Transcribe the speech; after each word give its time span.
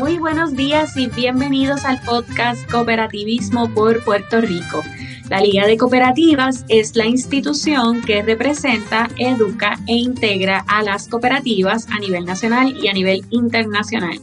Muy 0.00 0.18
buenos 0.18 0.56
días 0.56 0.96
y 0.96 1.08
bienvenidos 1.08 1.84
al 1.84 2.00
podcast 2.00 2.66
Cooperativismo 2.70 3.68
por 3.74 4.02
Puerto 4.02 4.40
Rico. 4.40 4.82
La 5.30 5.40
Liga 5.40 5.64
de 5.64 5.76
Cooperativas 5.76 6.64
es 6.68 6.96
la 6.96 7.06
institución 7.06 8.02
que 8.02 8.20
representa, 8.20 9.08
educa 9.16 9.78
e 9.86 9.94
integra 9.94 10.64
a 10.66 10.82
las 10.82 11.06
cooperativas 11.06 11.86
a 11.88 12.00
nivel 12.00 12.24
nacional 12.24 12.76
y 12.82 12.88
a 12.88 12.92
nivel 12.92 13.22
internacional. 13.30 14.18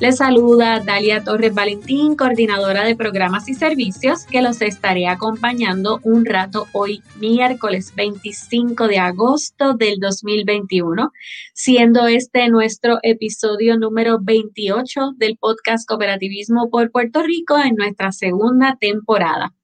Les 0.00 0.18
saluda 0.18 0.80
Dalia 0.80 1.24
Torres 1.24 1.54
Valentín, 1.54 2.14
coordinadora 2.14 2.84
de 2.84 2.94
programas 2.94 3.48
y 3.48 3.54
servicios, 3.54 4.26
que 4.26 4.42
los 4.42 4.60
estaré 4.60 5.08
acompañando 5.08 5.98
un 6.02 6.26
rato 6.26 6.66
hoy, 6.72 7.02
miércoles 7.18 7.94
25 7.96 8.86
de 8.86 8.98
agosto 8.98 9.72
del 9.72 9.98
2021, 9.98 11.10
siendo 11.54 12.06
este 12.06 12.50
nuestro 12.50 12.98
episodio 13.02 13.78
número 13.78 14.18
28 14.20 15.12
del 15.16 15.38
podcast 15.38 15.88
Cooperativismo 15.88 16.68
por 16.68 16.90
Puerto 16.90 17.22
Rico 17.22 17.56
en 17.58 17.76
nuestra 17.76 18.12
segunda 18.12 18.76
temporada. 18.78 19.54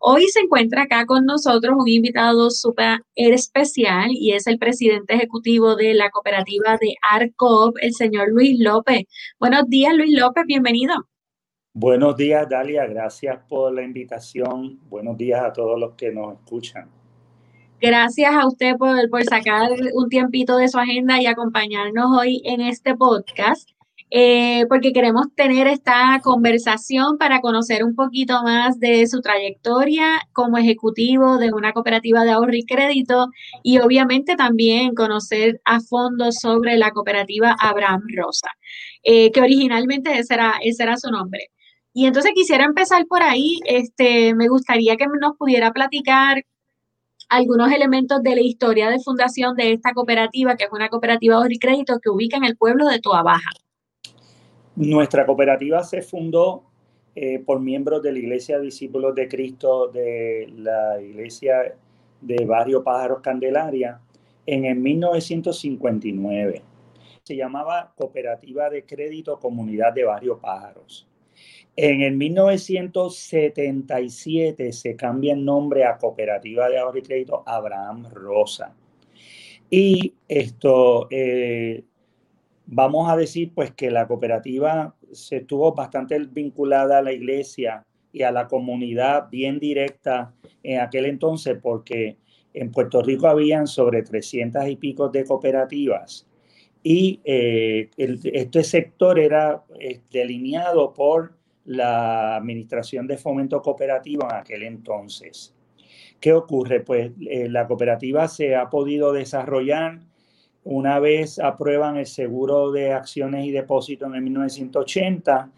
Hoy 0.00 0.26
se 0.28 0.40
encuentra 0.40 0.82
acá 0.82 1.06
con 1.06 1.24
nosotros 1.24 1.74
un 1.78 1.88
invitado 1.88 2.50
súper 2.50 3.02
especial 3.14 4.10
y 4.12 4.32
es 4.32 4.46
el 4.46 4.58
presidente 4.58 5.14
ejecutivo 5.14 5.76
de 5.76 5.94
la 5.94 6.10
cooperativa 6.10 6.76
de 6.80 6.94
ARCOP, 7.10 7.76
el 7.80 7.92
señor 7.94 8.30
Luis 8.30 8.58
López. 8.58 9.04
Buenos 9.38 9.68
días, 9.68 9.94
Luis 9.94 10.18
López, 10.18 10.44
bienvenido. 10.46 10.94
Buenos 11.72 12.16
días, 12.16 12.48
Dalia, 12.48 12.86
gracias 12.86 13.38
por 13.48 13.72
la 13.72 13.82
invitación. 13.82 14.80
Buenos 14.88 15.16
días 15.16 15.42
a 15.42 15.52
todos 15.52 15.78
los 15.78 15.94
que 15.94 16.10
nos 16.10 16.34
escuchan. 16.34 16.90
Gracias 17.80 18.34
a 18.34 18.46
usted 18.46 18.76
por, 18.76 19.08
por 19.08 19.22
sacar 19.24 19.70
un 19.94 20.08
tiempito 20.08 20.56
de 20.56 20.68
su 20.68 20.78
agenda 20.78 21.20
y 21.20 21.26
acompañarnos 21.26 22.18
hoy 22.18 22.42
en 22.44 22.60
este 22.60 22.94
podcast. 22.94 23.70
Eh, 24.12 24.66
porque 24.68 24.92
queremos 24.92 25.26
tener 25.36 25.68
esta 25.68 26.20
conversación 26.24 27.16
para 27.16 27.40
conocer 27.40 27.84
un 27.84 27.94
poquito 27.94 28.42
más 28.42 28.80
de 28.80 29.06
su 29.06 29.20
trayectoria 29.20 30.20
como 30.32 30.58
ejecutivo 30.58 31.38
de 31.38 31.52
una 31.52 31.72
cooperativa 31.72 32.24
de 32.24 32.32
ahorro 32.32 32.54
y 32.54 32.64
crédito 32.64 33.28
y 33.62 33.78
obviamente 33.78 34.34
también 34.34 34.96
conocer 34.96 35.60
a 35.64 35.78
fondo 35.80 36.32
sobre 36.32 36.76
la 36.76 36.90
cooperativa 36.90 37.56
Abraham 37.60 38.02
Rosa, 38.16 38.48
eh, 39.04 39.30
que 39.30 39.40
originalmente 39.40 40.18
ese 40.18 40.34
era, 40.34 40.54
ese 40.62 40.82
era 40.82 40.96
su 40.96 41.10
nombre. 41.10 41.50
Y 41.92 42.06
entonces 42.06 42.32
quisiera 42.34 42.64
empezar 42.64 43.06
por 43.06 43.22
ahí, 43.22 43.60
este, 43.64 44.34
me 44.34 44.48
gustaría 44.48 44.96
que 44.96 45.06
nos 45.20 45.36
pudiera 45.36 45.72
platicar 45.72 46.44
algunos 47.28 47.72
elementos 47.72 48.22
de 48.22 48.34
la 48.34 48.42
historia 48.42 48.90
de 48.90 49.00
fundación 49.00 49.56
de 49.56 49.72
esta 49.72 49.92
cooperativa, 49.94 50.56
que 50.56 50.64
es 50.64 50.70
una 50.72 50.88
cooperativa 50.88 51.36
de 51.36 51.38
ahorro 51.42 51.52
y 51.52 51.58
crédito 51.58 52.00
que 52.02 52.10
ubica 52.10 52.36
en 52.36 52.44
el 52.44 52.56
pueblo 52.56 52.86
de 52.88 53.00
Toa 53.00 53.22
Baja. 53.22 53.50
Nuestra 54.80 55.24
cooperativa 55.26 55.84
se 55.84 56.00
fundó 56.00 56.64
eh, 57.14 57.38
por 57.40 57.60
miembros 57.60 58.02
de 58.02 58.12
la 58.12 58.18
Iglesia 58.18 58.58
Discípulos 58.58 59.14
de 59.14 59.28
Cristo 59.28 59.88
de 59.88 60.50
la 60.56 60.98
Iglesia 60.98 61.76
de 62.22 62.46
Barrio 62.46 62.82
Pájaros 62.82 63.20
Candelaria 63.20 64.00
en 64.46 64.64
el 64.64 64.76
1959. 64.76 66.62
Se 67.22 67.36
llamaba 67.36 67.92
Cooperativa 67.94 68.70
de 68.70 68.86
Crédito 68.86 69.38
Comunidad 69.38 69.92
de 69.92 70.04
Barrio 70.04 70.38
Pájaros. 70.38 71.06
En 71.76 72.00
el 72.00 72.16
1977 72.16 74.72
se 74.72 74.96
cambia 74.96 75.34
el 75.34 75.44
nombre 75.44 75.84
a 75.84 75.98
Cooperativa 75.98 76.70
de 76.70 76.78
Ahorro 76.78 77.00
y 77.00 77.02
Crédito 77.02 77.42
Abraham 77.44 78.06
Rosa. 78.14 78.74
Y 79.68 80.14
esto, 80.26 81.06
eh, 81.10 81.84
vamos 82.72 83.10
a 83.10 83.16
decir 83.16 83.52
pues 83.52 83.72
que 83.72 83.90
la 83.90 84.06
cooperativa 84.06 84.94
se 85.12 85.38
estuvo 85.38 85.74
bastante 85.74 86.18
vinculada 86.20 86.98
a 86.98 87.02
la 87.02 87.12
iglesia 87.12 87.84
y 88.12 88.22
a 88.22 88.30
la 88.30 88.46
comunidad 88.46 89.28
bien 89.28 89.58
directa 89.58 90.32
en 90.62 90.80
aquel 90.80 91.06
entonces 91.06 91.58
porque 91.60 92.16
en 92.54 92.70
Puerto 92.70 93.02
Rico 93.02 93.26
habían 93.26 93.66
sobre 93.66 94.02
300 94.02 94.68
y 94.68 94.76
pico 94.76 95.08
de 95.08 95.24
cooperativas 95.24 96.28
y 96.82 97.20
eh, 97.24 97.90
este 97.96 98.62
sector 98.62 99.18
era 99.18 99.64
eh, 99.78 100.00
delineado 100.10 100.94
por 100.94 101.34
la 101.64 102.36
Administración 102.36 103.06
de 103.06 103.18
Fomento 103.18 103.60
Cooperativo 103.60 104.24
en 104.30 104.36
aquel 104.36 104.62
entonces. 104.62 105.54
¿Qué 106.20 106.32
ocurre? 106.32 106.80
Pues 106.80 107.12
eh, 107.28 107.48
la 107.48 107.66
cooperativa 107.66 108.28
se 108.28 108.54
ha 108.54 108.70
podido 108.70 109.12
desarrollar 109.12 110.00
una 110.64 110.98
vez 110.98 111.38
aprueban 111.38 111.96
el 111.96 112.06
seguro 112.06 112.70
de 112.70 112.92
acciones 112.92 113.46
y 113.46 113.50
depósitos 113.50 114.08
en 114.08 114.14
el 114.16 114.22
1980, 114.22 115.50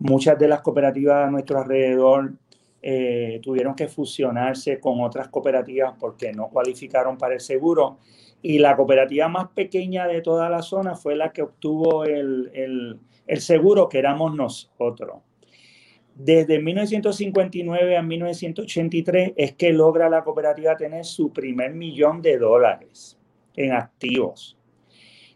muchas 0.00 0.38
de 0.38 0.48
las 0.48 0.60
cooperativas 0.60 1.28
a 1.28 1.30
nuestro 1.30 1.60
alrededor 1.60 2.32
eh, 2.82 3.40
tuvieron 3.42 3.74
que 3.74 3.86
fusionarse 3.88 4.80
con 4.80 5.00
otras 5.02 5.28
cooperativas 5.28 5.94
porque 6.00 6.32
no 6.32 6.48
cualificaron 6.48 7.16
para 7.16 7.34
el 7.34 7.40
seguro. 7.40 7.98
Y 8.42 8.58
la 8.58 8.74
cooperativa 8.74 9.28
más 9.28 9.48
pequeña 9.48 10.06
de 10.06 10.22
toda 10.22 10.48
la 10.48 10.62
zona 10.62 10.94
fue 10.94 11.14
la 11.14 11.30
que 11.30 11.42
obtuvo 11.42 12.04
el, 12.04 12.98
el 13.26 13.40
seguro, 13.40 13.88
que 13.88 13.98
éramos 13.98 14.34
nosotros. 14.34 15.18
Desde 16.14 16.58
1959 16.58 17.96
a 17.96 18.02
1983 18.02 19.32
es 19.36 19.52
que 19.52 19.72
logra 19.72 20.08
la 20.08 20.24
cooperativa 20.24 20.76
tener 20.76 21.04
su 21.04 21.32
primer 21.32 21.74
millón 21.74 22.22
de 22.22 22.38
dólares 22.38 23.19
en 23.56 23.72
activos. 23.72 24.56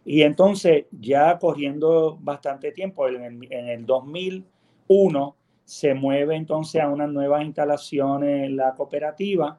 Y 0.05 0.23
entonces, 0.23 0.87
ya 0.91 1.39
corriendo 1.39 2.19
bastante 2.21 2.73
tiempo, 2.73 3.09
en 3.09 3.43
el, 3.51 3.87
2001 3.87 5.37
se 5.65 5.95
mueve 5.95 6.37
entonces 6.37 6.83
a 6.83 6.89
unas 6.89 7.09
nuevas 7.09 7.43
instalaciones 7.43 8.51
la 8.51 8.75
cooperativa. 8.75 9.59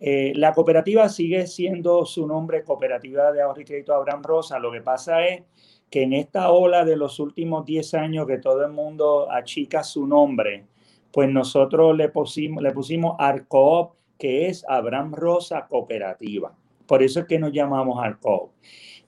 Eh, 0.00 0.32
la 0.34 0.52
cooperativa 0.54 1.08
sigue 1.08 1.46
siendo 1.46 2.06
su 2.06 2.26
nombre 2.26 2.64
Cooperativa 2.64 3.30
de 3.32 3.42
Ahorro 3.42 3.60
y 3.60 3.64
Crédito 3.64 3.94
Abraham 3.94 4.22
Rosa. 4.22 4.58
Lo 4.58 4.72
que 4.72 4.80
pasa 4.80 5.24
es 5.26 5.42
que 5.90 6.02
en 6.02 6.14
esta 6.14 6.50
ola 6.50 6.84
de 6.86 6.96
los 6.96 7.20
últimos 7.20 7.66
10 7.66 7.94
años 7.94 8.26
que 8.26 8.38
todo 8.38 8.64
el 8.64 8.72
mundo 8.72 9.30
achica 9.30 9.84
su 9.84 10.06
nombre, 10.06 10.64
pues 11.12 11.28
nosotros 11.28 11.94
le 11.94 12.08
pusimos, 12.08 12.62
le 12.62 12.72
pusimos 12.72 13.14
ARCOOP, 13.18 13.94
que 14.18 14.48
es 14.48 14.64
Abraham 14.66 15.12
Rosa 15.12 15.66
Cooperativa. 15.68 16.56
Por 16.92 17.02
eso 17.02 17.20
es 17.20 17.26
que 17.26 17.38
nos 17.38 17.54
llamamos 17.54 18.04
Alcohol. 18.04 18.50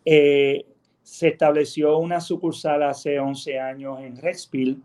Eh, 0.07 0.65
se 1.03 1.29
estableció 1.29 1.99
una 1.99 2.19
sucursal 2.19 2.83
hace 2.83 3.21
11 3.21 3.61
años 3.61 4.01
en 4.01 4.17
Redspill 4.17 4.83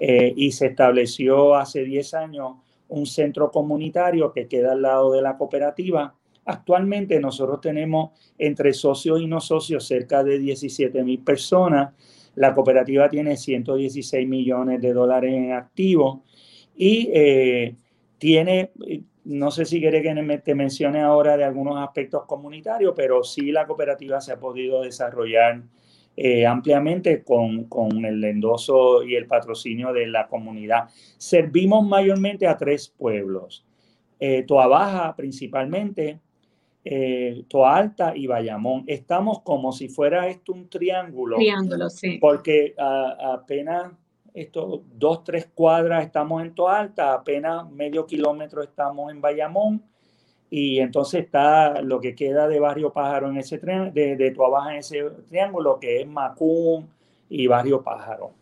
eh, 0.00 0.32
y 0.34 0.50
se 0.52 0.68
estableció 0.68 1.54
hace 1.54 1.84
10 1.84 2.14
años 2.14 2.52
un 2.88 3.04
centro 3.04 3.50
comunitario 3.50 4.32
que 4.32 4.48
queda 4.48 4.72
al 4.72 4.80
lado 4.80 5.12
de 5.12 5.20
la 5.20 5.36
cooperativa. 5.36 6.14
Actualmente 6.46 7.20
nosotros 7.20 7.60
tenemos 7.60 8.12
entre 8.38 8.72
socios 8.72 9.20
y 9.20 9.26
no 9.26 9.42
socios 9.42 9.86
cerca 9.86 10.24
de 10.24 10.38
17 10.38 11.04
mil 11.04 11.18
personas. 11.18 11.92
La 12.34 12.54
cooperativa 12.54 13.10
tiene 13.10 13.36
116 13.36 14.26
millones 14.26 14.80
de 14.80 14.94
dólares 14.94 15.34
en 15.34 15.52
activos 15.52 16.20
y 16.74 17.10
eh, 17.12 17.74
tiene 18.16 18.70
no 19.28 19.50
sé 19.50 19.66
si 19.66 19.78
quiere 19.78 20.00
que 20.00 20.38
te 20.42 20.54
mencione 20.54 21.02
ahora 21.02 21.36
de 21.36 21.44
algunos 21.44 21.76
aspectos 21.76 22.24
comunitarios, 22.24 22.94
pero 22.96 23.22
sí 23.22 23.52
la 23.52 23.66
cooperativa 23.66 24.22
se 24.22 24.32
ha 24.32 24.40
podido 24.40 24.80
desarrollar 24.80 25.62
eh, 26.16 26.46
ampliamente 26.46 27.22
con, 27.22 27.68
el 28.06 28.24
endoso 28.24 29.02
y 29.02 29.16
el 29.16 29.26
patrocinio 29.26 29.92
de 29.92 30.06
la 30.06 30.28
comunidad. 30.28 30.88
Servimos 31.18 31.86
mayormente 31.86 32.46
a 32.46 32.56
tres 32.56 32.88
pueblos, 32.88 33.66
eh, 34.18 34.44
Toa 34.44 34.66
Baja 34.66 35.14
principalmente, 35.14 36.20
eh, 36.82 37.44
Toa 37.48 37.76
Alta 37.76 38.16
y 38.16 38.26
Bayamón. 38.26 38.84
Estamos 38.86 39.42
como 39.42 39.72
si 39.72 39.90
fuera 39.90 40.26
esto 40.28 40.54
un 40.54 40.70
triángulo. 40.70 41.36
Triángulo, 41.36 41.90
sí. 41.90 42.16
Porque 42.18 42.74
apenas 42.78 43.92
esto, 44.40 44.82
dos, 44.94 45.24
tres 45.24 45.48
cuadras 45.54 46.04
estamos 46.04 46.42
en 46.42 46.54
Toalta, 46.54 47.14
apenas 47.14 47.70
medio 47.70 48.06
kilómetro 48.06 48.62
estamos 48.62 49.10
en 49.10 49.20
Bayamón, 49.20 49.82
y 50.50 50.78
entonces 50.78 51.24
está 51.24 51.82
lo 51.82 52.00
que 52.00 52.14
queda 52.14 52.48
de 52.48 52.58
Barrio 52.58 52.92
Pájaro 52.92 53.28
en 53.28 53.36
ese 53.36 53.58
de, 53.58 54.16
de 54.16 54.30
Baja 54.30 54.72
en 54.72 54.78
ese 54.78 55.04
triángulo, 55.28 55.78
que 55.78 56.00
es 56.00 56.06
Macún 56.06 56.88
y 57.28 57.46
Barrio 57.46 57.82
Pájaro. 57.82 58.37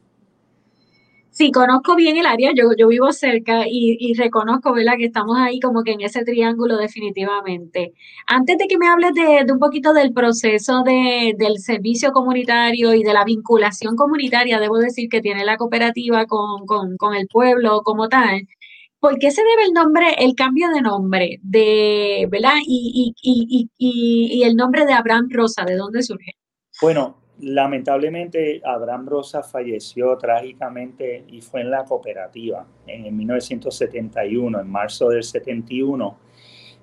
Sí, 1.37 1.53
conozco 1.53 1.97
bien 1.97 2.17
el 2.17 2.25
área, 2.25 2.53
yo, 2.57 2.71
yo 2.79 2.89
vivo 2.89 3.13
cerca 3.13 3.65
y, 3.69 4.15
reconozco, 4.15 4.73
¿verdad? 4.73 4.95
Que 4.97 5.05
estamos 5.05 5.37
ahí 5.39 5.61
como 5.61 5.83
que 5.83 5.93
en 5.93 6.01
ese 6.01 6.25
triángulo 6.25 6.79
definitivamente. 6.79 7.93
Antes 8.27 8.57
de 8.57 8.67
que 8.67 8.79
me 8.79 8.89
hables 8.89 9.13
de, 9.13 9.45
un 9.53 9.59
poquito 9.59 9.93
del 9.93 10.15
proceso 10.15 10.83
de, 10.83 11.35
del 11.37 11.59
servicio 11.59 12.13
comunitario 12.13 12.95
y 12.95 13.03
de 13.03 13.13
la 13.13 13.25
vinculación 13.25 13.97
comunitaria, 13.97 14.59
debo 14.59 14.79
decir 14.79 15.11
que 15.11 15.21
tiene 15.21 15.45
la 15.45 15.59
cooperativa 15.59 16.25
con, 16.25 16.65
con, 16.67 17.15
el 17.15 17.27
pueblo 17.29 17.83
como 17.83 18.09
tal. 18.09 18.49
¿Por 18.99 19.19
qué 19.19 19.31
se 19.31 19.43
debe 19.43 19.65
el 19.65 19.75
nombre, 19.75 20.15
el 20.19 20.35
cambio 20.35 20.71
de 20.71 20.81
nombre 20.81 21.39
de, 21.43 22.27
¿verdad? 22.31 22.55
Y, 22.67 23.15
y, 23.23 23.69
y, 23.77 24.41
y 24.41 24.43
el 24.45 24.57
nombre 24.57 24.87
de 24.87 24.95
Abraham 24.95 25.29
Rosa, 25.31 25.67
¿de 25.67 25.77
dónde 25.77 26.03
surge? 26.03 26.33
Bueno, 26.81 27.26
lamentablemente 27.41 28.61
Abraham 28.65 29.07
Rosa 29.07 29.43
falleció 29.43 30.17
trágicamente 30.17 31.25
y 31.29 31.41
fue 31.41 31.61
en 31.61 31.71
la 31.71 31.85
cooperativa 31.85 32.67
en 32.87 33.17
1971, 33.17 34.61
en 34.61 34.71
marzo 34.71 35.11
del 35.11 35.23
71. 35.23 36.19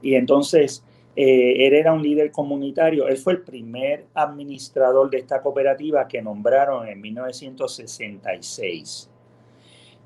Y 0.02 0.16
entonces 0.16 0.84
eh, 1.16 1.68
él 1.68 1.74
era 1.74 1.94
un 1.94 2.02
líder 2.02 2.32
comunitario, 2.32 3.08
él 3.08 3.18
fue 3.18 3.34
el 3.34 3.42
primer 3.42 4.08
administrador 4.14 5.10
de 5.10 5.20
esta 5.20 5.42
cooperativa 5.42 6.08
que 6.08 6.22
nombraron 6.22 6.88
en 6.88 7.02
1966. 7.02 9.10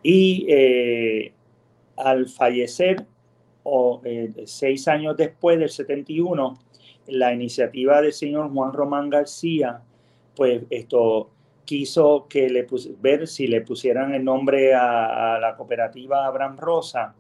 Y 0.04 0.46
eh, 0.50 1.34
al 1.98 2.28
fallecer, 2.28 3.06
o, 3.64 4.02
eh, 4.04 4.32
seis 4.46 4.88
años 4.88 5.18
después 5.18 5.60
del 5.60 5.70
71, 5.70 6.58
la 7.08 7.34
iniciativa 7.34 8.02
del 8.02 8.14
señor 8.14 8.52
Juan 8.52 8.74
Román 8.74 9.10
García, 9.10 9.82
pues 10.38 10.64
esto 10.70 11.32
quiso 11.66 12.28
que 12.30 12.50
le 12.50 12.66
ver 13.02 13.28
si 13.28 13.48
le 13.48 13.62
pusieran 13.62 14.14
el 14.16 14.24
nombre 14.24 14.74
a, 14.74 15.36
a 15.36 15.40
la 15.40 15.56
cooperativa 15.58 16.26
Abraham 16.26 16.58
Rosa. 16.58 17.14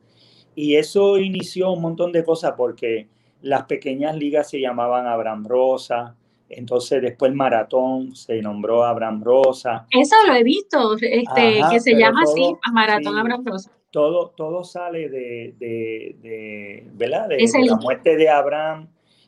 Y 0.55 0.75
eso 0.75 1.17
inició 1.17 1.71
un 1.71 1.81
montón 1.81 2.11
de 2.11 2.23
cosas 2.23 2.53
porque 2.55 3.07
las 3.41 3.63
pequeñas 3.63 4.15
ligas 4.15 4.49
se 4.49 4.59
llamaban 4.59 5.05
Abraham 5.05 5.45
Rosa, 5.45 6.15
entonces 6.49 7.01
después 7.01 7.29
el 7.29 7.37
maratón 7.37 8.15
se 8.15 8.41
nombró 8.41 8.83
Abraham 8.83 9.21
Rosa. 9.23 9.85
Eso 9.91 10.15
lo 10.27 10.33
he 10.33 10.43
visto, 10.43 10.95
este, 10.95 11.61
que 11.69 11.79
se 11.79 11.93
llama 11.95 12.21
así, 12.23 12.55
Maratón 12.71 13.17
Abraham 13.17 13.43
Rosa. 13.45 13.71
Todo, 13.91 14.29
todo 14.35 14.63
sale 14.63 15.09
de, 15.09 15.55
de, 15.59 16.87
¿verdad? 16.93 17.29
de 17.29 17.65
la 17.65 17.75
muerte 17.75 18.15
de 18.15 18.29
Abraham 18.29 18.87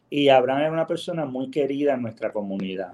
y 0.10 0.30
Abraham 0.30 0.62
era 0.62 0.72
una 0.72 0.88
persona 0.88 1.26
muy 1.26 1.50
querida 1.52 1.94
en 1.94 2.02
nuestra 2.02 2.32
comunidad 2.32 2.94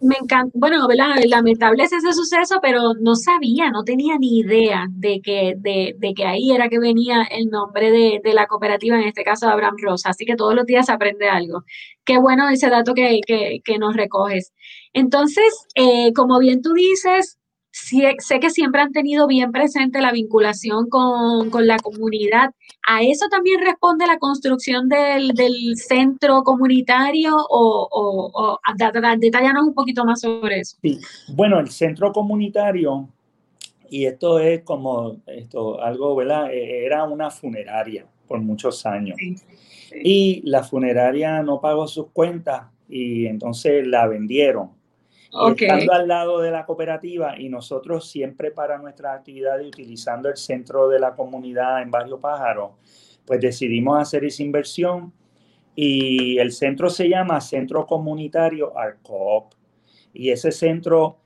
me 0.00 0.16
encanta, 0.20 0.50
bueno, 0.54 0.86
lamentable 0.88 1.84
es 1.84 1.92
ese 1.92 2.12
suceso, 2.12 2.58
pero 2.60 2.94
no 3.00 3.16
sabía, 3.16 3.70
no 3.70 3.84
tenía 3.84 4.18
ni 4.18 4.38
idea 4.38 4.86
de 4.90 5.20
que, 5.22 5.54
de, 5.56 6.14
que 6.14 6.24
ahí 6.24 6.52
era 6.52 6.68
que 6.68 6.78
venía 6.78 7.22
el 7.30 7.46
nombre 7.46 7.90
de, 7.90 8.20
la 8.34 8.46
cooperativa, 8.46 8.96
en 8.96 9.08
este 9.08 9.24
caso 9.24 9.46
de 9.46 9.52
Abraham 9.52 9.76
Rosa. 9.82 10.10
Así 10.10 10.24
que 10.24 10.36
todos 10.36 10.54
los 10.54 10.66
días 10.66 10.90
aprende 10.90 11.28
algo. 11.28 11.64
Qué 12.04 12.18
bueno 12.18 12.48
ese 12.48 12.68
dato 12.68 12.94
que, 12.94 13.20
nos 13.78 13.96
recoges. 13.96 14.52
Entonces, 14.92 15.66
eh, 15.74 16.12
como 16.14 16.38
bien 16.38 16.62
tú 16.62 16.72
dices, 16.72 17.38
sé 17.76 18.40
que 18.40 18.50
siempre 18.50 18.80
han 18.80 18.92
tenido 18.92 19.26
bien 19.26 19.52
presente 19.52 20.00
la 20.00 20.10
vinculación 20.10 20.88
con, 20.88 21.50
la 21.66 21.78
comunidad. 21.78 22.50
¿A 22.88 23.02
eso 23.02 23.26
también 23.30 23.60
responde 23.60 24.06
la 24.06 24.18
construcción 24.18 24.88
del, 24.88 25.76
centro 25.76 26.42
comunitario 26.42 27.36
o, 27.36 27.88
o, 27.92 28.58
un 29.62 29.74
poquito 29.74 30.04
más 30.04 30.20
sobre 30.20 30.60
eso? 30.60 30.78
Sí, 30.80 30.98
bueno, 31.34 31.60
el 31.60 31.68
centro 31.68 32.12
comunitario, 32.12 33.08
y 33.90 34.06
esto 34.06 34.38
es 34.38 34.62
como 34.62 35.18
esto, 35.26 35.80
algo, 35.82 36.16
¿verdad? 36.16 36.50
E, 36.52 36.86
era 36.86 37.04
una 37.04 37.30
funeraria 37.30 38.06
por 38.26 38.40
muchos 38.40 38.86
años. 38.86 39.18
Y 40.02 40.42
la 40.44 40.62
funeraria 40.62 41.42
no 41.42 41.60
pagó 41.60 41.86
sus 41.86 42.08
cuentas 42.08 42.68
y 42.88 43.26
entonces 43.26 43.86
la 43.86 44.06
vendieron 44.06 44.70
estando 45.32 45.92
al 45.92 46.08
lado 46.08 46.40
de 46.40 46.50
la 46.50 46.64
cooperativa 46.64 47.38
y 47.38 47.48
nosotros 47.48 48.08
siempre 48.10 48.50
para 48.50 48.78
nuestra 48.78 49.14
actividad 49.14 49.60
utilizando 49.60 50.28
el 50.28 50.36
centro 50.36 50.88
de 50.88 50.98
la 50.98 51.14
comunidad 51.14 51.82
en 51.82 51.90
Barrio 51.90 52.20
Pájaro, 52.20 52.76
pues 53.24 53.40
decidimos 53.40 54.00
hacer 54.00 54.24
esa 54.24 54.42
inversión 54.42 55.12
y 55.74 56.38
el 56.38 56.52
centro 56.52 56.88
se 56.88 57.08
llama 57.08 57.40
Centro 57.40 57.86
Comunitario 57.86 58.76
ARCOP. 58.76 59.52
Y 60.14 60.30
ese 60.30 60.50
centro, 60.50 61.18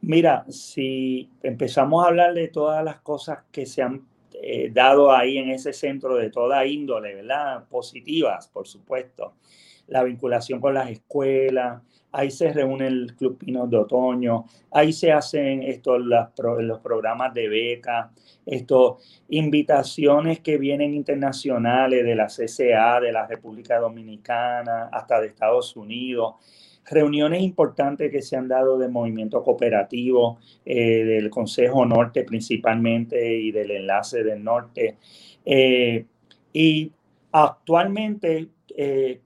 mira, 0.00 0.46
si 0.48 1.28
empezamos 1.42 2.02
a 2.02 2.08
hablar 2.08 2.32
de 2.32 2.48
todas 2.48 2.82
las 2.82 3.00
cosas 3.00 3.40
que 3.52 3.66
se 3.66 3.82
han 3.82 4.06
eh, 4.42 4.70
dado 4.72 5.12
ahí 5.12 5.36
en 5.36 5.50
ese 5.50 5.74
centro 5.74 6.16
de 6.16 6.30
toda 6.30 6.64
índole, 6.64 7.14
¿verdad? 7.14 7.68
Positivas, 7.68 8.48
por 8.48 8.66
supuesto. 8.66 9.34
La 9.86 10.02
vinculación 10.02 10.60
con 10.60 10.72
las 10.72 10.88
escuelas, 10.88 11.82
ahí 12.12 12.30
se 12.30 12.52
reúne 12.52 12.86
el 12.86 13.14
Club 13.16 13.38
Pinos 13.38 13.70
de 13.70 13.76
Otoño, 13.76 14.44
ahí 14.70 14.92
se 14.92 15.12
hacen 15.12 15.62
estos, 15.62 16.00
los 16.00 16.80
programas 16.80 17.32
de 17.34 17.48
beca, 17.48 18.10
estos, 18.46 19.22
invitaciones 19.28 20.40
que 20.40 20.58
vienen 20.58 20.94
internacionales 20.94 22.04
de 22.04 22.14
la 22.16 22.26
CCA, 22.26 23.00
de 23.00 23.12
la 23.12 23.26
República 23.26 23.78
Dominicana, 23.78 24.88
hasta 24.92 25.20
de 25.20 25.28
Estados 25.28 25.76
Unidos, 25.76 26.34
reuniones 26.90 27.42
importantes 27.42 28.10
que 28.10 28.22
se 28.22 28.36
han 28.36 28.48
dado 28.48 28.76
de 28.76 28.88
movimiento 28.88 29.42
cooperativo, 29.42 30.38
eh, 30.64 31.04
del 31.04 31.30
Consejo 31.30 31.86
Norte 31.86 32.24
principalmente 32.24 33.36
y 33.36 33.52
del 33.52 33.70
Enlace 33.70 34.24
del 34.24 34.42
Norte. 34.42 34.96
Eh, 35.44 36.04
y 36.52 36.90
actualmente 37.30 38.48
eh, 38.76 39.20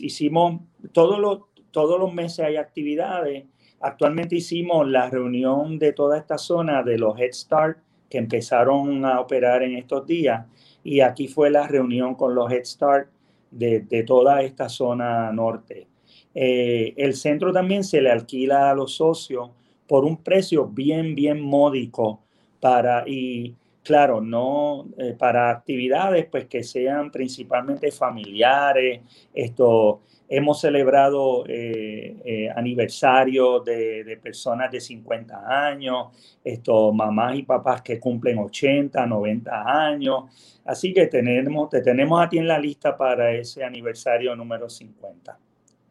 hicimos 0.00 0.60
todos 0.92 1.18
los 1.18 1.47
todos 1.70 1.98
los 1.98 2.12
meses 2.12 2.40
hay 2.40 2.56
actividades. 2.56 3.44
Actualmente 3.80 4.36
hicimos 4.36 4.88
la 4.88 5.08
reunión 5.08 5.78
de 5.78 5.92
toda 5.92 6.18
esta 6.18 6.38
zona 6.38 6.82
de 6.82 6.98
los 6.98 7.18
Head 7.18 7.32
Start 7.32 7.78
que 8.08 8.18
empezaron 8.18 9.04
a 9.04 9.20
operar 9.20 9.62
en 9.62 9.76
estos 9.76 10.06
días 10.06 10.46
y 10.82 11.00
aquí 11.00 11.28
fue 11.28 11.50
la 11.50 11.68
reunión 11.68 12.14
con 12.14 12.34
los 12.34 12.50
Head 12.50 12.64
Start 12.64 13.08
de, 13.50 14.04
toda 14.06 14.42
esta 14.42 14.68
zona 14.68 15.32
norte. 15.32 15.86
Eh, 16.34 16.94
el 16.96 17.14
centro 17.14 17.52
también 17.52 17.84
se 17.84 18.00
le 18.00 18.10
alquila 18.10 18.70
a 18.70 18.74
los 18.74 18.94
socios 18.96 19.50
por 19.86 20.04
un 20.04 20.22
precio 20.22 20.66
bien, 20.66 21.14
bien 21.14 21.40
módico 21.40 22.20
para, 22.60 23.04
y 23.06 23.54
claro, 23.82 24.20
no 24.20 24.86
eh, 24.98 25.14
para 25.18 25.50
actividades 25.50 26.26
pues 26.26 26.46
que 26.46 26.62
sean 26.62 27.10
principalmente 27.10 27.90
familiares, 27.90 29.00
esto, 29.32 30.02
Hemos 30.30 30.60
celebrado 30.60 31.44
eh, 31.48 32.16
eh, 32.24 32.50
aniversarios 32.54 33.64
de, 33.64 34.18
personas 34.22 34.70
de 34.70 34.80
50 34.80 35.68
años, 35.68 36.08
esto, 36.44 36.92
mamás 36.92 37.36
y 37.38 37.42
papás 37.44 37.80
que 37.80 37.98
cumplen 37.98 38.38
80, 38.38 39.06
90 39.06 39.86
años. 39.86 40.24
Así 40.66 40.92
que 40.92 41.06
tenemos, 41.06 41.70
te 41.70 41.80
tenemos 41.80 42.22
a 42.22 42.28
ti 42.28 42.38
en 42.38 42.46
la 42.46 42.58
lista 42.58 42.96
para 42.96 43.32
ese 43.32 43.64
aniversario 43.64 44.36
número 44.36 44.68
50. 44.68 45.38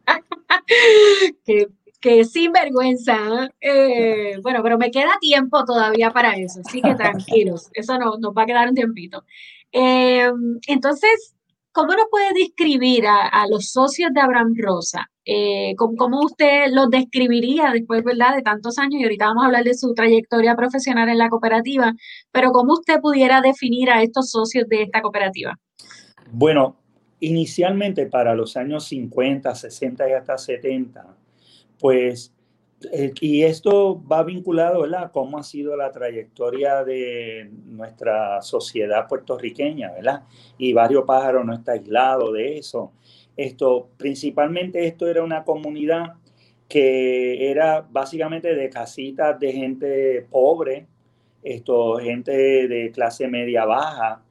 qué, 1.44 1.66
qué 2.00 2.24
sinvergüenza. 2.24 3.50
¿eh? 3.60 4.38
bueno, 4.40 4.62
pero 4.62 4.78
me 4.78 4.92
queda 4.92 5.18
tiempo 5.20 5.64
todavía 5.64 6.10
para 6.10 6.36
eso, 6.36 6.60
así 6.64 6.80
que 6.80 6.94
tranquilos, 6.96 7.70
eso 7.72 7.98
no, 7.98 8.18
nos 8.18 8.32
va 8.32 8.42
a 8.42 8.46
quedar 8.46 8.68
un 8.68 8.74
tiempito. 8.76 9.24
entonces, 9.72 11.34
¿Cómo 11.78 11.92
nos 11.92 12.06
puede 12.10 12.32
describir 12.34 13.06
a, 13.06 13.46
los 13.48 13.70
socios 13.70 14.12
de 14.12 14.20
Abraham 14.20 14.52
Rosa? 14.58 15.08
Eh, 15.24 15.76
¿cómo, 15.76 16.22
usted 16.24 16.72
los 16.72 16.90
describiría 16.90 17.70
después, 17.70 18.02
verdad, 18.02 18.34
de 18.34 18.42
tantos 18.42 18.78
años? 18.78 19.00
Y 19.00 19.04
ahorita 19.04 19.26
vamos 19.26 19.44
a 19.44 19.46
hablar 19.46 19.62
de 19.62 19.74
su 19.74 19.94
trayectoria 19.94 20.56
profesional 20.56 21.08
en 21.08 21.18
la 21.18 21.28
cooperativa, 21.28 21.94
pero 22.32 22.50
¿cómo 22.50 22.72
usted 22.72 22.98
pudiera 23.00 23.40
definir 23.40 23.90
a 23.90 24.02
estos 24.02 24.28
socios 24.30 24.68
de 24.68 24.82
esta 24.82 25.00
cooperativa? 25.00 25.56
Bueno, 26.32 26.74
inicialmente 27.20 28.06
para 28.06 28.34
los 28.34 28.56
años 28.56 28.82
50, 28.88 29.54
60 29.54 30.08
y 30.08 30.12
hasta 30.14 30.36
70, 30.36 31.16
pues 31.78 32.32
eh, 32.92 33.12
y 33.20 33.42
esto 33.42 34.00
va 34.06 34.22
vinculado, 34.22 34.82
¿verdad? 34.82 35.10
Cómo 35.12 35.38
ha 35.38 35.42
sido 35.42 35.76
la 35.76 35.90
trayectoria 35.90 36.84
de 36.84 37.50
nuestra 37.66 38.40
sociedad 38.40 39.08
puertorriqueña, 39.08 39.92
¿verdad? 39.92 40.22
Y 40.58 40.72
Barrio 40.72 41.04
Pájaro 41.04 41.42
no 41.42 41.54
está 41.54 41.72
aislado 41.72 42.32
de 42.32 42.58
eso. 42.58 42.92
Esto, 43.36 43.88
principalmente 43.96 44.86
esto 44.86 45.08
era 45.08 45.24
una 45.24 45.44
comunidad 45.44 46.14
que 46.68 47.50
era 47.50 47.84
básicamente 47.88 48.54
de 48.54 48.70
casitas 48.70 49.38
de 49.40 49.52
gente 49.52 50.26
pobre, 50.30 50.86
esto, 51.42 51.96
gente 51.98 52.68
de 52.68 52.92
clase 52.92 53.26
media 53.26 53.64
baja. 53.64 54.22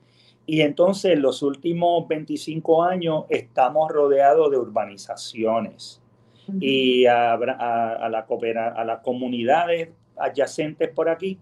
Y 0.45 0.61
entonces 0.61 1.13
en 1.13 1.21
los 1.21 1.41
últimos 1.41 2.07
25 2.07 2.83
años 2.83 3.25
estamos 3.29 3.91
rodeados 3.91 4.51
de 4.51 4.57
urbanizaciones 4.57 6.01
y 6.59 7.05
a, 7.05 7.33
a, 7.33 8.09
la, 8.09 8.25
a 8.75 8.85
las 8.85 8.99
comunidades 9.01 9.89
adyacentes 10.17 10.89
por 10.89 11.09
aquí, 11.09 11.37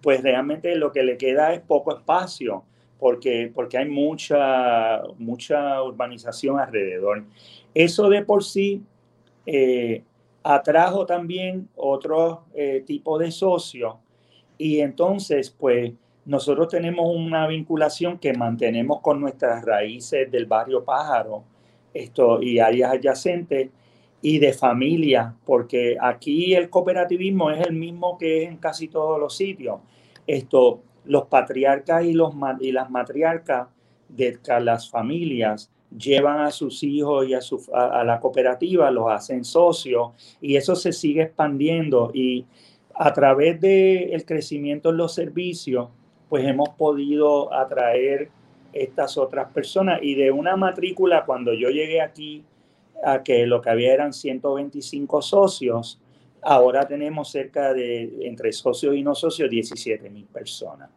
pues 0.00 0.22
realmente 0.22 0.74
lo 0.76 0.92
que 0.92 1.02
le 1.02 1.16
queda 1.16 1.52
es 1.52 1.60
poco 1.60 1.96
espacio, 1.96 2.64
porque, 2.98 3.50
porque 3.54 3.78
hay 3.78 3.88
mucha, 3.88 5.02
mucha 5.18 5.82
urbanización 5.82 6.58
alrededor. 6.58 7.24
Eso 7.74 8.08
de 8.08 8.24
por 8.24 8.44
sí 8.44 8.82
eh, 9.46 10.02
atrajo 10.42 11.06
también 11.06 11.68
otro 11.76 12.44
eh, 12.54 12.82
tipo 12.86 13.18
de 13.18 13.30
socios 13.30 13.94
y 14.58 14.80
entonces 14.80 15.50
pues 15.50 15.92
nosotros 16.24 16.68
tenemos 16.68 17.10
una 17.14 17.46
vinculación 17.46 18.18
que 18.18 18.34
mantenemos 18.34 19.00
con 19.00 19.20
nuestras 19.20 19.64
raíces 19.64 20.30
del 20.30 20.46
barrio 20.46 20.84
Pájaro 20.84 21.44
esto, 21.92 22.42
y 22.42 22.58
áreas 22.58 22.92
adyacentes 22.92 23.70
y 24.22 24.38
de 24.38 24.52
familia, 24.52 25.34
porque 25.46 25.96
aquí 26.00 26.54
el 26.54 26.68
cooperativismo 26.68 27.50
es 27.50 27.66
el 27.66 27.74
mismo 27.74 28.18
que 28.18 28.44
es 28.44 28.50
en 28.50 28.58
casi 28.58 28.88
todos 28.88 29.18
los 29.18 29.36
sitios. 29.36 29.80
Esto, 30.26 30.82
los 31.04 31.26
patriarcas 31.26 32.04
y, 32.04 32.12
los, 32.12 32.34
y 32.60 32.72
las 32.72 32.90
matriarcas 32.90 33.68
de 34.08 34.38
las 34.60 34.90
familias 34.90 35.70
llevan 35.96 36.40
a 36.40 36.50
sus 36.50 36.82
hijos 36.82 37.26
y 37.26 37.34
a, 37.34 37.40
su, 37.40 37.64
a, 37.72 38.04
la 38.04 38.20
cooperativa, 38.20 38.90
los 38.90 39.10
hacen 39.10 39.44
socios 39.44 40.10
y 40.40 40.56
eso 40.56 40.76
se 40.76 40.92
sigue 40.92 41.22
expandiendo 41.22 42.10
y 42.14 42.44
a 42.94 43.12
través 43.12 43.60
del 43.60 44.12
el 44.12 44.24
crecimiento 44.24 44.90
en 44.90 44.98
los 44.98 45.14
servicios, 45.14 45.88
pues 46.28 46.44
hemos 46.44 46.68
podido 46.70 47.52
atraer 47.52 48.28
estas 48.72 49.18
otras 49.18 49.50
personas 49.52 50.00
y 50.02 50.14
de 50.14 50.30
una 50.30 50.54
matrícula 50.54 51.24
cuando 51.24 51.54
yo 51.54 51.70
llegué 51.70 52.00
aquí 52.00 52.44
a 53.04 53.22
que 53.22 53.46
lo 53.46 53.60
que 53.60 53.70
había 53.70 53.92
eran 53.92 54.12
125 54.12 55.22
socios, 55.22 56.00
ahora 56.42 56.86
tenemos 56.86 57.30
cerca 57.30 57.72
de 57.72 58.26
entre 58.26 58.52
socios 58.52 58.94
y 58.94 59.02
no 59.02 59.14
socios 59.14 59.50
17 59.50 60.10
mil 60.10 60.26
personas. 60.26 60.90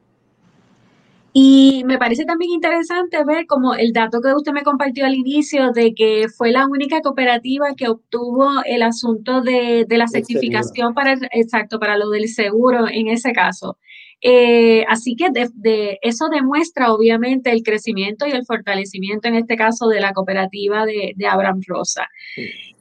Y 1.35 1.81
me 1.85 1.97
parece 1.97 2.25
también 2.25 2.51
interesante 2.51 3.23
ver 3.25 3.47
como 3.47 3.73
el 3.73 3.91
dato 3.91 4.21
que 4.21 4.35
usted 4.35 4.51
me 4.51 4.61
compartió 4.61 5.03
al 5.03 5.15
inicio 5.15 5.71
de 5.71 5.95
que 5.95 6.27
fue 6.29 6.51
la 6.51 6.67
única 6.67 7.01
cooperativa 7.01 7.73
que 7.75 7.89
obtuvo 7.89 8.47
el 8.65 8.83
asunto 8.83 9.41
de, 9.41 9.87
la 9.89 10.07
certificación 10.07 10.93
para, 10.93 11.17
exacto, 11.31 11.79
para 11.79 11.97
lo 11.97 12.11
del 12.11 12.27
seguro 12.27 12.87
en 12.87 13.07
ese 13.07 13.33
caso. 13.33 13.77
Eh, 14.25 14.85
así 14.87 15.17
que 15.17 15.27
de, 15.31 15.99
eso 16.01 16.29
demuestra 16.29 16.93
obviamente 16.93 17.51
el 17.51 17.61
crecimiento 17.61 18.25
y 18.25 18.31
el 18.31 18.45
fortalecimiento 18.45 19.27
en 19.27 19.35
este 19.35 19.57
caso 19.57 19.89
de 19.89 19.99
la 19.99 20.13
cooperativa 20.13 20.85
de, 20.85 21.13
Abraham 21.29 21.59
Rosa. 21.67 22.07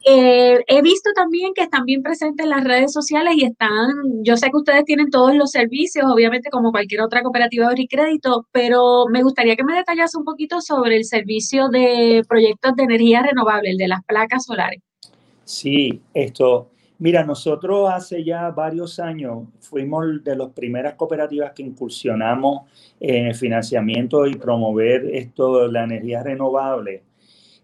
Eh, 0.04 0.60
he 0.66 0.82
visto 0.82 1.10
también 1.14 1.52
que 1.54 1.62
están 1.62 1.84
bien 1.84 2.02
presentes 2.02 2.44
en 2.44 2.50
las 2.50 2.62
redes 2.62 2.92
sociales 2.92 3.34
y 3.36 3.44
están, 3.44 3.90
yo 4.22 4.36
sé 4.36 4.50
que 4.50 4.56
ustedes 4.56 4.84
tienen 4.84 5.10
todos 5.10 5.34
los 5.34 5.50
servicios, 5.50 6.06
obviamente 6.08 6.48
como 6.50 6.70
cualquier 6.70 7.02
otra 7.02 7.22
cooperativa 7.22 7.68
de 7.70 7.86
crédito, 7.88 8.46
pero 8.52 9.06
me 9.10 9.22
gustaría 9.22 9.56
que 9.56 9.64
me 9.64 9.74
detallase 9.74 10.16
un 10.16 10.24
poquito 10.24 10.60
sobre 10.60 10.96
el 10.96 11.04
servicio 11.04 11.68
de 11.68 12.22
proyectos 12.28 12.76
de 12.76 12.84
energía 12.84 13.22
renovable, 13.22 13.70
el 13.70 13.78
de 13.78 13.88
las 13.88 14.04
placas 14.04 14.44
solares. 14.44 14.80
Sí, 15.44 16.00
esto, 16.14 16.71
Mira, 17.02 17.24
nosotros 17.24 17.90
hace 17.92 18.22
ya 18.22 18.48
varios 18.50 19.00
años 19.00 19.48
fuimos 19.58 20.22
de 20.22 20.36
las 20.36 20.50
primeras 20.50 20.94
cooperativas 20.94 21.50
que 21.50 21.64
incursionamos 21.64 22.70
en 23.00 23.26
el 23.26 23.34
financiamiento 23.34 24.24
y 24.24 24.36
promover 24.36 25.06
esto 25.06 25.62
de 25.62 25.72
la 25.72 25.82
energía 25.82 26.22
renovable. 26.22 27.02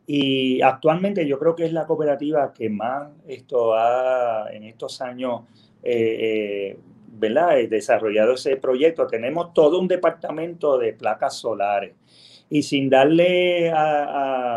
Y 0.08 0.60
actualmente 0.60 1.24
yo 1.24 1.38
creo 1.38 1.54
que 1.54 1.66
es 1.66 1.72
la 1.72 1.86
cooperativa 1.86 2.52
que 2.52 2.68
más 2.68 3.10
esto 3.28 3.74
ha, 3.74 4.48
en 4.50 4.64
estos 4.64 5.00
años, 5.00 5.42
eh, 5.84 6.74
eh 6.74 6.78
¿verdad? 7.06 7.58
desarrollado 7.70 8.32
ese 8.32 8.56
proyecto. 8.56 9.06
Tenemos 9.06 9.54
todo 9.54 9.78
un 9.78 9.86
departamento 9.86 10.78
de 10.78 10.94
placas 10.94 11.36
solares 11.36 11.94
y 12.50 12.62
sin 12.62 12.88
darle 12.88 13.72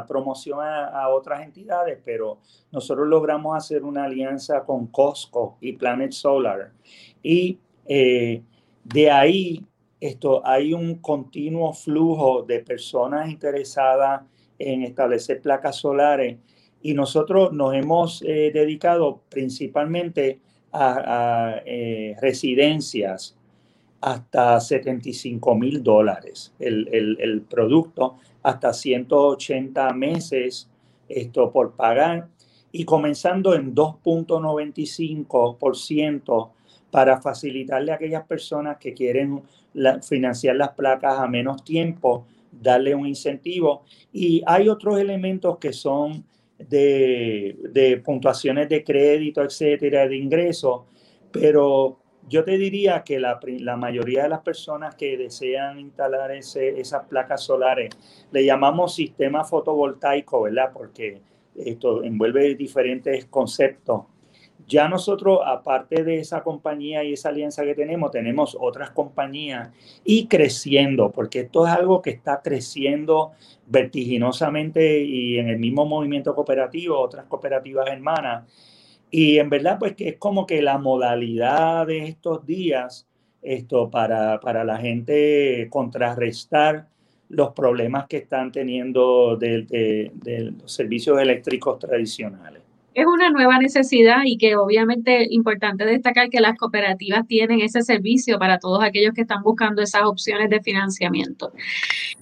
promoción 0.07 0.60
a, 0.62 1.10
otras 1.10 1.43
entidades, 1.43 2.00
pero 2.03 2.39
nosotros 2.71 3.07
logramos 3.07 3.55
hacer 3.55 3.83
una 3.83 4.05
alianza 4.05 4.63
con 4.63 4.88
Costco 4.88 5.57
y 5.62 5.74
Planet 5.74 6.12
Solar. 6.12 6.71
Y 7.21 7.60
eh, 7.86 8.41
de 8.83 9.12
ahí 9.12 9.65
esto, 10.01 10.41
hay 10.43 10.74
un 10.74 10.95
continuo 10.95 11.74
flujo 11.74 12.41
de 12.41 12.60
personas 12.62 13.29
interesadas 13.29 14.24
en 14.57 14.81
establecer 14.81 15.41
placas 15.41 15.75
solares 15.75 16.39
y 16.81 16.95
nosotros 16.95 17.53
nos 17.53 17.75
hemos 17.75 18.24
eh, 18.24 18.50
dedicado 18.51 19.21
principalmente 19.29 20.39
a, 20.74 21.62
eh, 21.65 22.15
residencias 22.19 23.38
hasta 24.01 24.60
75 24.60 25.55
mil 25.55 25.81
dólares 25.84 26.53
el, 26.60 27.46
producto, 27.48 28.17
hasta 28.41 28.74
180 28.74 29.93
meses 29.93 30.67
esto 31.08 31.51
por 31.51 31.74
pagar 31.74 32.27
y 32.72 32.84
comenzando 32.84 33.53
en 33.53 33.75
2.95% 33.75 36.50
para 36.89 37.22
facilitarle 37.22 37.91
a 37.91 37.96
aquellas 37.96 38.25
personas 38.25 38.77
que 38.77 38.93
quieren 38.93 39.43
financiar 40.01 40.55
las 40.55 40.70
placas 40.70 41.20
a 41.20 41.27
menos 41.27 41.63
tiempo, 41.63 42.25
darle 42.51 42.96
un 42.96 43.05
incentivo. 43.08 43.84
Y 44.12 44.41
hay 44.46 44.67
otros 44.67 45.00
elementos 45.00 45.58
que 45.58 45.74
son 45.74 46.25
de, 46.58 47.55
de 47.70 47.98
puntuaciones 47.98 48.67
de 48.70 48.84
crédito, 48.84 49.43
etcétera, 49.43 50.08
de 50.08 50.17
ingresos, 50.17 50.81
pero 51.31 52.00
yo 52.28 52.44
te 52.44 52.58
diría 52.58 53.04
que 53.04 53.20
la, 53.20 53.40
mayoría 53.78 54.24
de 54.24 54.30
las 54.30 54.42
personas 54.42 54.96
que 54.96 55.18
desean 55.18 55.80
instalar 55.80 56.32
ese, 56.32 56.80
esas 56.80 57.06
placas 57.08 57.44
solares, 57.44 57.90
le 58.32 58.46
llamamos 58.46 58.96
sistema 58.96 59.44
fotovoltaico, 59.44 60.44
¿verdad? 60.44 60.72
Porque 60.74 61.22
esto 61.56 62.04
envuelve 62.04 62.56
diferentes 62.56 63.25
conceptos. 63.25 64.04
Ya 64.68 64.88
nosotros, 64.88 65.40
aparte 65.46 66.04
de 66.04 66.20
esa 66.20 66.44
compañía 66.44 67.04
y 67.04 67.13
esa 67.13 67.30
alianza 67.30 67.63
que 67.63 67.75
tenemos, 67.75 68.12
tenemos 68.12 68.56
otras 68.60 68.92
compañías 68.92 69.70
y 70.06 70.28
creciendo, 70.28 71.12
porque 71.12 71.42
esto 71.42 71.68
es 71.68 71.74
algo 71.74 72.01
que 72.01 72.12
está 72.12 72.42
creciendo 72.42 73.32
vertiginosamente 73.66 75.04
y 75.04 75.40
en 75.40 75.50
el 75.50 75.60
mismo 75.60 75.86
movimiento 75.86 76.34
cooperativo, 76.36 76.98
otras 76.98 77.25
cooperativas 77.25 77.88
hermanas 77.88 78.46
y 79.12 79.38
en 79.39 79.50
verdad, 79.50 79.77
pues 79.77 79.96
que 79.96 80.10
es 80.10 80.18
como 80.18 80.48
que 80.48 80.62
la 80.62 80.77
modalidad 80.77 81.86
de 81.86 82.06
estos 82.06 82.46
días, 82.46 83.08
esto 83.41 83.89
para, 83.89 84.39
para 84.39 84.63
la 84.63 84.77
gente 84.77 85.68
contrarrestar 85.70 86.88
los 87.27 87.53
problemas 87.53 88.08
que 88.08 88.18
están 88.18 88.51
teniendo 88.51 89.36
de, 89.38 90.12
los 90.60 90.72
servicios 90.72 91.20
eléctricos 91.20 91.80
tradicionales 91.80 92.62
es 92.94 93.06
una 93.06 93.30
nueva 93.30 93.58
necesidad 93.58 94.24
y 94.25 94.38
que 94.38 94.56
obviamente 94.58 95.25
importante 95.30 95.86
destacar 95.86 96.30
que 96.30 96.41
las 96.41 96.58
cooperativas 96.58 97.25
tienen 97.25 97.62
ese 97.62 97.84
servicio 97.84 98.38
para 98.38 98.60
todos 98.60 98.84
aquellos 98.84 99.13
que 99.13 99.22
están 99.22 99.44
buscando 99.44 99.82
esas 99.82 100.03
opciones 100.03 100.50
de 100.50 100.62
financiamiento. 100.62 101.53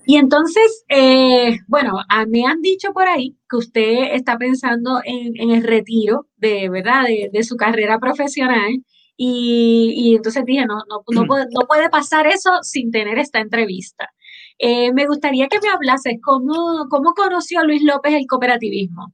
Y 0.10 0.16
entonces, 0.16 0.86
eh, 0.90 1.60
bueno, 1.68 2.00
me 2.30 2.44
han 2.44 2.62
dicho 2.64 2.94
por 2.94 3.08
ahí 3.08 3.38
que 3.48 3.58
usted 3.58 4.16
está 4.16 4.40
pensando 4.40 5.02
en, 5.06 5.52
el 5.52 5.62
retiro 5.62 6.26
de, 6.36 6.68
¿verdad? 6.68 7.04
De, 7.32 7.44
su 7.44 7.56
carrera 7.56 8.00
profesional. 8.00 8.72
Y, 9.16 10.16
entonces 10.16 10.46
dije, 10.46 10.66
no, 10.66 10.78
no, 10.90 11.04
no, 11.12 11.68
puede, 11.68 11.90
pasar 11.92 12.26
eso 12.26 12.50
sin 12.64 12.90
tener 12.90 13.20
esta 13.20 13.40
entrevista. 13.40 14.10
Eh, 14.58 14.92
me 14.94 15.06
gustaría 15.06 15.48
que 15.48 15.60
me 15.62 15.70
hablase 15.70 16.20
cómo, 16.24 16.88
cómo 16.90 17.14
conoció 17.14 17.64
Luis 17.64 17.84
López 17.84 18.16
el 18.16 18.26
cooperativismo. 18.26 19.14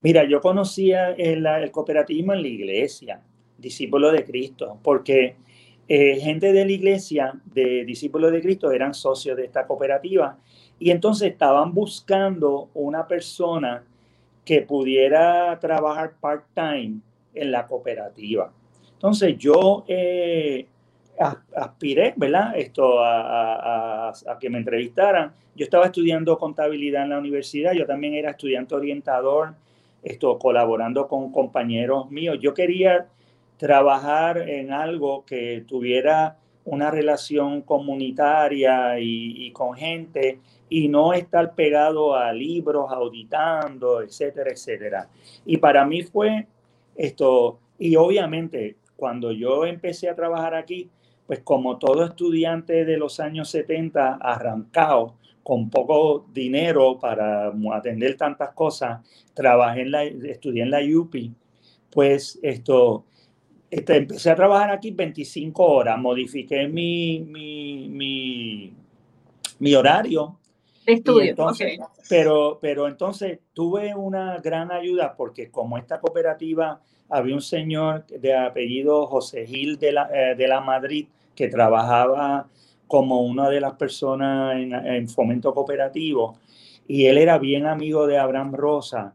Mira, 0.00 0.26
yo 0.26 0.40
conocía 0.40 1.10
el, 1.10 1.46
cooperativismo 1.70 2.32
en 2.32 2.40
la 2.40 2.48
iglesia, 2.48 3.22
discípulo 3.58 4.10
de 4.10 4.24
Cristo, 4.24 4.80
porque 4.82 5.36
eh, 5.94 6.18
gente 6.20 6.54
de 6.54 6.64
la 6.64 6.72
iglesia, 6.72 7.34
de 7.44 7.84
discípulos 7.84 8.32
de 8.32 8.40
Cristo, 8.40 8.72
eran 8.72 8.94
socios 8.94 9.36
de 9.36 9.44
esta 9.44 9.66
cooperativa 9.66 10.38
y 10.78 10.90
entonces 10.90 11.32
estaban 11.32 11.74
buscando 11.74 12.70
una 12.72 13.06
persona 13.06 13.84
que 14.42 14.62
pudiera 14.62 15.60
trabajar 15.60 16.14
part-time 16.18 17.00
en 17.34 17.52
la 17.52 17.66
cooperativa. 17.66 18.50
Entonces 18.94 19.36
yo 19.36 19.84
eh, 19.86 20.66
aspiré, 21.54 22.14
¿verdad? 22.16 22.56
Esto 22.56 23.00
a, 23.04 24.08
a, 24.08 24.38
que 24.40 24.48
me 24.48 24.56
entrevistaran. 24.56 25.34
Yo 25.54 25.64
estaba 25.64 25.84
estudiando 25.84 26.38
contabilidad 26.38 27.02
en 27.02 27.10
la 27.10 27.18
universidad, 27.18 27.74
yo 27.74 27.84
también 27.84 28.14
era 28.14 28.30
estudiante 28.30 28.74
orientador 28.74 29.56
esto, 30.02 30.38
colaborando 30.38 31.06
con 31.06 31.30
compañeros 31.30 32.10
míos. 32.10 32.38
Yo 32.40 32.54
quería 32.54 33.08
trabajar 33.62 34.38
en 34.50 34.72
algo 34.72 35.24
que 35.24 35.64
tuviera 35.68 36.36
una 36.64 36.90
relación 36.90 37.62
comunitaria 37.62 38.98
y, 38.98 39.52
con 39.52 39.74
gente 39.74 40.40
y 40.68 40.88
no 40.88 41.12
estar 41.12 41.54
pegado 41.54 42.16
a 42.16 42.32
libros, 42.32 42.90
auditando, 42.90 44.02
etcétera, 44.02 44.50
etcétera. 44.50 45.08
Y 45.46 45.58
para 45.58 45.86
mí 45.86 46.02
fue 46.02 46.48
esto, 46.96 47.60
y 47.78 47.94
obviamente 47.94 48.78
cuando 48.96 49.30
yo 49.30 49.64
empecé 49.64 50.08
a 50.08 50.16
trabajar 50.16 50.56
aquí, 50.56 50.90
pues 51.28 51.38
como 51.44 51.78
todo 51.78 52.04
estudiante 52.04 52.84
de 52.84 52.96
los 52.96 53.20
años 53.20 53.48
70 53.50 54.14
arrancado, 54.14 55.14
con 55.44 55.70
poco 55.70 56.26
dinero 56.34 56.98
para 56.98 57.52
atender 57.74 58.16
tantas 58.16 58.50
cosas, 58.54 59.06
trabajé 59.34 59.82
en 59.82 59.92
la, 59.92 60.02
estudié 60.02 60.64
en 60.64 60.70
la 60.72 60.80
UPI, 60.80 61.32
pues 61.92 62.40
esto, 62.42 63.04
este, 63.72 63.96
empecé 63.96 64.30
a 64.30 64.36
trabajar 64.36 64.70
aquí 64.70 64.90
25 64.90 65.64
horas, 65.64 65.98
modifiqué 65.98 66.68
mi, 66.68 67.20
mi, 67.20 67.88
mi, 67.88 68.74
mi 69.60 69.74
horario 69.74 70.38
De 70.84 70.92
estudio. 70.92 71.34
pero, 72.06 72.58
pero 72.60 72.86
entonces 72.86 73.38
tuve 73.54 73.94
una 73.94 74.36
gran 74.40 74.70
ayuda 74.70 75.14
porque 75.16 75.50
como 75.50 75.78
esta 75.78 76.00
cooperativa 76.00 76.82
había 77.08 77.34
un 77.34 77.40
señor 77.40 78.06
de 78.08 78.36
apellido 78.36 79.06
José 79.06 79.46
Gil 79.46 79.78
de 79.78 79.92
la, 79.92 80.10
eh, 80.12 80.34
de 80.34 80.48
la 80.48 80.60
Madrid 80.60 81.06
que 81.34 81.48
trabajaba 81.48 82.48
como 82.86 83.22
una 83.22 83.48
de 83.48 83.62
las 83.62 83.72
personas 83.76 84.54
en, 84.54 85.08
fomento 85.08 85.54
cooperativo 85.54 86.36
y 86.86 87.06
él 87.06 87.16
era 87.16 87.38
bien 87.38 87.64
amigo 87.64 88.06
de 88.06 88.18
Abraham 88.18 88.52
Rosa. 88.52 89.14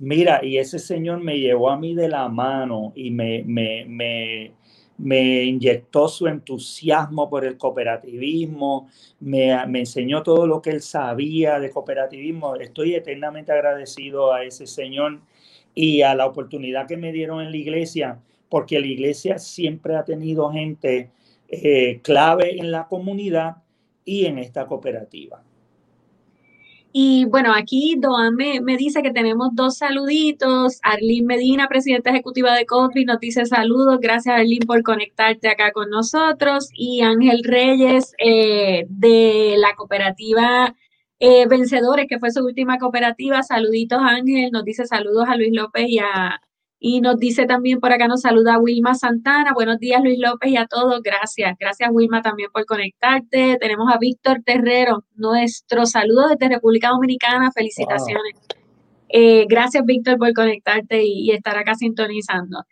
Mira, 0.00 0.44
y 0.44 0.58
ese 0.58 0.78
señor 0.78 1.20
me 1.20 1.38
llevó 1.38 1.70
a 1.70 1.76
mí 1.76 1.94
de 1.94 2.08
la 2.08 2.28
mano 2.28 2.92
y 2.94 3.10
me, 3.10 3.42
me, 3.44 3.84
me, 3.84 4.52
me 4.98 5.44
inyectó 5.44 6.08
su 6.08 6.26
entusiasmo 6.26 7.30
por 7.30 7.44
el 7.44 7.56
cooperativismo, 7.56 8.88
me, 9.20 9.50
enseñó 9.52 10.22
todo 10.22 10.46
lo 10.46 10.60
que 10.62 10.70
él 10.70 10.82
sabía 10.82 11.58
de 11.58 11.70
cooperativismo. 11.70 12.56
Estoy 12.56 12.94
eternamente 12.94 13.52
agradecido 13.52 14.32
a 14.32 14.44
ese 14.44 14.66
señor 14.66 15.20
y 15.74 16.02
a 16.02 16.14
la 16.14 16.26
oportunidad 16.26 16.86
que 16.86 16.96
me 16.96 17.12
dieron 17.12 17.40
en 17.40 17.50
la 17.52 17.56
iglesia, 17.56 18.20
porque 18.48 18.80
la 18.80 18.86
iglesia 18.86 19.38
siempre 19.38 19.96
ha 19.96 20.04
tenido 20.04 20.50
gente 20.50 21.10
eh, 21.48 22.00
clave 22.02 22.58
en 22.58 22.70
la 22.72 22.88
comunidad 22.88 23.58
y 24.04 24.26
en 24.26 24.38
esta 24.38 24.66
cooperativa. 24.66 25.42
Y 26.92 27.26
bueno, 27.26 27.52
aquí 27.54 27.96
Doan 27.98 28.34
me, 28.34 28.60
dice 28.76 29.02
que 29.02 29.12
tenemos 29.12 29.50
dos 29.52 29.78
saluditos. 29.78 30.80
Arlene 30.82 31.26
Medina, 31.26 31.68
presidenta 31.68 32.10
ejecutiva 32.10 32.54
de 32.54 32.66
COFI, 32.66 33.04
nos 33.04 33.20
dice 33.20 33.44
saludos. 33.46 33.98
Gracias, 34.00 34.34
Arlene, 34.34 34.66
por 34.66 34.82
conectarte 34.82 35.48
acá 35.48 35.72
con 35.72 35.90
nosotros. 35.90 36.68
Y 36.72 37.02
Ángel 37.02 37.42
Reyes, 37.44 38.14
eh, 38.18 38.86
de 38.88 39.54
la 39.58 39.74
cooperativa 39.76 40.74
eh, 41.20 41.46
Vencedores, 41.48 42.06
que 42.08 42.18
fue 42.18 42.30
su 42.30 42.44
última 42.44 42.78
cooperativa. 42.78 43.42
Saluditos, 43.42 44.00
Ángel. 44.02 44.50
Nos 44.52 44.64
dice 44.64 44.86
saludos 44.86 45.26
a 45.28 45.36
Luis 45.36 45.52
López 45.52 45.86
y 45.88 45.98
a, 45.98 46.40
y 46.80 47.00
nos 47.00 47.18
dice 47.18 47.46
también 47.46 47.80
por 47.80 47.92
acá, 47.92 48.06
nos 48.06 48.20
saluda 48.20 48.58
Wilma 48.58 48.94
Santana. 48.94 49.52
Buenos 49.52 49.78
días, 49.78 50.00
Luis 50.02 50.18
López, 50.18 50.52
y 50.52 50.56
a 50.56 50.66
todos. 50.66 51.02
Gracias. 51.02 51.56
Gracias, 51.58 51.90
Wilma, 51.92 52.22
también 52.22 52.50
por 52.52 52.64
conectarte. 52.66 53.58
Tenemos 53.60 53.92
a 53.92 53.98
Víctor 53.98 54.42
Terrero, 54.44 55.04
nuestro 55.16 55.86
saludo 55.86 56.28
desde 56.28 56.54
República 56.54 56.90
Dominicana. 56.90 57.50
Felicitaciones. 57.52 58.34
Eh, 59.08 59.46
gracias, 59.48 59.84
Víctor, 59.84 60.18
por 60.18 60.32
conectarte 60.32 61.02
y, 61.02 61.28
y 61.28 61.30
estar 61.32 61.56
acá 61.56 61.74
sintonizando. 61.74 62.64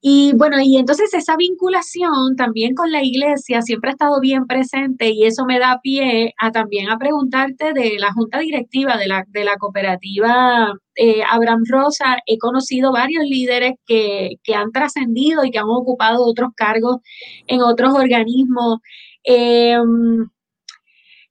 Y 0.00 0.32
bueno, 0.34 0.60
y 0.60 0.76
entonces 0.76 1.12
esa 1.14 1.36
vinculación 1.36 2.36
también 2.36 2.74
con 2.74 2.92
la 2.92 3.02
iglesia 3.02 3.62
siempre 3.62 3.90
ha 3.90 3.92
estado 3.92 4.20
bien 4.20 4.46
presente 4.46 5.10
y 5.10 5.24
eso 5.24 5.44
me 5.46 5.58
da 5.58 5.80
pie 5.82 6.34
a 6.38 6.52
también 6.52 6.90
a 6.90 6.98
preguntarte 6.98 7.72
de 7.72 7.96
la 7.98 8.12
junta 8.12 8.38
directiva 8.38 8.96
de 8.98 9.08
la, 9.08 9.24
de 9.28 9.44
la 9.44 9.56
cooperativa 9.56 10.72
eh, 10.94 11.22
Abraham 11.28 11.64
Rosa. 11.68 12.18
He 12.26 12.38
conocido 12.38 12.92
varios 12.92 13.24
líderes 13.24 13.74
que, 13.86 14.36
que 14.44 14.54
han 14.54 14.70
trascendido 14.70 15.44
y 15.44 15.50
que 15.50 15.58
han 15.58 15.68
ocupado 15.68 16.24
otros 16.24 16.50
cargos 16.56 16.98
en 17.46 17.62
otros 17.62 17.94
organismos. 17.94 18.78
Eh, 19.24 19.76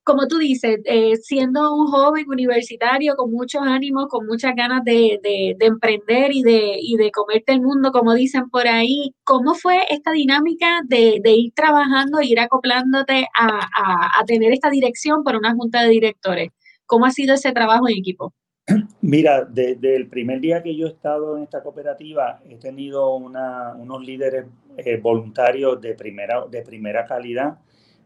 como 0.06 0.28
tú 0.28 0.38
dices, 0.38 0.82
eh, 0.86 1.16
siendo 1.18 1.74
un 1.74 1.88
joven 1.88 2.26
universitario 2.30 3.16
con 3.16 3.32
muchos 3.32 3.64
ánimos, 3.64 4.06
con 4.08 4.28
muchas 4.28 4.56
ganas 4.56 4.84
de, 4.84 5.20
emprender 5.60 6.32
y 6.32 6.44
de, 6.44 6.78
y 6.80 6.96
de 6.96 7.10
comerte 7.10 7.54
el 7.54 7.62
mundo, 7.62 7.92
como 7.92 8.14
dicen 8.14 8.48
por 8.52 8.68
ahí, 8.68 9.16
¿cómo 9.24 9.56
fue 9.56 9.80
esta 9.90 10.12
dinámica 10.12 10.82
de, 10.86 11.20
ir 11.26 11.54
trabajando, 11.56 12.22
ir 12.22 12.40
acoplándote 12.40 13.28
a, 13.36 14.24
tener 14.28 14.54
esta 14.54 14.70
dirección 14.70 15.24
por 15.24 15.36
una 15.36 15.56
junta 15.56 15.82
de 15.82 15.90
directores? 15.90 16.52
¿Cómo 16.86 17.08
ha 17.08 17.12
sido 17.12 17.34
ese 17.34 17.52
trabajo 17.52 17.90
en 17.90 17.98
equipo? 17.98 18.32
Mira, 19.02 19.44
desde 19.44 19.96
el 19.96 20.08
primer 20.08 20.40
día 20.40 20.62
que 20.62 20.76
yo 20.76 20.86
he 20.86 20.92
estado 20.92 21.36
en 21.36 21.44
esta 21.44 21.64
cooperativa, 21.64 22.42
he 22.48 22.58
tenido 22.58 23.16
unos 23.16 24.06
líderes 24.06 24.46
eh, 24.78 24.98
voluntarios 24.98 25.82
de 25.82 25.96
primera, 25.96 26.46
de 26.46 26.62
primera 26.62 27.08
calidad 27.08 27.58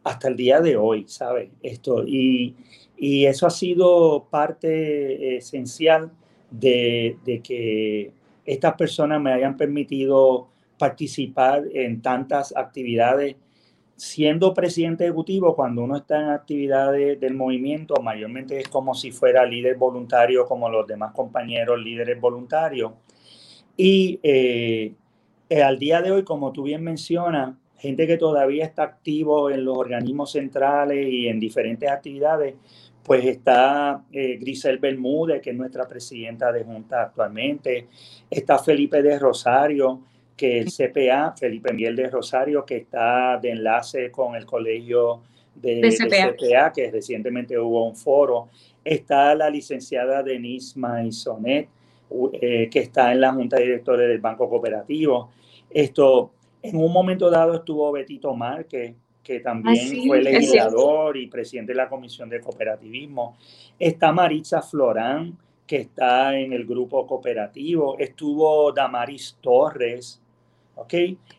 hasta 0.03 0.27
el 0.27 0.35
día 0.35 0.61
de 0.61 0.77
hoy, 0.77 1.05
¿sabes? 1.07 1.49
Esto, 1.61 2.03
y, 2.05 2.55
eso 3.01 3.47
ha 3.47 3.49
sido 3.49 4.27
parte 4.29 5.37
esencial 5.37 6.11
de, 6.51 7.17
que 7.41 8.11
estas 8.45 8.73
personas 8.73 9.21
me 9.21 9.31
hayan 9.31 9.55
permitido 9.55 10.49
participar 10.77 11.63
en 11.73 12.01
tantas 12.01 12.53
actividades. 12.55 13.37
Siendo 13.95 14.53
presidente 14.53 15.05
ejecutivo, 15.05 15.55
cuando 15.55 15.83
uno 15.83 15.95
está 15.95 16.19
en 16.21 16.29
actividades 16.29 17.19
del 17.19 17.35
movimiento, 17.35 17.95
mayormente 18.01 18.59
es 18.59 18.67
como 18.67 18.93
si 18.93 19.11
fuera 19.11 19.45
líder 19.45 19.77
voluntario, 19.77 20.45
como 20.45 20.69
los 20.69 20.85
demás 20.85 21.13
compañeros 21.13 21.79
líderes 21.79 22.19
voluntarios. 22.19 22.91
Y 23.77 24.19
eh, 24.23 24.93
eh, 25.49 25.63
al 25.63 25.79
día 25.79 26.01
de 26.01 26.11
hoy, 26.11 26.23
como 26.23 26.51
tú 26.51 26.63
bien 26.63 26.83
mencionas, 26.83 27.55
gente 27.79 28.05
que 28.05 28.17
todavía 28.17 28.65
está 28.65 28.83
activo 28.83 29.49
en 29.49 29.65
los 29.65 29.77
organismos 29.77 30.31
centrales 30.31 31.07
y 31.09 31.27
en 31.27 31.39
diferentes 31.39 31.89
actividades, 31.89 32.55
pues 33.03 33.25
está 33.25 34.03
eh, 34.11 34.37
Grisel 34.39 34.77
Bermúdez, 34.77 35.41
que 35.41 35.49
es 35.51 35.55
nuestra 35.55 35.87
presidenta 35.87 36.51
de 36.51 36.63
Junta 36.63 37.03
actualmente, 37.03 37.87
está 38.29 38.59
Felipe 38.59 39.01
de 39.01 39.17
Rosario, 39.17 40.01
que 40.35 40.59
es 40.59 40.79
el 40.79 40.91
CPA, 40.91 41.33
Felipe 41.37 41.73
Miel 41.73 41.95
de 41.95 42.07
Rosario, 42.07 42.63
que 42.63 42.77
está 42.77 43.37
de 43.37 43.51
enlace 43.51 44.11
con 44.11 44.35
el 44.35 44.45
colegio 44.45 45.21
de, 45.55 45.81
CPA. 45.89 46.71
que 46.71 46.91
recientemente 46.91 47.57
hubo 47.57 47.85
un 47.85 47.95
foro, 47.95 48.49
está 48.83 49.35
la 49.35 49.49
licenciada 49.49 50.23
Denise 50.23 50.79
Maisonet, 50.79 51.67
eh, 52.33 52.69
que 52.71 52.79
está 52.79 53.11
en 53.11 53.21
la 53.21 53.33
Junta 53.33 53.57
de 53.57 53.63
Directores 53.63 54.07
del 54.07 54.19
Banco 54.19 54.49
Cooperativo. 54.49 55.29
Esto, 55.69 56.31
en 56.61 56.75
un 56.75 56.91
momento 56.91 57.29
dado 57.29 57.55
estuvo 57.55 57.91
Betito 57.91 58.33
Márquez, 58.33 58.95
que 59.23 59.39
también 59.39 60.07
fue 60.07 60.21
legislador 60.21 61.15
y 61.17 61.27
presidente 61.27 61.73
de 61.73 61.77
la 61.77 61.89
Comisión 61.89 62.29
de 62.29 62.41
Cooperativismo. 62.41 63.37
Está 63.77 64.11
Maritza 64.11 64.61
Florán, 64.61 65.37
que 65.67 65.77
está 65.77 66.37
en 66.37 66.51
el 66.51 66.65
grupo 66.65 67.05
cooperativo. 67.05 67.97
Estuvo 67.99 68.71
Damaris 68.71 69.37
Torres. 69.39 70.21
¿Ok? 70.75 70.93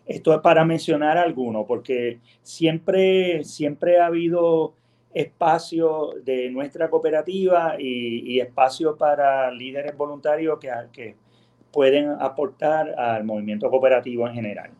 Esto 0.06 0.34
es 0.34 0.40
para 0.40 0.64
mencionar 0.64 1.16
alguno, 1.16 1.64
porque 1.66 2.20
siempre, 2.42 3.42
siempre 3.42 3.98
ha 3.98 4.06
habido 4.06 4.74
espacio 5.12 6.10
de 6.22 6.50
nuestra 6.50 6.90
cooperativa 6.90 7.74
y, 7.78 8.38
espacio 8.38 8.96
para 8.96 9.50
líderes 9.50 9.96
voluntarios 9.96 10.58
que, 10.60 10.70
que 10.92 11.16
pueden 11.72 12.10
aportar 12.20 12.90
al 12.98 13.24
movimiento 13.24 13.70
cooperativo 13.70 14.28
en 14.28 14.34
general. 14.34 14.70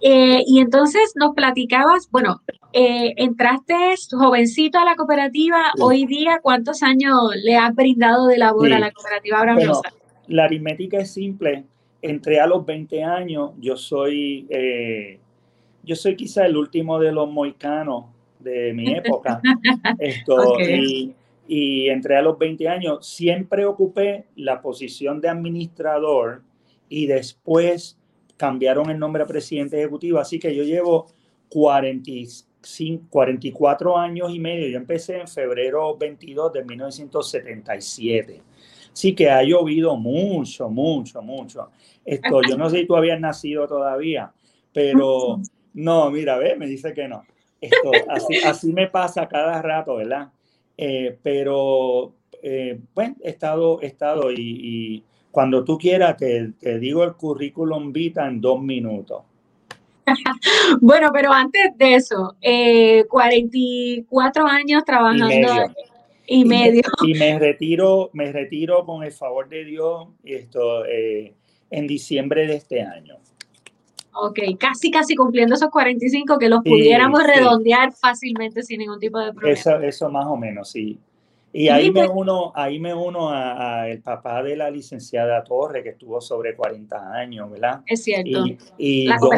Eh, 0.00 0.42
y 0.46 0.60
entonces 0.60 1.12
nos 1.16 1.34
platicabas, 1.34 2.08
bueno, 2.10 2.40
eh, 2.72 3.14
entraste 3.16 3.74
jovencito 4.10 4.78
a 4.78 4.84
la 4.84 4.94
cooperativa, 4.94 5.72
hoy 5.80 6.06
día, 6.06 6.38
¿cuántos 6.42 6.82
años 6.82 7.16
le 7.42 7.56
has 7.56 7.74
brindado 7.74 8.26
de 8.28 8.38
labor 8.38 8.72
a 8.72 8.78
la 8.78 8.92
cooperativa 8.92 9.38
Abraham 9.38 9.72
La 10.28 10.44
aritmética 10.44 10.98
es 10.98 11.12
simple, 11.12 11.64
entré 12.00 12.38
a 12.40 12.46
los 12.46 12.64
20 12.64 13.02
años, 13.02 13.52
yo 13.58 13.76
soy, 13.76 14.46
eh, 14.50 15.18
yo 15.82 15.96
soy 15.96 16.14
quizá 16.14 16.46
el 16.46 16.56
último 16.56 17.00
de 17.00 17.10
los 17.10 17.28
moicanos 17.30 18.04
de 18.38 18.72
mi 18.72 18.92
época, 18.94 19.40
Esto, 19.98 20.60
y, 20.60 21.12
y 21.48 21.88
entré 21.88 22.16
a 22.16 22.22
los 22.22 22.38
20 22.38 22.68
años, 22.68 23.06
siempre 23.06 23.64
ocupé 23.64 24.26
la 24.36 24.60
posición 24.62 25.20
de 25.20 25.28
administrador 25.28 26.42
y 26.88 27.06
después 27.06 27.97
cambiaron 28.38 28.88
el 28.88 28.98
nombre 28.98 29.24
a 29.24 29.26
presidente 29.26 29.76
ejecutivo, 29.76 30.18
así 30.18 30.38
que 30.38 30.54
yo 30.54 30.62
llevo 30.62 31.08
45, 31.48 33.06
44 33.10 33.98
años 33.98 34.32
y 34.32 34.38
medio. 34.38 34.68
Yo 34.68 34.78
empecé 34.78 35.20
en 35.20 35.28
febrero 35.28 35.98
22 35.98 36.52
de 36.52 36.64
1977. 36.64 38.42
Así 38.92 39.14
que 39.14 39.28
ha 39.28 39.42
llovido 39.42 39.96
mucho, 39.96 40.70
mucho, 40.70 41.20
mucho. 41.20 41.70
Esto, 42.04 42.40
yo 42.48 42.56
no 42.56 42.70
sé 42.70 42.78
si 42.78 42.86
tú 42.86 42.96
habías 42.96 43.20
nacido 43.20 43.66
todavía, 43.66 44.32
pero 44.72 45.40
no, 45.74 46.10
mira, 46.10 46.38
ve, 46.38 46.56
me 46.56 46.66
dice 46.66 46.94
que 46.94 47.08
no. 47.08 47.24
Esto, 47.60 47.90
así, 48.08 48.36
así 48.44 48.72
me 48.72 48.86
pasa 48.86 49.28
cada 49.28 49.60
rato, 49.60 49.96
¿verdad? 49.96 50.30
Eh, 50.76 51.18
pero, 51.22 52.14
eh, 52.40 52.78
bueno, 52.94 53.16
he 53.20 53.30
estado, 53.30 53.82
he 53.82 53.86
estado 53.86 54.30
y 54.30 55.02
cuando 55.30 55.64
tú 55.64 55.78
quieras, 55.78 56.16
te, 56.16 56.78
digo 56.78 57.04
el 57.04 57.14
currículum 57.14 57.92
vita 57.92 58.26
en 58.26 58.40
dos 58.40 58.60
minutos. 58.60 59.22
bueno, 60.80 61.10
pero 61.12 61.32
antes 61.32 61.76
de 61.76 61.94
eso, 61.94 62.36
44 63.08 64.46
eh, 64.46 64.50
años 64.50 64.84
trabajando 64.84 65.28
y 66.26 66.44
medio. 66.44 66.82
Y, 67.06 67.14
me, 67.14 67.38
retiro, 67.38 68.10
me 68.12 68.32
retiro 68.32 68.84
con 68.84 69.02
el 69.02 69.12
favor 69.12 69.48
de 69.48 69.64
Dios 69.64 70.08
esto, 70.24 70.84
eh, 70.86 71.34
en 71.70 71.86
diciembre 71.86 72.46
de 72.46 72.56
este 72.56 72.82
año. 72.82 73.16
Ok, 74.20 74.40
casi, 74.58 74.90
casi 74.90 75.14
cumpliendo 75.14 75.54
esos 75.54 75.70
45 75.70 76.38
que 76.38 76.48
los 76.48 76.62
pudiéramos 76.64 77.22
redondear 77.22 77.92
fácilmente 77.92 78.62
sin 78.62 78.80
ningún 78.80 78.98
tipo 78.98 79.18
de 79.20 79.32
problema. 79.32 79.52
Eso, 79.52 79.80
eso 79.80 80.10
más 80.10 80.26
o 80.26 80.36
menos, 80.36 80.70
sí. 80.70 80.98
Y 81.52 81.68
ahí 81.68 81.90
me 81.90 82.06
uno, 82.06 82.52
ahí 82.54 82.78
me 82.78 82.92
uno 82.92 83.30
a, 83.30 83.88
el 83.88 84.02
papá 84.02 84.42
de 84.42 84.56
la 84.56 84.70
licenciada 84.70 85.42
Torre, 85.44 85.82
que 85.82 85.90
estuvo 85.90 86.20
sobre 86.20 86.54
40 86.54 87.12
años, 87.12 87.50
¿verdad? 87.50 87.82
Es 87.86 88.04
cierto. 88.04 88.44
Y, 88.76 89.06
la 89.06 89.16
dos 89.18 89.32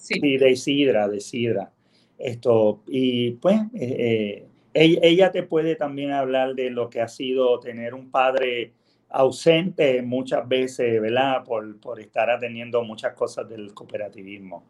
sí. 0.00 0.38
de 0.38 0.56
Sidra, 0.56 1.08
de 1.08 1.20
Sidra. 1.20 1.70
Esto, 2.18 2.82
y 2.86 3.32
pues, 3.32 3.60
eh, 3.74 4.46
eh, 4.72 4.98
ella, 5.02 5.30
te 5.30 5.42
puede 5.42 5.76
también 5.76 6.12
hablar 6.12 6.54
de 6.54 6.70
lo 6.70 6.88
que 6.88 7.02
ha 7.02 7.08
sido 7.08 7.60
tener 7.60 7.92
un 7.92 8.10
padre 8.10 8.72
ausente 9.10 10.00
muchas 10.02 10.48
veces, 10.48 11.00
¿verdad? 11.00 11.44
Por, 11.44 11.78
por 11.78 12.00
estar 12.00 12.30
atendiendo 12.30 12.82
muchas 12.82 13.12
cosas 13.12 13.48
del 13.48 13.74
cooperativismo. 13.74 14.64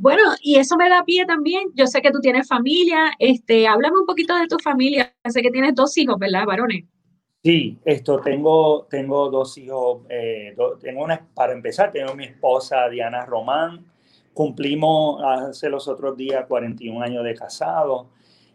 Bueno, 0.00 0.22
y 0.40 0.56
eso 0.56 0.78
me 0.78 0.88
da 0.88 1.04
pie 1.04 1.26
también. 1.26 1.68
Yo 1.74 1.86
sé 1.86 2.00
que 2.00 2.10
tú 2.10 2.20
tienes 2.20 2.48
familia. 2.48 3.12
Este, 3.18 3.68
háblame 3.68 3.98
un 3.98 4.06
poquito 4.06 4.34
de 4.34 4.46
tu 4.46 4.56
familia. 4.58 5.14
Sé 5.28 5.42
que 5.42 5.50
tienes 5.50 5.74
dos 5.74 5.94
hijos, 5.98 6.18
¿verdad, 6.18 6.46
varones? 6.46 6.84
Sí, 7.44 7.76
esto 7.84 8.18
tengo, 8.18 8.86
tengo 8.88 9.28
dos 9.28 9.58
hijos. 9.58 10.06
Eh, 10.08 10.56
tengo 10.80 11.04
una, 11.04 11.28
para 11.34 11.52
empezar, 11.52 11.92
tengo 11.92 12.14
mi 12.14 12.24
esposa 12.24 12.88
Diana 12.88 13.26
Román. 13.26 13.84
Cumplimos 14.32 15.22
hace 15.22 15.68
los 15.68 15.86
otros 15.86 16.16
días 16.16 16.46
41 16.48 17.02
años 17.02 17.22
de 17.22 17.34
casado. 17.34 18.08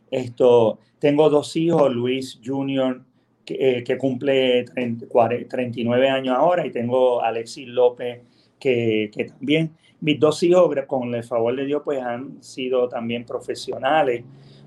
Esto, 0.10 0.80
tengo 0.98 1.30
dos 1.30 1.56
hijos, 1.58 1.94
Luis 1.94 2.40
Jr., 2.44 3.04
que, 3.46 3.84
eh, 3.88 3.98
cumple 4.00 4.66
39 4.66 6.10
años 6.10 6.36
ahora, 6.36 6.66
y 6.66 6.72
tengo 6.72 7.22
Alexis 7.22 7.68
López, 7.68 8.24
que, 8.60 9.12
que 9.14 9.26
también 9.26 9.76
mis 10.02 10.20
dos 10.20 10.42
hijos, 10.44 10.74
con 10.88 11.14
el 11.16 11.24
favor 11.24 11.56
de 11.56 11.66
Dios, 11.66 11.82
pues 11.84 12.02
han 12.02 12.42
sido 12.44 12.88
también 12.88 13.26
profesionales. 13.26 14.24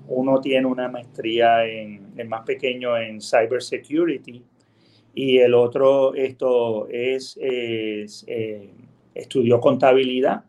Uno 0.07 0.41
tiene 0.41 0.65
una 0.65 0.87
maestría 0.87 1.65
en, 1.65 2.13
el 2.17 2.27
más 2.27 2.41
pequeño 2.43 2.97
en 2.97 3.21
cybersecurity 3.21 4.43
y 5.13 5.37
el 5.37 5.53
otro 5.53 6.13
esto 6.13 6.87
es, 6.89 7.37
eh, 7.41 8.69
estudió 9.13 9.59
contabilidad, 9.59 10.43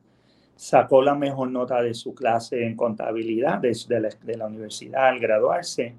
sacó 0.57 1.03
la 1.03 1.15
mejor 1.15 1.51
nota 1.51 1.83
de 1.83 1.95
su 1.95 2.15
clase 2.15 2.65
en 2.65 2.77
contabilidad 2.77 3.59
de, 3.59 3.77
de, 3.89 4.37
la, 4.37 4.47
universidad 4.47 5.09
al 5.09 5.19
graduarse 5.19 5.95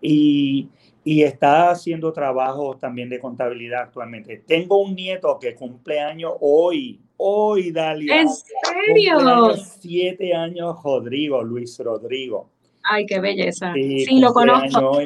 y, 0.00 0.68
y 1.04 1.22
está 1.22 1.70
haciendo 1.70 2.12
trabajos 2.12 2.78
también 2.78 3.08
de 3.08 3.18
contabilidad 3.18 3.82
actualmente. 3.82 4.42
Tengo 4.46 4.82
un 4.82 4.94
nieto 4.94 5.38
que 5.38 5.54
cumple 5.54 6.00
años 6.00 6.34
hoy, 6.40 7.00
hoy, 7.16 7.70
Dalia. 7.70 8.20
¿En 8.20 8.28
serio? 8.28 9.56
Siete 9.56 10.34
años, 10.34 10.76
Rodrigo, 10.82 11.42
Luis 11.42 11.78
Rodrigo. 11.78 12.50
Ay, 12.82 13.06
qué 13.06 13.20
belleza. 13.20 13.72
Sí, 13.74 14.20
lo 14.20 14.32
conozco. 14.32 15.00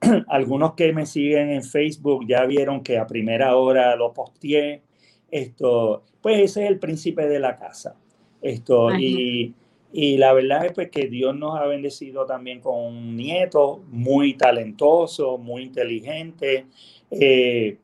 Algunos 0.28 0.74
que 0.74 0.92
me 0.92 1.06
siguen 1.06 1.50
en 1.50 1.62
Facebook 1.62 2.26
ya 2.26 2.44
vieron 2.44 2.82
que 2.82 2.98
a 2.98 3.06
primera 3.06 3.56
hora 3.56 3.96
lo 3.96 4.12
posteé. 4.12 4.82
Esto, 5.30 6.04
pues 6.20 6.38
ese 6.38 6.64
es 6.64 6.70
el 6.70 6.78
príncipe 6.78 7.26
de 7.26 7.40
la 7.40 7.58
casa. 7.58 7.96
Esto, 8.40 8.94
y, 8.94 9.54
y, 9.92 10.16
la 10.16 10.32
verdad 10.32 10.66
es 10.66 10.72
pues 10.72 10.90
que 10.90 11.06
Dios 11.06 11.34
nos 11.36 11.58
ha 11.58 11.66
bendecido 11.66 12.26
también 12.26 12.60
con 12.60 12.78
un 12.78 13.16
nieto 13.16 13.82
muy 13.90 14.34
talentoso, 14.34 15.38
muy 15.38 15.62
inteligente. 15.62 16.66
Eh, 17.10 17.78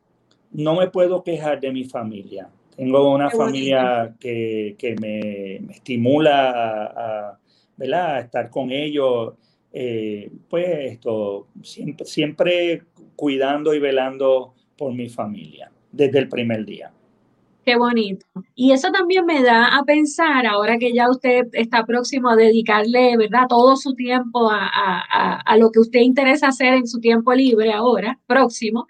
no 0.53 0.75
me 0.77 0.89
puedo 0.89 1.23
quejar 1.23 1.61
de 1.61 1.73
mi 1.73 1.85
familia. 1.85 2.49
Tengo 2.77 3.15
una 3.15 3.31
familia 3.31 4.15
que, 4.19 4.75
que 4.79 4.97
me, 4.97 5.57
estimula 5.73 7.39
a, 7.79 8.21
estar 8.21 8.51
con 8.51 8.71
ellos, 8.71 9.35
eh, 9.73 10.31
pues 10.49 10.67
esto, 10.93 11.49
siempre, 11.63 12.07
siempre 12.07 12.83
cuidando 13.17 13.75
y 13.75 13.79
velando 13.79 14.55
por 14.77 14.93
mi 14.93 15.09
familia 15.09 15.71
desde 15.91 16.19
el 16.19 16.29
primer 16.29 16.65
día. 16.65 16.93
Qué 17.65 17.77
bonito. 17.77 18.27
Y 18.55 18.73
eso 18.73 18.91
también 18.91 19.25
me 19.25 19.43
da 19.43 19.77
a 19.77 19.85
pensar, 19.85 20.47
ahora 20.47 20.79
que 20.79 20.93
ya 20.93 21.09
usted 21.09 21.47
está 21.53 21.85
próximo 21.85 22.31
a 22.31 22.37
dedicarle, 22.37 23.17
¿verdad?, 23.17 23.47
todo 23.49 23.77
su 23.77 23.95
tiempo 23.95 24.51
a, 24.51 24.69
a, 24.69 25.41
a 25.41 25.57
lo 25.57 25.71
que 25.71 25.79
usted 25.79 26.01
interesa 26.01 26.49
hacer 26.49 26.75
en 26.75 26.89
su 26.89 26.99
tiempo 26.99 27.33
libre 27.35 27.73
ahora, 27.73 28.19
próximo. 28.27 28.89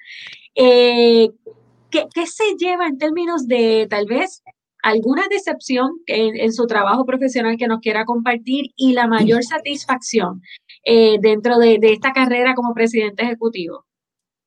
Eh, 0.54 1.30
¿Qué, 1.90 2.26
se 2.26 2.56
lleva 2.58 2.86
en 2.86 2.98
términos 2.98 3.46
de 3.46 3.86
tal 3.88 4.06
vez 4.06 4.42
alguna 4.82 5.24
decepción 5.30 5.90
en, 6.06 6.52
su 6.52 6.66
trabajo 6.66 7.04
profesional 7.04 7.56
que 7.56 7.66
nos 7.66 7.80
quiera 7.80 8.04
compartir 8.04 8.70
y 8.76 8.94
la 8.94 9.06
mayor 9.06 9.44
satisfacción 9.44 10.42
eh, 10.84 11.18
dentro 11.20 11.58
de, 11.58 11.78
esta 11.82 12.12
carrera 12.12 12.54
como 12.54 12.74
presidente 12.74 13.24
ejecutivo? 13.24 13.84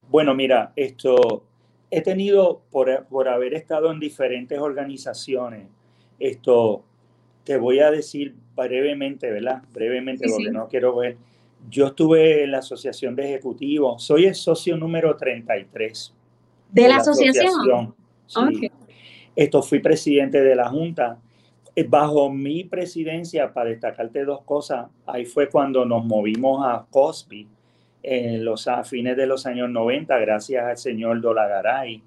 Bueno, 0.10 0.34
mira, 0.34 0.74
esto 0.76 1.44
he 1.96 2.02
tenido 2.02 2.62
por, 2.72 3.06
por 3.06 3.30
haber 3.30 3.54
estado 3.54 3.90
en 3.90 4.02
diferentes 4.02 4.60
organizaciones, 4.60 5.68
esto 6.20 6.84
te 7.46 7.56
voy 7.56 7.80
a 7.80 7.90
decir 7.90 8.36
brevemente, 8.54 9.32
¿verdad? 9.32 9.64
Brevemente, 9.72 10.28
porque 10.30 10.52
no 10.52 10.68
quiero 10.68 10.96
ver. 10.98 11.16
Yo 11.70 11.88
estuve 11.88 12.44
en 12.44 12.52
la 12.52 12.58
Asociación 12.58 13.16
de 13.16 13.24
Ejecutivos, 13.30 14.04
soy 14.04 14.26
el 14.26 14.36
socio 14.36 14.76
número 14.76 15.16
33 15.16 16.14
de, 16.72 16.88
la, 16.90 16.98
asociación. 16.98 17.96
Esto 19.34 19.64
fui 19.64 19.80
presidente 19.80 20.42
de 20.42 20.54
la 20.54 20.68
Junta. 20.70 21.18
Eh, 21.78 21.84
bajo 21.84 22.30
mi 22.30 22.66
presidencia, 22.66 23.54
para 23.54 23.70
destacarte 23.70 24.26
dos 24.26 24.42
cosas, 24.42 24.88
ahí 25.06 25.24
fue 25.24 25.50
cuando 25.50 25.86
nos 25.86 26.04
movimos 26.04 26.66
a 26.66 26.86
Cosby 26.90 27.48
en 28.08 28.46
los 28.46 28.68
a 28.68 28.84
fines 28.84 29.18
de 29.18 29.26
los 29.26 29.48
años 29.48 29.68
90, 29.70 30.16
gracias 30.20 30.64
al 30.64 30.78
señor 30.78 31.22
Dolagaray, 31.22 32.04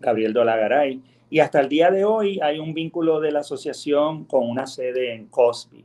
Gabriel 0.00 0.32
Dolagaray. 0.32 1.00
Y 1.30 1.38
hasta 1.38 1.60
el 1.60 1.68
día 1.68 1.90
de 1.92 2.04
hoy 2.04 2.40
hay 2.42 2.58
un 2.58 2.74
vínculo 2.74 3.20
de 3.20 3.30
la 3.30 3.40
asociación 3.40 4.24
con 4.24 4.48
una 4.48 4.66
sede 4.66 5.14
en 5.14 5.26
Cosby. 5.26 5.84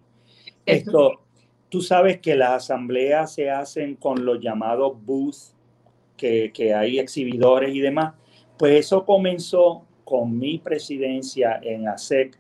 Esto, 0.65 1.21
tú 1.69 1.81
sabes 1.81 2.19
que 2.19 2.35
las 2.35 2.63
asambleas 2.63 3.35
se 3.35 3.51
hacen 3.51 3.95
con 3.95 4.25
los 4.25 4.39
llamados 4.39 4.93
booths 5.05 5.55
que, 6.17 6.73
hay 6.75 6.97
exhibidores 6.97 7.75
y 7.75 7.81
demás. 7.81 8.15
Pues 8.57 8.85
eso 8.85 9.05
comenzó 9.05 9.85
con 10.03 10.39
mi 10.39 10.57
presidencia 10.57 11.59
en 11.61 11.87
ASEC, 11.87 12.35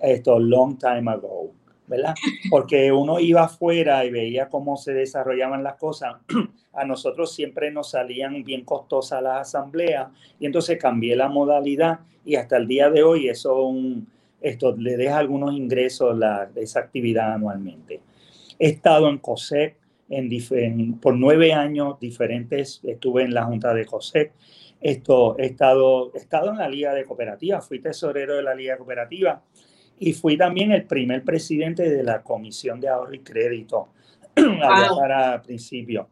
esto 0.00 0.40
long 0.40 0.76
time 0.76 1.10
ago, 1.10 1.52
¿verdad? 1.86 2.14
Porque 2.50 2.92
uno 2.92 3.20
iba 3.20 3.44
afuera 3.44 4.04
y 4.04 4.10
veía 4.10 4.48
cómo 4.48 4.76
se 4.76 4.92
desarrollaban 4.92 5.62
las 5.62 5.76
cosas. 5.76 6.16
A 6.72 6.84
nosotros 6.84 7.32
siempre 7.32 7.70
nos 7.70 7.90
salían 7.90 8.42
bien 8.42 8.64
costosas 8.64 9.22
las 9.22 9.48
asambleas 9.48 10.08
y 10.40 10.46
entonces 10.46 10.76
cambié 10.76 11.14
la 11.14 11.28
modalidad 11.28 12.00
y 12.24 12.34
hasta 12.34 12.56
el 12.56 12.66
día 12.66 12.90
de 12.90 13.04
hoy 13.04 13.28
eso 13.28 13.72
esto 14.40 14.76
le 14.76 14.96
deja 14.96 15.18
algunos 15.18 15.54
ingresos 15.54 16.18
la, 16.18 16.50
esa 16.56 16.80
actividad 16.80 17.32
anualmente. 17.32 18.00
He 18.58 18.68
estado 18.68 19.08
en 19.08 19.18
COSEC, 19.18 19.76
en, 20.10 20.98
por 20.98 21.16
nueve 21.16 21.52
años 21.52 21.98
diferentes, 21.98 22.80
estuve 22.84 23.22
en 23.22 23.32
la 23.32 23.44
Junta 23.44 23.72
de 23.72 23.86
COSEC, 23.86 24.32
esto, 24.80 25.38
he, 25.38 25.46
estado, 25.46 26.12
he 26.14 26.18
estado 26.18 26.50
en 26.50 26.58
la 26.58 26.68
Liga 26.68 26.92
de 26.92 27.04
Cooperativas, 27.04 27.66
fui 27.66 27.78
tesorero 27.78 28.36
de 28.36 28.42
la 28.42 28.54
Liga 28.54 28.76
Cooperativa 28.76 29.40
y 30.04 30.12
fui 30.12 30.36
también 30.36 30.70
el 30.70 30.84
primer 30.84 31.24
presidente 31.24 31.88
de 31.88 32.02
la 32.02 32.22
Comisión 32.22 32.78
de 32.78 32.88
Ahorro 32.88 33.14
y 33.14 33.20
Crédito 33.20 33.88
para 34.34 35.40
principio. 35.40 36.10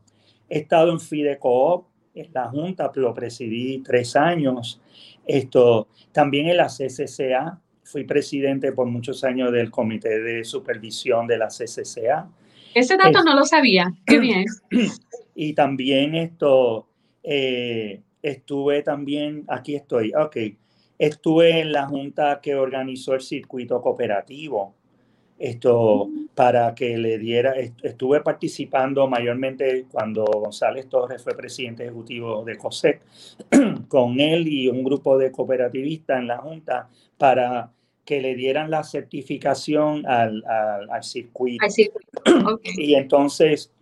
He 0.49 0.61
estado 0.61 0.93
en 0.93 0.99
Fidecoop, 0.99 1.85
en 2.15 2.31
la 2.33 2.49
Junta, 2.49 2.91
lo 2.95 3.13
presidí 3.13 3.83
tres 3.83 4.17
años. 4.17 4.81
Esto, 5.27 5.89
también 6.11 6.49
en 6.49 6.57
la 6.57 6.69
CCCA, 6.69 7.61
fui 7.85 8.05
presidente 8.05 8.73
por 8.73 8.87
muchos 8.87 9.25
años 9.25 9.53
del 9.53 9.71
Comité 9.71 10.21
de 10.21 10.43
Supervisión 10.43 11.27
de 11.27 11.37
la 11.37 11.49
CCCA. 11.49 12.31
Ese 12.75 12.97
dato 12.97 13.23
no 13.23 13.35
lo 13.37 13.45
sabía. 13.45 13.93
Qué 14.07 14.19
bien. 14.19 14.47
Y 15.35 15.55
también 15.55 16.15
esto, 16.15 16.89
eh, 17.23 18.03
estuve 18.23 18.83
también, 18.83 19.45
aquí 19.49 19.75
estoy, 19.75 20.13
ok, 20.15 20.37
estuve 21.07 21.59
en 21.59 21.73
la 21.73 21.87
junta 21.89 22.41
que 22.41 22.55
organizó 22.55 23.15
el 23.15 23.23
circuito 23.23 23.81
cooperativo. 23.83 24.77
Esto 25.37 26.07
mm. 26.07 26.27
para 26.33 26.73
que 26.77 26.97
le 26.97 27.19
diera, 27.19 27.55
estuve 27.83 28.21
participando 28.21 29.09
mayormente 29.09 29.87
cuando 29.91 30.25
González 30.25 30.89
Torres 30.89 31.21
fue 31.21 31.35
presidente 31.37 31.83
ejecutivo 31.83 32.45
de 32.45 32.57
COSEC, 32.57 33.03
con 33.89 34.21
él 34.21 34.47
y 34.47 34.69
un 34.69 34.85
grupo 34.85 35.19
de 35.19 35.33
cooperativistas 35.33 36.21
en 36.21 36.29
la 36.29 36.39
junta 36.39 36.89
para 37.19 37.73
que 38.05 38.21
le 38.21 38.37
dieran 38.37 38.71
la 38.71 38.85
certificación 38.85 40.07
al, 40.07 40.45
al, 40.47 41.03
circuito. 41.03 41.67
Y 42.77 42.95
entonces 42.95 43.73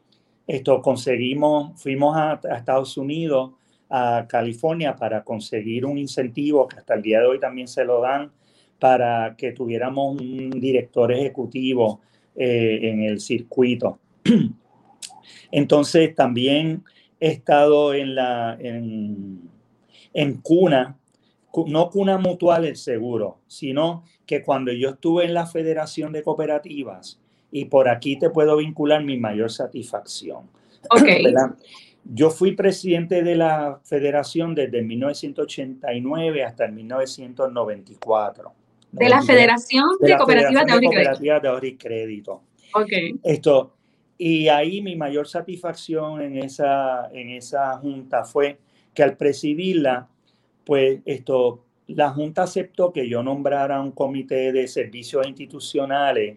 esto 0.46 0.80
conseguimos, 0.80 1.80
fuimos 1.80 2.16
a, 2.16 2.40
Estados 2.56 2.96
Unidos, 2.96 3.52
a 3.90 4.26
California, 4.28 4.96
para 4.96 5.24
conseguir 5.24 5.84
un 5.84 5.98
incentivo 5.98 6.68
que 6.68 6.78
hasta 6.78 6.94
el 6.94 7.02
día 7.02 7.20
de 7.20 7.26
hoy 7.26 7.40
también 7.40 7.68
se 7.68 7.84
lo 7.84 8.00
dan 8.00 8.30
para 8.78 9.34
que 9.36 9.52
tuviéramos 9.52 10.20
un 10.20 10.50
director 10.50 11.12
ejecutivo 11.12 12.00
eh, 12.34 12.78
en 12.82 13.02
el 13.02 13.20
circuito. 13.20 13.98
Entonces 15.50 16.14
también 16.14 16.84
he 17.18 17.28
estado 17.28 17.92
en 17.92 18.14
la 18.14 18.56
en, 18.58 19.40
en 20.14 20.34
cuna, 20.40 20.96
no 21.66 21.90
cuna 21.90 22.16
mutual 22.16 22.64
el 22.64 22.76
seguro, 22.76 23.38
sino 23.48 24.04
que 24.24 24.42
cuando 24.42 24.72
yo 24.72 24.90
estuve 24.90 25.24
en 25.24 25.34
la 25.34 25.46
Federación 25.46 26.12
de 26.12 26.22
Cooperativas, 26.22 27.20
y 27.52 27.66
por 27.66 27.88
aquí 27.88 28.16
te 28.18 28.30
puedo 28.30 28.56
vincular 28.56 29.02
mi 29.04 29.18
mayor 29.18 29.50
satisfacción. 29.50 30.48
Okay. 30.88 31.24
Yo 32.04 32.30
fui 32.30 32.52
presidente 32.52 33.22
de 33.22 33.36
la 33.36 33.80
federación 33.84 34.54
desde 34.54 34.82
1989 34.82 36.44
hasta 36.44 36.64
el 36.64 36.72
1994. 36.72 38.52
De 38.92 39.08
la 39.08 39.22
Federación 39.22 39.86
de, 40.00 40.16
Cooperativas 40.16 40.66
de, 41.20 41.48
Ahorro 41.48 41.66
y 41.66 41.76
Crédito. 41.76 42.42
Ok. 42.74 42.92
Esto, 43.22 43.74
y 44.18 44.48
ahí 44.48 44.82
mi 44.82 44.96
mayor 44.96 45.28
satisfacción 45.28 46.20
en 46.20 46.38
esa, 46.38 47.08
en 47.12 47.30
esa 47.30 47.78
junta 47.78 48.24
fue 48.24 48.58
que 48.92 49.02
al 49.02 49.16
presidirla, 49.16 50.08
pues 50.64 51.00
esto, 51.04 51.64
la 51.86 52.10
junta 52.10 52.42
aceptó 52.42 52.92
que 52.92 53.08
yo 53.08 53.22
nombrara 53.22 53.80
un 53.80 53.92
comité 53.92 54.52
de 54.52 54.66
servicios 54.66 55.26
institucionales 55.26 56.36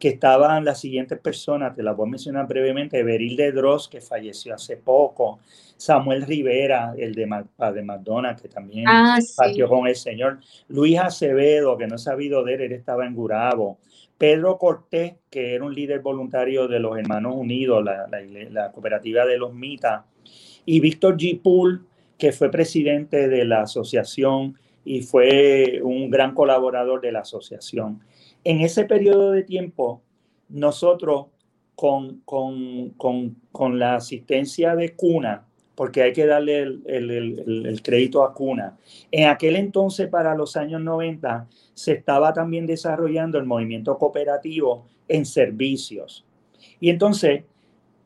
que 0.00 0.08
estaban 0.08 0.64
las 0.64 0.80
siguientes 0.80 1.18
personas, 1.18 1.76
te 1.76 1.82
las 1.82 1.94
voy 1.94 2.08
a 2.08 2.10
mencionar 2.12 2.46
brevemente, 2.48 3.02
Beril 3.02 3.36
de 3.36 3.52
Dross, 3.52 3.86
que 3.86 4.00
falleció 4.00 4.54
hace 4.54 4.78
poco, 4.78 5.40
Samuel 5.76 6.22
Rivera, 6.22 6.94
el 6.96 7.14
de, 7.14 7.28
de 7.74 7.82
McDonald's, 7.82 8.40
que 8.40 8.48
también 8.48 8.86
ah, 8.88 9.18
partió 9.36 9.68
con 9.68 9.86
el 9.86 9.94
señor, 9.94 10.40
Luis 10.68 10.98
Acevedo, 10.98 11.76
que 11.76 11.86
no 11.86 11.96
he 11.96 11.98
sabido 11.98 12.42
de 12.42 12.54
él, 12.54 12.60
él 12.62 12.72
estaba 12.72 13.06
en 13.06 13.14
Gurabo, 13.14 13.78
Pedro 14.16 14.56
Cortés, 14.56 15.16
que 15.28 15.54
era 15.54 15.64
un 15.64 15.74
líder 15.74 16.00
voluntario 16.00 16.66
de 16.66 16.80
los 16.80 16.98
Hermanos 16.98 17.34
Unidos, 17.36 17.84
la, 17.84 18.08
la, 18.50 18.72
cooperativa 18.72 19.26
de 19.26 19.36
los 19.36 19.52
Mitas, 19.52 20.02
y 20.64 20.80
Víctor 20.80 21.18
G. 21.18 21.42
Poole, 21.42 21.80
que 22.16 22.32
fue 22.32 22.50
presidente 22.50 23.28
de 23.28 23.44
la 23.44 23.62
asociación 23.62 24.58
y 24.82 25.02
fue 25.02 25.80
un 25.82 26.10
gran 26.10 26.34
colaborador 26.34 27.02
de 27.02 27.12
la 27.12 27.20
asociación. 27.20 28.00
En 28.44 28.60
ese 28.60 28.84
periodo 28.84 29.32
de 29.32 29.42
tiempo, 29.42 30.02
nosotros 30.48 31.26
con, 31.74 32.20
con, 32.26 33.78
la 33.78 33.94
asistencia 33.94 34.76
de 34.76 34.94
Cuna, 34.94 35.46
porque 35.74 36.02
hay 36.02 36.12
que 36.12 36.26
darle 36.26 36.60
el, 36.60 37.80
crédito 37.82 38.22
a 38.22 38.34
Cuna, 38.34 38.76
en 39.10 39.28
aquel 39.28 39.56
entonces, 39.56 40.08
para 40.08 40.34
los 40.34 40.56
años 40.56 40.82
90, 40.82 41.48
se 41.72 41.92
estaba 41.92 42.34
también 42.34 42.66
desarrollando 42.66 43.38
el 43.38 43.46
movimiento 43.46 43.96
cooperativo 43.96 44.86
en 45.08 45.24
servicios. 45.24 46.26
Y 46.80 46.90
entonces, 46.90 47.44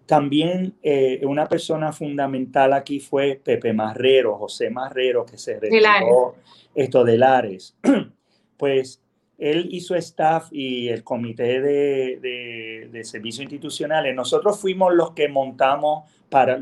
también 0.07 0.75
eh, 0.83 1.21
una 1.25 1.49
persona 1.49 1.93
fundamental 1.93 2.75
aquí 2.75 3.01
fue 3.01 3.41
Pepe 3.43 3.73
Marrero, 3.73 4.37
José 4.37 4.71
Marrero, 4.71 5.25
que 5.25 5.39
se 5.39 5.59
retiró 5.59 6.37
esto 6.75 7.05
de 7.05 7.19
Lares. 7.19 7.77
pues 8.57 9.01
él 9.39 9.69
y 9.71 9.81
su 9.81 9.95
staff 9.95 10.49
y 10.53 10.89
el 10.89 11.03
comité 11.03 11.61
de, 11.61 12.89
de, 12.91 13.05
servicios 13.05 13.43
institucionales, 13.43 14.15
nosotros 14.15 14.59
fuimos 14.61 14.95
los 14.95 15.13
que 15.13 15.29
montamos 15.29 16.09
para 16.31 16.59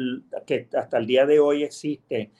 que 0.47 0.69
hasta 0.77 0.99
el 0.99 1.07
día 1.07 1.27
de 1.27 1.39
hoy 1.39 1.63
existe 1.63 2.31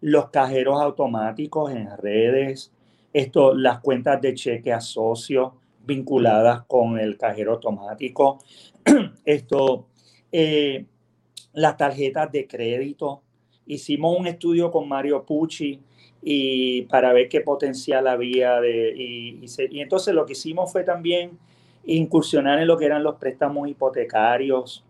los 0.00 0.30
cajeros 0.30 0.80
automáticos 0.80 1.70
en 1.70 1.88
redes, 1.98 2.72
esto, 3.12 3.54
las 3.54 3.80
cuentas 3.80 4.20
de 4.20 4.34
cheque 4.34 4.72
a 4.72 4.80
socios 4.80 5.52
vinculadas 5.86 6.64
con 6.66 6.98
el 6.98 7.16
cajero 7.16 7.54
automático, 7.54 8.38
esto, 9.24 9.86
eh, 10.32 10.84
las 11.52 11.76
tarjetas 11.76 12.30
de 12.32 12.46
crédito. 12.46 13.22
Hicimos 13.66 14.18
un 14.18 14.26
estudio 14.26 14.70
con 14.70 14.88
Mario 14.88 15.24
Pucci 15.24 15.80
y 16.28 16.82
para 16.82 17.12
ver 17.12 17.28
qué 17.28 17.40
potencial 17.40 18.08
había. 18.08 18.60
De, 18.60 18.92
y, 18.96 19.46
entonces 19.80 20.12
lo 20.12 20.26
que 20.26 20.32
hicimos 20.32 20.72
fue 20.72 20.82
también 20.82 21.38
incursionar 21.84 22.58
en 22.58 22.66
lo 22.66 22.76
que 22.76 22.86
eran 22.86 23.04
los 23.04 23.14
préstamos 23.14 23.68
hipotecarios, 23.68 24.84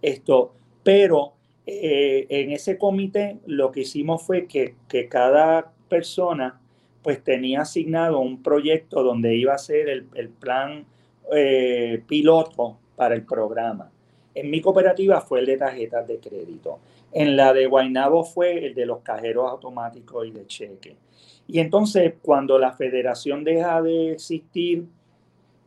esto, 0.00 0.54
pero 0.82 1.34
eh, 1.66 2.26
en 2.30 2.52
ese 2.52 2.78
comité 2.78 3.36
lo 3.44 3.70
que 3.70 3.80
hicimos 3.80 4.22
fue 4.22 4.46
que, 4.46 4.76
que, 4.88 5.08
cada 5.08 5.72
persona 5.90 6.58
pues 7.02 7.22
tenía 7.22 7.60
asignado 7.60 8.20
un 8.20 8.42
proyecto 8.42 9.02
donde 9.02 9.36
iba 9.36 9.52
a 9.52 9.58
ser 9.58 9.90
el, 9.90 10.06
el 10.14 10.30
plan 10.30 10.86
eh, 11.34 12.02
piloto 12.06 12.78
para 12.96 13.14
el 13.14 13.26
programa. 13.26 13.90
En 14.34 14.50
mi 14.50 14.62
cooperativa 14.62 15.20
fue 15.20 15.40
el 15.40 15.46
de 15.46 15.58
tarjetas 15.58 16.08
de 16.08 16.18
crédito. 16.18 16.78
En 17.12 17.36
la 17.36 17.52
de 17.52 17.66
Guaynabo 17.66 18.24
fue 18.24 18.66
el 18.66 18.74
de 18.74 18.86
los 18.86 19.00
cajeros 19.00 19.50
automáticos 19.50 20.26
y 20.26 20.30
de 20.30 20.46
cheque. 20.46 20.96
Y 21.46 21.60
entonces 21.60 22.14
cuando 22.20 22.58
la 22.58 22.72
federación 22.72 23.42
deja 23.44 23.80
de 23.80 24.12
existir, 24.12 24.86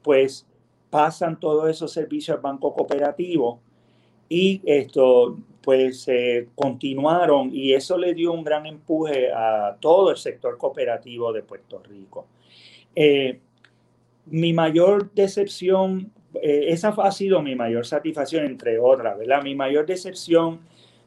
pues 0.03 0.45
pasan 0.89 1.39
todos 1.39 1.69
esos 1.69 1.91
servicios 1.91 2.35
al 2.35 2.41
banco 2.41 2.73
cooperativo 2.73 3.59
y 4.29 4.61
esto 4.65 5.37
pues 5.61 6.01
se 6.01 6.47
continuaron 6.55 7.49
y 7.53 7.73
eso 7.73 7.97
le 7.97 8.13
dio 8.13 8.33
un 8.33 8.43
gran 8.43 8.65
empuje 8.65 9.31
a 9.31 9.77
todo 9.79 10.11
el 10.11 10.17
sector 10.17 10.57
cooperativo 10.57 11.31
de 11.31 11.43
Puerto 11.43 11.79
Rico. 11.79 12.27
Eh, 12.95 13.39
mi 14.25 14.53
mayor 14.53 15.11
decepción, 15.13 16.11
eh, 16.35 16.65
esa 16.69 16.89
ha 16.89 17.11
sido 17.11 17.41
mi 17.41 17.55
mayor 17.55 17.85
satisfacción, 17.85 18.45
entre 18.45 18.79
otras, 18.79 19.17
¿verdad? 19.17 19.43
Mi 19.43 19.55
mayor 19.55 19.85
decepción 19.85 20.59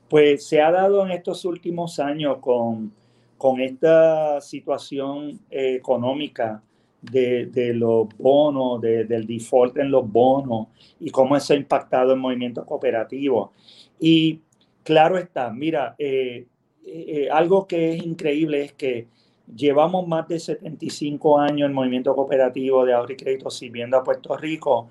pues 0.08 0.46
se 0.46 0.60
ha 0.60 0.70
dado 0.70 1.04
en 1.04 1.12
estos 1.12 1.44
últimos 1.44 1.98
años 1.98 2.38
con, 2.38 2.92
con 3.38 3.60
esta 3.60 4.40
situación 4.40 5.40
eh, 5.50 5.74
económica 5.74 6.62
de, 7.00 7.46
de, 7.46 7.74
los 7.74 8.08
bonos, 8.16 8.80
del 8.80 9.26
default 9.26 9.76
en 9.78 9.90
los 9.90 10.10
bonos 10.10 10.68
y 11.00 11.10
cómo 11.10 11.36
eso 11.36 11.52
ha 11.52 11.56
impactado 11.56 12.14
el 12.14 12.20
movimiento 12.20 12.64
cooperativo. 12.64 13.52
Y 14.00 14.40
claro 14.82 15.18
está, 15.18 15.50
mira, 15.50 15.94
eh, 15.98 16.46
eh, 16.86 17.28
algo 17.30 17.66
que 17.66 17.94
es 17.94 18.04
increíble 18.04 18.62
es 18.62 18.72
que 18.72 19.06
llevamos 19.54 20.06
más 20.06 20.26
de 20.28 20.38
75 20.38 21.38
años 21.38 21.68
el 21.68 21.74
movimiento 21.74 22.14
cooperativo 22.14 22.84
de 22.84 22.94
ahorro 22.94 23.12
y 23.12 23.16
crédito 23.16 23.50
sirviendo 23.50 23.96
a 23.96 24.04
Puerto 24.04 24.36
Rico 24.36 24.88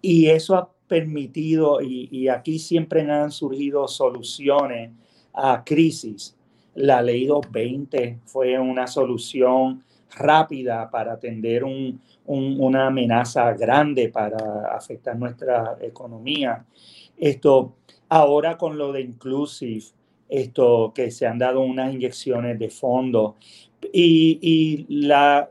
y 0.00 0.28
eso 0.28 0.56
ha 0.56 0.71
permitido, 0.92 1.80
y, 1.80 2.28
aquí 2.28 2.58
siempre 2.58 3.00
han 3.10 3.30
surgido 3.30 3.88
soluciones 3.88 4.90
a 5.32 5.64
crisis. 5.64 6.36
La 6.74 7.00
ley 7.00 7.24
220 7.24 8.18
fue 8.26 8.58
una 8.58 8.86
solución 8.86 9.82
rápida 10.14 10.90
para 10.90 11.14
atender 11.14 11.64
una 12.26 12.88
amenaza 12.88 13.54
grande 13.54 14.10
para 14.10 14.66
afectar 14.76 15.16
nuestra 15.16 15.78
economía. 15.80 16.62
Esto, 17.16 17.76
ahora 18.10 18.58
con 18.58 18.76
lo 18.76 18.92
de 18.92 19.00
Inclusive, 19.00 19.86
esto 20.28 20.92
que 20.94 21.10
se 21.10 21.26
han 21.26 21.38
dado 21.38 21.60
unas 21.60 21.94
inyecciones 21.94 22.58
de 22.58 22.68
fondo. 22.68 23.36
Y, 23.94 24.86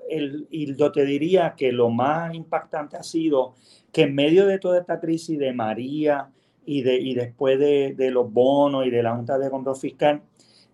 el, 0.08 0.48
y 0.52 0.76
yo 0.76 0.92
te 0.92 1.04
diría 1.04 1.56
que 1.58 1.72
lo 1.72 1.90
más 1.90 2.36
impactante 2.36 2.96
ha 2.96 3.04
sido 3.04 3.56
que 3.92 4.04
en 4.04 4.16
medio 4.16 4.46
de 4.46 4.60
toda 4.60 4.80
esta 4.80 5.00
crisis 5.00 5.38
de 5.38 5.54
María 5.54 6.30
y, 6.66 6.82
de, 6.82 6.96
y 6.96 7.14
después 7.14 7.60
de, 7.60 7.94
de 7.94 8.12
los 8.12 8.32
bonos 8.32 8.86
y 8.86 8.90
de 8.90 9.04
la 9.04 9.16
Junta 9.16 9.38
de 9.38 9.50
Control 9.50 9.76
Fiscal, 9.76 10.22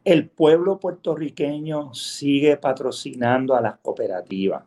el 0.04 0.30
pueblo 0.30 0.80
puertorriqueño 0.80 1.94
sigue 1.94 2.58
patrocinando 2.58 3.56
a 3.56 3.62
las 3.62 3.78
cooperativas, 3.80 4.64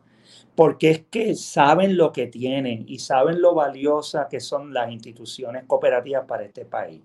porque 0.55 0.91
es 0.91 1.03
que 1.09 1.33
saben 1.35 1.97
lo 1.97 2.11
que 2.11 2.27
tienen 2.27 2.85
y 2.87 2.99
saben 2.99 3.41
lo 3.41 3.55
valiosa 3.55 4.27
que 4.29 4.39
son 4.39 4.73
las 4.73 4.91
instituciones 4.91 5.63
cooperativas 5.65 6.25
para 6.25 6.43
este 6.43 6.65
país. 6.65 7.01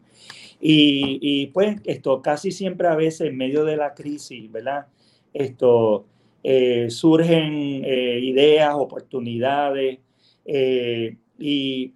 Y, 0.60 1.18
y 1.22 1.46
pues 1.48 1.80
esto 1.84 2.20
casi 2.20 2.50
siempre 2.50 2.88
a 2.88 2.94
veces 2.94 3.28
en 3.28 3.36
medio 3.36 3.64
de 3.64 3.76
la 3.76 3.94
crisis, 3.94 4.50
¿verdad? 4.50 4.86
Esto 5.32 6.06
eh, 6.42 6.90
surgen 6.90 7.82
eh, 7.84 8.20
ideas, 8.22 8.74
oportunidades, 8.74 9.98
eh, 10.44 11.16
y 11.38 11.92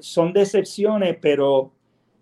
son 0.00 0.32
decepciones, 0.32 1.16
pero 1.20 1.72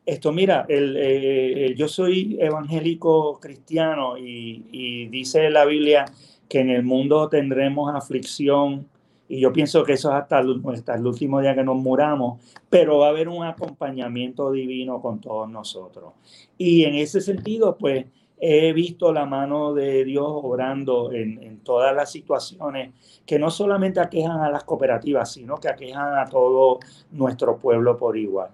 esto, 0.04 0.32
mira, 0.32 0.66
el, 0.68 0.96
eh, 0.96 1.66
eh, 1.66 1.74
yo 1.76 1.88
soy 1.88 2.36
evangélico 2.40 3.38
cristiano 3.40 4.18
y, 4.18 5.08
dice 5.08 5.50
la 5.50 5.64
Biblia 5.64 6.04
que 6.48 6.60
en 6.60 6.70
el 6.70 6.82
mundo 6.82 7.28
tendremos 7.28 7.94
aflicción 7.94 8.86
y 9.28 9.40
yo 9.40 9.52
pienso 9.52 9.84
que 9.84 9.94
eso 9.94 10.10
es 10.10 10.16
hasta 10.16 10.40
el, 10.40 10.60
hasta 10.72 10.94
el 10.94 11.06
último 11.06 11.40
día 11.40 11.54
que 11.54 11.62
nos 11.62 11.76
muramos, 11.76 12.40
pero 12.68 12.98
va 12.98 13.06
a 13.06 13.10
haber 13.10 13.28
un 13.28 13.44
acompañamiento 13.44 14.50
divino 14.50 15.00
con 15.00 15.20
todos 15.20 15.48
nosotros. 15.48 16.12
Y 16.58 16.84
en 16.84 16.96
ese 16.96 17.20
sentido, 17.20 17.76
pues 17.78 18.06
he 18.44 18.72
visto 18.72 19.12
la 19.12 19.24
mano 19.24 19.72
de 19.72 20.04
Dios 20.04 20.26
obrando 20.26 21.12
en, 21.12 21.60
todas 21.62 21.94
las 21.94 22.10
situaciones 22.10 22.90
que 23.24 23.38
no 23.38 23.52
solamente 23.52 24.00
aquejan 24.00 24.40
a 24.40 24.50
las 24.50 24.64
cooperativas, 24.64 25.32
sino 25.32 25.58
que 25.58 25.68
aquejan 25.68 26.18
a 26.18 26.24
todo 26.26 26.80
nuestro 27.12 27.56
pueblo 27.58 27.96
por 27.96 28.16
igual. 28.16 28.50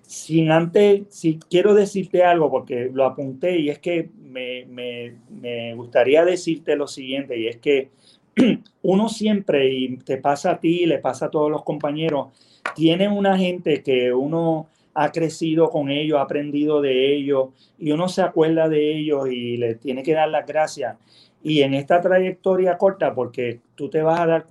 sin 0.00 0.50
antes, 0.50 1.02
si 1.10 1.38
quiero 1.38 1.74
decirte 1.74 2.24
algo, 2.24 2.50
porque 2.50 2.90
lo 2.90 3.04
apunté 3.04 3.58
y 3.58 3.68
es 3.68 3.80
que 3.80 4.08
me, 4.18 4.64
me, 4.64 5.16
me 5.28 5.74
gustaría 5.74 6.24
decirte 6.24 6.74
lo 6.74 6.86
siguiente, 6.86 7.38
y 7.38 7.48
es 7.48 7.58
que 7.58 7.90
uno 8.82 9.10
siempre, 9.10 9.70
y 9.70 9.98
te 9.98 10.16
pasa 10.16 10.52
a 10.52 10.60
ti, 10.60 10.86
le 10.86 10.98
pasa 10.98 11.26
a 11.26 11.30
todos 11.30 11.50
los 11.50 11.64
compañeros, 11.64 12.28
tiene 12.74 13.08
una 13.08 13.36
gente 13.36 13.82
que 13.82 14.12
uno 14.14 14.68
ha 14.94 15.10
crecido 15.10 15.70
con 15.70 15.90
ellos, 15.90 16.18
ha 16.18 16.22
aprendido 16.22 16.80
de 16.80 17.14
ellos, 17.14 17.48
y 17.78 17.92
uno 17.92 18.08
se 18.08 18.22
acuerda 18.22 18.68
de 18.68 18.96
ellos 18.96 19.28
y 19.30 19.56
le 19.56 19.74
tiene 19.74 20.02
que 20.02 20.14
dar 20.14 20.28
las 20.28 20.46
gracias. 20.46 20.96
Y 21.42 21.62
en 21.62 21.74
esta 21.74 22.00
trayectoria 22.00 22.78
corta, 22.78 23.14
porque 23.14 23.60
tú 23.74 23.88
te 23.88 24.02
vas 24.02 24.20
a 24.20 24.26
dar 24.26 24.46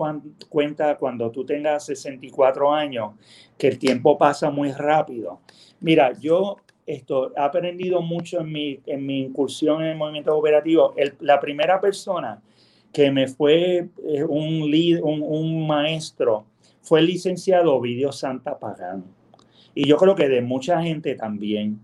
cuenta 0.49 0.97
cuando 0.97 1.31
tú 1.31 1.45
tengas 1.45 1.85
64 1.85 2.73
años, 2.73 3.13
que 3.57 3.67
el 3.67 3.79
tiempo 3.79 4.17
pasa 4.17 4.49
muy 4.49 4.71
rápido. 4.71 5.39
Mira, 5.79 6.11
yo 6.19 6.57
esto, 6.85 7.31
he 7.35 7.39
aprendido 7.39 8.01
mucho 8.01 8.41
en 8.41 8.51
mi, 8.51 8.79
en 8.85 9.05
mi 9.05 9.21
incursión 9.21 9.81
en 9.81 9.89
el 9.89 9.97
movimiento 9.97 10.31
cooperativo. 10.31 10.93
la 11.19 11.39
primera 11.39 11.79
persona 11.79 12.41
que 12.91 13.09
me 13.11 13.27
fue 13.27 13.87
eh, 14.03 14.23
un, 14.23 14.63
un, 15.03 15.21
un, 15.23 15.67
maestro 15.67 16.45
fue 16.81 16.99
el 16.99 17.05
licenciado 17.05 17.75
Ovidio 17.75 18.11
Santa 18.11 18.59
Pagán. 18.59 19.05
Y 19.73 19.87
yo 19.87 19.97
creo 19.97 20.15
que 20.15 20.27
de 20.27 20.41
mucha 20.41 20.81
gente 20.81 21.15
también. 21.15 21.79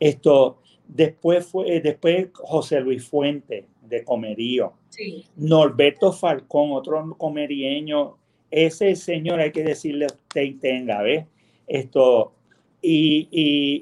Esto, 0.00 0.58
después 0.86 1.46
fue, 1.46 1.80
después 1.80 2.28
José 2.34 2.80
Luis 2.80 3.06
Fuente, 3.06 3.66
de 3.82 4.04
Comerío. 4.04 4.74
Norberto 5.36 6.12
Falcón, 6.12 6.72
otro 6.72 7.14
comerieño. 7.16 8.16
Ese 8.50 8.94
señor 8.96 9.40
hay 9.40 9.52
que 9.52 9.64
decirle 9.64 10.06
usted 10.06 10.42
y 10.42 10.54
tenga, 10.54 11.02
¿ves? 11.02 11.26
Esto, 11.66 12.34
y, 12.80 13.28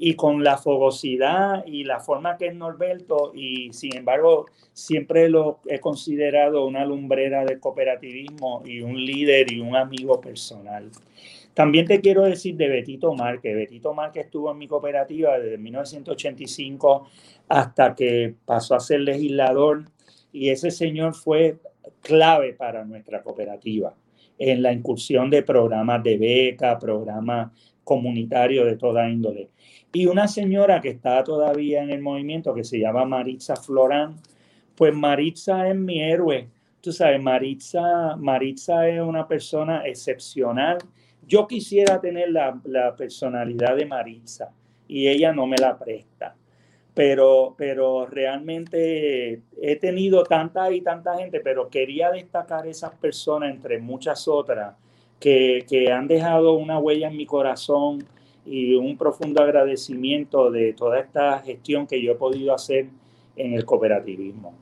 y, 0.01 0.15
con 0.15 0.45
la 0.45 0.57
fogosidad 0.57 1.67
y 1.67 1.83
la 1.83 1.99
forma 1.99 2.37
que 2.37 2.47
es 2.47 2.55
Norberto, 2.55 3.33
y 3.35 3.73
sin 3.73 3.97
embargo, 3.97 4.47
siempre 4.73 5.29
lo 5.29 5.59
he 5.67 5.81
considerado 5.81 6.65
una 6.65 6.85
lumbrera 6.85 7.45
del 7.45 7.59
cooperativismo 7.59 8.63
y 8.65 8.81
un 8.81 9.05
líder 9.05 9.53
y 9.53 9.59
un 9.59 9.75
amigo 9.75 10.21
personal. 10.21 10.89
También 11.55 11.87
te 11.87 12.01
quiero 12.01 12.23
decir 12.23 12.57
de 12.57 12.69
Betito 12.69 13.15
Márquez. 13.15 13.55
Betito 13.55 13.93
Márquez 13.93 14.27
estuvo 14.27 14.51
en 14.51 14.59
mi 14.59 14.67
cooperativa 14.67 15.39
desde 15.39 15.59
1985 15.59 17.09
hasta 17.49 17.95
que 17.95 18.35
pasó 18.45 18.75
a 18.75 18.81
ser 18.81 19.01
legislador 19.01 19.85
y 20.33 20.49
ese 20.49 20.71
señor 20.71 21.15
fue 21.15 21.59
clave 22.01 22.55
para 22.55 22.85
nuestra 22.85 23.23
cooperativa 23.23 23.95
en 24.39 24.63
la 24.63 24.73
incursión 24.73 25.31
de 25.31 25.43
programas 25.43 26.03
de 26.03 26.17
beca, 26.17 26.79
programas 26.79 27.53
comunitarios 27.85 28.67
de 28.67 28.77
toda 28.77 29.09
índole. 29.09 29.51
Y 29.93 30.07
una 30.07 30.27
señora 30.27 30.81
que 30.81 30.89
está 30.89 31.23
todavía 31.23 31.83
en 31.83 31.91
el 31.91 32.01
movimiento 32.01 32.55
que 32.55 32.65
se 32.65 32.79
llama 32.79 33.05
Maritza 33.05 33.57
Florán, 33.57 34.17
pues 34.75 34.95
Maritza 34.95 35.69
es 35.69 35.77
mi 35.77 36.03
héroe. 36.03 36.49
Tú 36.81 36.93
sabes, 36.93 37.23
Maritza, 37.23 38.17
Maritza 38.17 38.89
es 38.89 39.01
una 39.01 39.29
persona 39.29 39.87
excepcional. 39.87 40.79
Yo 41.27 41.47
quisiera 41.47 42.01
tener 42.01 42.31
la, 42.31 42.95
personalidad 42.97 43.77
de 43.77 43.87
Maritza 43.87 44.51
y 44.89 45.09
ella 45.09 45.33
no 45.33 45.47
me 45.47 45.57
la 45.57 45.79
presta 45.79 46.35
pero, 46.95 47.55
pero 47.57 48.07
realmente 48.07 49.41
he 49.61 49.77
tenido 49.77 50.25
tanta 50.25 50.71
y 50.73 50.83
tanta 50.83 51.17
gente, 51.17 51.41
pero 51.41 51.69
quería 51.71 52.11
destacar 52.11 52.67
esas 52.67 52.95
personas 52.95 53.51
entre 53.51 53.79
muchas 53.79 54.29
otras 54.29 54.75
que, 55.19 55.65
que 55.69 55.91
han 55.91 56.07
dejado 56.07 56.53
una 56.53 56.79
huella 56.79 57.09
en 57.09 57.17
mi 57.17 57.25
corazón 57.25 58.05
y 58.45 58.75
un 58.75 58.99
profundo 58.99 59.43
agradecimiento 59.43 60.51
de 60.51 60.73
toda 60.75 61.01
esta 61.01 61.39
gestión 61.39 61.87
que 61.87 62.03
yo 62.03 62.13
he 62.13 62.17
podido 62.17 62.55
hacer 62.55 62.89
en 63.37 63.55
el 63.55 63.65
cooperativismo. 63.65 64.55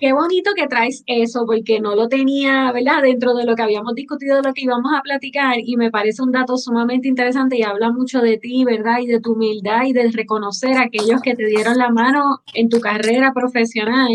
Qué 0.00 0.14
bonito 0.14 0.52
que 0.56 0.66
traes 0.66 1.02
eso, 1.06 1.44
porque 1.44 1.78
no 1.78 1.94
lo 1.94 2.08
tenía, 2.08 2.72
¿verdad? 2.72 3.02
Dentro 3.02 3.34
de 3.34 3.44
lo 3.44 3.54
que 3.54 3.60
habíamos 3.60 3.94
discutido, 3.94 4.36
de 4.36 4.42
lo 4.42 4.54
que 4.54 4.62
íbamos 4.62 4.90
a 4.96 5.02
platicar, 5.02 5.56
y 5.62 5.76
me 5.76 5.90
parece 5.90 6.22
un 6.22 6.32
dato 6.32 6.56
sumamente 6.56 7.06
interesante 7.06 7.58
y 7.58 7.62
habla 7.64 7.90
mucho 7.90 8.22
de 8.22 8.38
ti, 8.38 8.64
¿verdad? 8.64 9.00
Y 9.00 9.08
de 9.08 9.20
tu 9.20 9.32
humildad 9.34 9.84
y 9.84 9.92
de 9.92 10.10
reconocer 10.10 10.78
a 10.78 10.84
aquellos 10.84 11.20
que 11.20 11.34
te 11.36 11.44
dieron 11.44 11.76
la 11.76 11.90
mano 11.90 12.40
en 12.54 12.70
tu 12.70 12.80
carrera 12.80 13.34
profesional. 13.34 14.08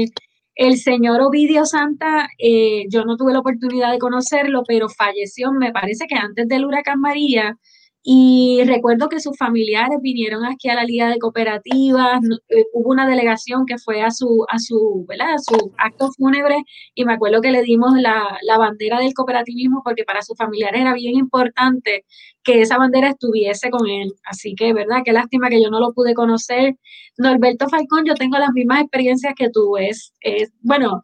El 0.56 0.78
señor 0.78 1.22
Ovidio 1.22 1.66
Santa, 1.66 2.30
eh, 2.40 2.86
yo 2.90 3.06
no 3.06 3.16
tuve 3.16 3.34
la 3.34 3.40
oportunidad 3.42 3.92
de 3.92 4.00
conocerlo, 4.00 4.64
pero 4.68 4.90
falleció, 4.90 5.52
me 5.52 5.72
parece 5.72 6.08
que 6.08 6.16
antes 6.16 6.48
del 6.48 6.66
huracán 6.66 7.00
María, 7.00 7.60
y 8.08 8.62
recuerdo 8.66 9.10
que 9.10 9.20
sus 9.20 9.36
familiares 9.36 9.98
vinieron 10.00 10.46
aquí 10.46 10.70
a 10.70 10.76
la 10.76 10.84
Liga 10.84 11.10
de 11.10 11.18
Cooperativas, 11.18 12.20
eh, 12.50 12.66
hubo 12.72 12.92
una 12.92 13.08
delegación 13.08 13.66
que 13.66 13.80
fue 13.80 14.04
a 14.04 14.12
su, 14.12 14.46
a 14.48 14.60
su, 14.60 15.06
¿verdad? 15.10 15.34
A 15.34 15.40
su 15.40 15.74
acto 15.80 16.12
fúnebre 16.12 16.58
y 16.94 17.04
me 17.04 17.14
acuerdo 17.14 17.42
que 17.42 17.50
le 17.50 17.64
dimos 17.64 17.94
la, 18.00 18.38
la 18.44 18.60
bandera 18.60 19.00
del 19.00 19.16
cooperativismo 19.16 19.82
porque 19.84 20.04
para 20.04 20.22
sus 20.22 20.38
familiares 20.38 20.82
era 20.82 20.94
bien 20.94 21.16
importante 21.16 22.06
que 22.44 22.62
esa 22.62 22.78
bandera 22.78 23.10
estuviese 23.10 23.72
con 23.72 23.90
él. 23.90 24.14
Así 24.24 24.54
que, 24.54 24.72
¿verdad? 24.72 25.02
Qué 25.04 25.12
lástima 25.12 25.50
que 25.50 25.62
yo 25.62 25.72
no 25.72 25.80
lo 25.80 25.92
pude 25.94 26.14
conocer. 26.14 26.76
Norberto 27.18 27.68
Falcón, 27.70 28.06
yo 28.06 28.14
tengo 28.14 28.38
las 28.38 28.52
mismas 28.54 28.82
experiencias 28.82 29.34
que 29.36 29.50
tú. 29.50 29.78
Es, 29.78 30.14
es 30.22 30.52
bueno, 30.62 31.02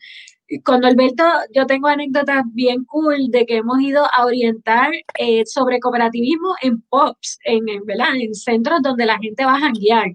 con 0.64 0.84
Alberto 0.86 1.24
yo 1.54 1.66
tengo 1.66 1.88
anécdotas 1.88 2.44
bien 2.54 2.84
cool 2.86 3.30
de 3.30 3.46
que 3.46 3.58
hemos 3.58 3.82
ido 3.82 4.04
a 4.14 4.26
orientar 4.26 4.92
eh, 5.18 5.46
sobre 5.46 5.80
cooperativismo 5.80 6.56
en 6.62 6.82
POPs, 6.82 7.40
en, 7.46 7.70
en, 7.70 7.82
en 8.22 8.36
centros 8.36 8.82
donde 8.82 9.06
la 9.06 9.18
gente 9.20 9.46
va 9.46 9.56
a 9.56 9.60
janguear. 9.60 10.08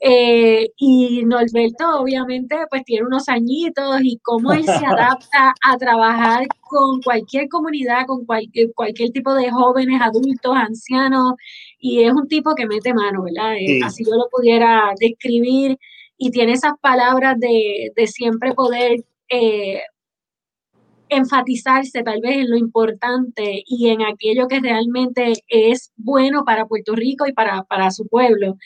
Eh, 0.00 0.68
y 0.76 1.24
Norberto 1.24 2.00
obviamente 2.00 2.56
pues 2.68 2.84
tiene 2.84 3.06
unos 3.06 3.28
añitos 3.28 4.00
y 4.02 4.18
cómo 4.22 4.52
él 4.52 4.64
se 4.64 4.72
adapta 4.86 5.54
a 5.64 5.78
trabajar 5.78 6.46
con 6.60 7.00
cualquier 7.00 7.48
comunidad, 7.48 8.04
con 8.06 8.26
cualquier, 8.26 8.72
cualquier 8.74 9.10
tipo 9.10 9.32
de 9.34 9.50
jóvenes, 9.50 10.02
adultos, 10.02 10.56
ancianos, 10.56 11.34
y 11.78 12.02
es 12.02 12.12
un 12.12 12.28
tipo 12.28 12.54
que 12.54 12.66
mete 12.66 12.92
mano, 12.92 13.22
¿verdad? 13.22 13.56
Eh, 13.56 13.80
así 13.84 14.04
yo 14.04 14.16
lo 14.16 14.28
pudiera 14.30 14.92
describir 15.00 15.78
y 16.18 16.30
tiene 16.30 16.52
esas 16.52 16.74
palabras 16.80 17.38
de, 17.38 17.90
de 17.96 18.06
siempre 18.06 18.52
poder 18.52 19.04
eh, 19.34 19.82
enfatizarse 21.08 22.02
tal 22.02 22.20
vez 22.20 22.36
en 22.38 22.50
lo 22.50 22.56
importante 22.56 23.62
y 23.66 23.88
en 23.88 24.02
aquello 24.02 24.48
que 24.48 24.60
realmente 24.60 25.34
es 25.48 25.92
bueno 25.96 26.44
para 26.44 26.66
Puerto 26.66 26.94
Rico 26.94 27.26
y 27.26 27.32
para, 27.32 27.62
para 27.64 27.90
su 27.90 28.06
pueblo, 28.06 28.56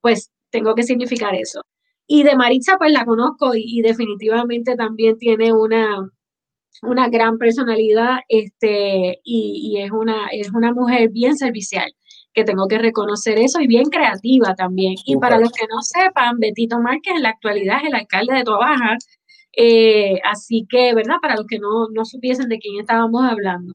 pues 0.00 0.30
tengo 0.50 0.74
que 0.74 0.82
significar 0.82 1.34
eso. 1.34 1.62
Y 2.06 2.24
de 2.24 2.36
Maritza, 2.36 2.76
pues 2.78 2.92
la 2.92 3.04
conozco 3.04 3.52
y, 3.54 3.80
definitivamente 3.82 4.76
también 4.76 5.18
tiene 5.18 5.52
una, 5.52 6.10
una 6.82 7.08
gran 7.08 7.38
personalidad 7.38 8.18
este, 8.28 9.20
y, 9.24 9.78
es, 9.78 9.90
una, 9.92 10.28
es 10.32 10.50
una 10.52 10.72
mujer 10.72 11.10
bien 11.10 11.36
servicial, 11.36 11.90
que 12.34 12.44
tengo 12.44 12.66
que 12.66 12.78
reconocer 12.78 13.38
eso 13.38 13.60
y 13.60 13.66
bien 13.66 13.84
creativa 13.84 14.54
también. 14.54 14.94
Y 15.06 15.16
para 15.16 15.38
los 15.38 15.52
que 15.52 15.66
no 15.68 15.80
sepan, 15.82 16.38
Betito 16.38 16.80
Márquez 16.80 17.14
en 17.16 17.22
la 17.22 17.30
actualidad 17.30 17.78
es 17.82 17.88
el 17.88 17.94
alcalde 17.94 18.34
de 18.34 18.44
Tobaja 18.44 18.98
eh, 19.56 20.20
así 20.30 20.66
que, 20.68 20.94
¿verdad? 20.94 21.16
Para 21.22 21.36
los 21.36 21.46
que 21.46 21.58
no, 21.58 21.88
no 21.92 22.04
supiesen 22.04 22.48
de 22.48 22.58
quién 22.58 22.80
estábamos 22.80 23.24
hablando. 23.24 23.74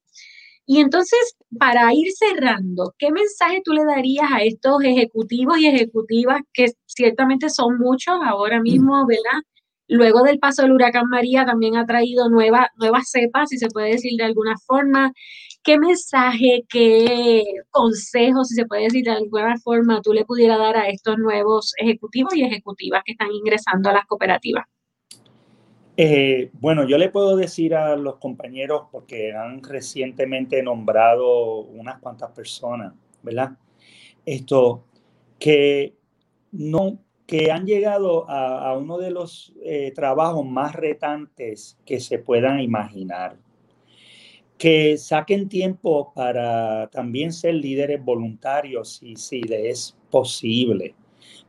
Y 0.66 0.80
entonces, 0.82 1.36
para 1.60 1.94
ir 1.94 2.10
cerrando, 2.14 2.94
¿qué 3.00 3.12
mensaje 3.12 3.62
tú 3.64 3.74
le 3.74 3.86
darías 3.86 4.28
a 4.32 4.44
estos 4.44 4.84
ejecutivos 4.84 5.58
y 5.60 5.68
ejecutivas 5.68 6.42
que 6.54 6.68
ciertamente 6.86 7.50
son 7.50 7.78
muchos 7.80 8.16
ahora 8.24 8.62
mismo, 8.62 9.06
¿verdad? 9.08 9.42
Luego 9.88 10.24
del 10.24 10.40
paso 10.40 10.64
del 10.64 10.74
huracán 10.74 11.08
María 11.10 11.46
también 11.46 11.78
ha 11.78 11.86
traído 11.86 12.30
nueva, 12.30 12.70
nuevas 12.78 13.10
cepas, 13.10 13.50
si 13.50 13.58
se 13.58 13.70
puede 13.70 13.92
decir 13.92 14.14
de 14.18 14.26
alguna 14.26 14.56
forma. 14.68 15.14
¿Qué 15.64 15.80
mensaje, 15.80 16.66
qué 16.70 17.44
consejo, 17.72 18.44
si 18.44 18.56
se 18.56 18.66
puede 18.66 18.84
decir 18.84 19.06
de 19.06 19.12
alguna 19.12 19.58
forma, 19.64 20.02
tú 20.02 20.14
le 20.14 20.26
pudieras 20.26 20.60
dar 20.60 20.78
a 20.78 20.90
estos 20.90 21.18
nuevos 21.18 21.74
ejecutivos 21.78 22.36
y 22.36 22.44
ejecutivas 22.44 23.04
que 23.06 23.14
están 23.14 23.32
ingresando 23.32 23.90
a 23.90 23.94
las 23.94 24.06
cooperativas? 24.06 24.66
Eh, 26.00 26.52
bueno, 26.54 26.88
yo 26.88 27.00
le 27.00 27.10
puedo 27.10 27.36
decir 27.36 27.74
a 27.74 27.96
los 27.96 28.18
compañeros, 28.18 28.84
porque 28.92 29.34
han 29.34 29.64
recientemente 29.64 30.62
nombrado 30.62 31.62
unas 31.62 32.00
cuantas 32.00 32.30
personas, 32.34 32.94
¿verdad? 33.24 33.58
Esto, 34.24 34.86
que 35.40 35.96
no, 36.52 37.00
que 37.26 37.52
han 37.52 37.66
llegado 37.66 38.30
a, 38.30 38.78
uno 38.78 39.00
de 39.00 39.10
los 39.10 39.54
eh, 39.64 39.92
trabajos 39.96 40.46
más 40.46 40.76
retantes 40.76 41.80
que 41.84 42.00
se 42.00 42.20
puedan 42.20 42.60
imaginar. 42.60 43.38
Que 44.60 44.98
saquen 44.98 45.50
tiempo 45.50 46.14
para 46.14 46.90
también 46.92 47.34
ser 47.34 47.56
líderes 47.56 48.04
voluntarios, 48.06 48.98
si, 48.98 49.16
si 49.16 49.42
les 49.42 49.66
es 49.66 49.98
posible. 50.12 50.94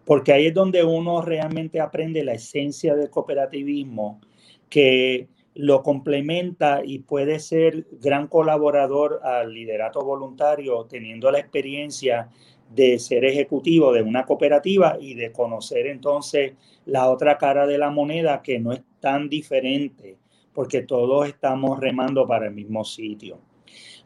Porque 0.07 0.33
ahí 0.33 0.47
es 0.47 0.55
donde 0.55 0.85
uno 0.85 1.21
realmente 1.21 1.81
aprende 1.81 2.25
la 2.25 2.33
esencia 2.33 2.95
del 2.95 3.11
cooperativismo 3.11 4.21
que 4.69 5.29
lo 5.55 5.83
complementa 5.83 6.83
y 6.85 7.01
puede 7.01 7.41
ser 7.41 7.87
gran 8.01 8.29
colaborador 8.29 9.21
al 9.25 9.53
liderato 9.53 10.03
voluntario, 10.03 10.85
teniendo 10.85 11.31
la 11.31 11.41
experiencia 11.41 12.29
de 12.71 12.99
ser 12.99 13.25
ejecutivo 13.25 13.93
de 13.93 14.03
una 14.03 14.25
cooperativa 14.25 14.97
y 15.01 15.15
de 15.15 15.33
conocer 15.33 15.87
entonces 15.87 16.53
la 16.85 17.11
otra 17.11 17.39
cara 17.39 17.67
de 17.67 17.79
la 17.79 17.91
moneda 17.91 18.43
que 18.43 18.59
no 18.61 18.73
es 18.73 18.83
tan 19.01 19.29
diferente, 19.29 20.17
porque 20.53 20.83
todos 20.83 21.29
estamos 21.29 21.81
remando 21.81 22.27
para 22.27 22.47
el 22.47 22.55
mismo 22.55 22.85
sitio. 22.85 23.39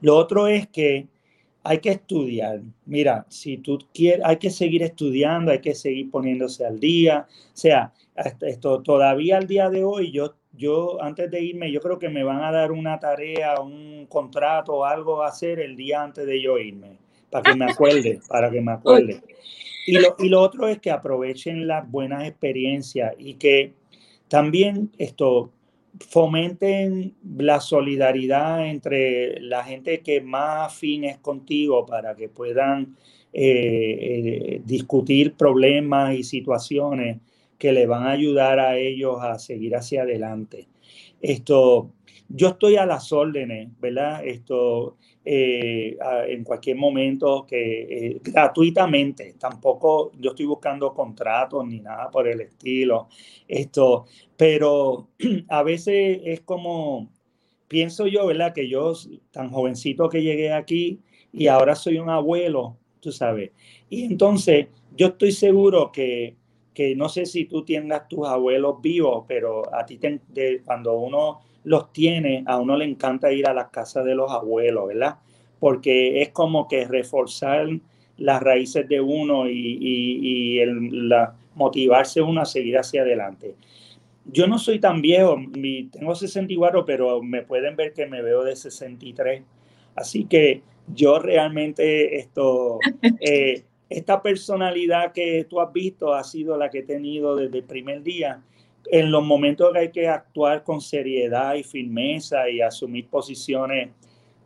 Lo 0.01 0.17
otro 0.17 0.47
es 0.47 0.69
que 0.69 1.07
hay 1.65 1.79
que 1.79 1.91
estudiar. 1.91 2.61
Mira, 2.87 3.27
si 3.29 3.59
tú 3.59 3.79
quieres, 3.95 4.25
hay 4.25 4.37
que 4.37 4.51
seguir 4.51 4.83
estudiando, 4.83 5.53
hay 5.53 5.61
que 5.61 5.75
seguir 5.75 6.11
poniéndose 6.11 6.67
al 6.67 6.81
día. 6.81 7.27
O 7.29 7.57
sea, 7.57 7.93
esto 8.41 8.83
todavía 8.83 9.39
al 9.39 9.47
día 9.47 9.71
de 9.71 9.85
hoy, 9.85 10.11
yo, 10.11 10.35
yo 10.53 11.03
antes 11.03 11.31
de 11.31 11.43
irme, 11.43 11.71
yo 11.73 11.81
creo 11.81 11.99
que 11.99 12.09
me 12.09 12.25
van 12.25 12.43
a 12.43 12.53
dar 12.53 12.73
una 12.73 12.99
tarea, 12.99 13.61
un 13.61 14.07
contrato 14.07 14.75
o 14.75 14.85
algo 14.85 15.23
a 15.23 15.29
hacer 15.29 15.61
el 15.61 15.77
día 15.77 16.03
antes 16.03 16.27
de 16.27 16.41
yo 16.43 16.59
irme, 16.59 16.99
para 17.31 17.51
que 17.51 17.57
me 17.57 17.71
acuerde, 17.71 18.21
para 18.29 18.51
que 18.51 18.61
me 18.61 18.73
acuerde. 18.73 19.23
Y 19.87 19.93
lo, 19.99 20.15
y 20.19 20.29
lo 20.29 20.41
otro 20.41 20.69
es 20.69 20.79
que 20.79 20.91
aprovechen 20.91 21.67
las 21.67 21.91
buenas 21.91 22.29
experiencias 22.29 23.15
y 23.19 23.35
que 23.35 23.73
también 24.29 24.91
esto, 24.99 25.51
fomenten 26.01 27.15
la 27.37 27.61
solidaridad 27.61 28.67
entre 28.67 29.41
la 29.41 29.65
gente 29.65 30.01
que 30.01 30.21
más 30.21 30.73
afín 30.73 31.05
es 31.05 31.19
contigo 31.19 31.85
para 31.85 32.15
que 32.15 32.29
puedan 32.29 32.97
eh, 33.33 33.99
eh, 34.01 34.63
discutir 34.65 35.35
problemas 35.35 36.15
y 36.15 36.23
situaciones 36.23 37.19
que 37.63 37.71
le 37.71 37.87
van 37.87 38.09
a 38.09 38.11
ayudar 38.11 38.59
a 38.59 38.77
ellos 38.77 39.23
a 39.23 39.39
seguir 39.39 39.77
hacia 39.77 40.03
adelante. 40.03 40.67
Esto, 41.21 41.93
yo 42.29 42.49
estoy 42.49 42.75
a 42.75 42.85
las 42.85 43.13
órdenes, 43.13 43.69
¿verdad? 43.79 44.27
Esto, 44.27 44.97
eh, 45.25 45.97
en 46.27 46.43
cualquier 46.43 46.77
momento 46.77 47.47
que 47.47 48.21
gratuitamente, 48.21 49.37
tampoco 49.39 50.11
yo 50.19 50.31
estoy 50.31 50.47
buscando 50.47 50.93
contratos 50.93 51.65
ni 51.65 51.79
nada 51.79 52.11
por 52.11 52.27
el 52.27 52.41
estilo, 52.41 53.07
esto, 53.47 54.07
pero 54.37 55.11
a 55.49 55.63
veces 55.63 56.21
es 56.25 56.41
como, 56.41 57.13
pienso 57.69 58.09
yo, 58.09 58.27
¿verdad? 58.27 58.53
Que 58.53 58.69
yo, 58.69 58.93
tan 59.31 59.51
jovencito 59.51 60.09
que 60.09 60.21
llegué 60.21 60.53
aquí 60.53 60.99
y 61.33 61.47
ahora 61.47 61.77
soy 61.77 61.99
un 61.99 62.11
abuelo, 62.11 62.77
tú 62.99 63.13
sabes. 63.13 63.53
Y 63.89 64.03
entonces 64.03 64.67
yo 64.97 65.07
estoy 65.07 65.31
seguro 65.31 65.93
que, 65.93 66.42
que 66.75 66.95
no 66.97 67.09
sé 67.09 67.27
si 67.27 67.45
tú 67.45 67.65
tengas 67.65 68.09
tus 68.09 68.27
abuelos 68.27 68.81
vivos, 68.81 69.25
pero 69.29 69.75
a 69.75 69.85
ti 69.85 69.99
cuando 70.65 70.99
uno 70.99 71.41
los 71.65 71.93
tiene, 71.93 72.45
a 72.47 72.59
uno 72.59 72.77
le 72.77 72.85
encanta 72.85 73.33
ir 73.33 73.47
a 73.47 73.55
las 73.55 73.69
casas 73.69 74.05
de 74.05 74.15
los 74.15 74.31
abuelos, 74.31 74.89
¿verdad? 74.89 75.17
Porque 75.61 76.23
es 76.23 76.31
como 76.31 76.67
que 76.67 76.87
reforzar 76.87 77.69
las 78.17 78.43
raíces 78.43 78.89
de 78.89 79.01
uno 79.01 79.49
y, 79.49 79.79
y, 79.81 80.59
el, 80.61 81.09
la, 81.09 81.35
motivarse 81.55 82.21
uno 82.21 82.41
a 82.41 82.45
seguir 82.45 82.79
hacia 82.79 83.03
adelante 83.03 83.55
yo 84.25 84.47
no 84.47 84.59
soy 84.59 84.79
tan 84.79 85.03
viejo, 85.03 85.37
tengo 85.91 86.15
64, 86.15 86.85
pero 86.85 87.23
me 87.23 87.43
pueden 87.43 87.77
ver 87.77 87.93
que 87.93 88.07
me 88.07 88.23
veo 88.23 88.45
de 88.45 88.57
63. 88.57 89.43
Así 89.95 90.25
que 90.25 90.63
yo 90.89 91.19
realmente 91.19 92.17
esto, 92.17 92.79
eh, 93.21 93.65
esta 93.97 94.23
personalidad 94.23 95.13
que 95.13 95.47
tú 95.49 95.61
has 95.61 95.73
visto 95.73 96.15
ha 96.15 96.25
sido 96.25 96.57
la 96.57 96.71
que 96.71 96.81
he 96.81 96.83
tenido 96.83 97.37
desde 97.37 97.59
el 97.59 97.65
primer 97.65 98.03
día. 98.03 98.43
En 98.91 99.11
los 99.11 99.25
momentos 99.25 99.73
que 99.73 99.79
hay 99.79 99.91
que 99.91 100.09
actuar 100.09 100.65
con 100.65 100.81
seriedad 100.81 101.55
y 101.55 101.63
firmeza 101.63 102.49
y 102.51 102.61
asumir 102.61 103.09
posiciones, 103.09 103.91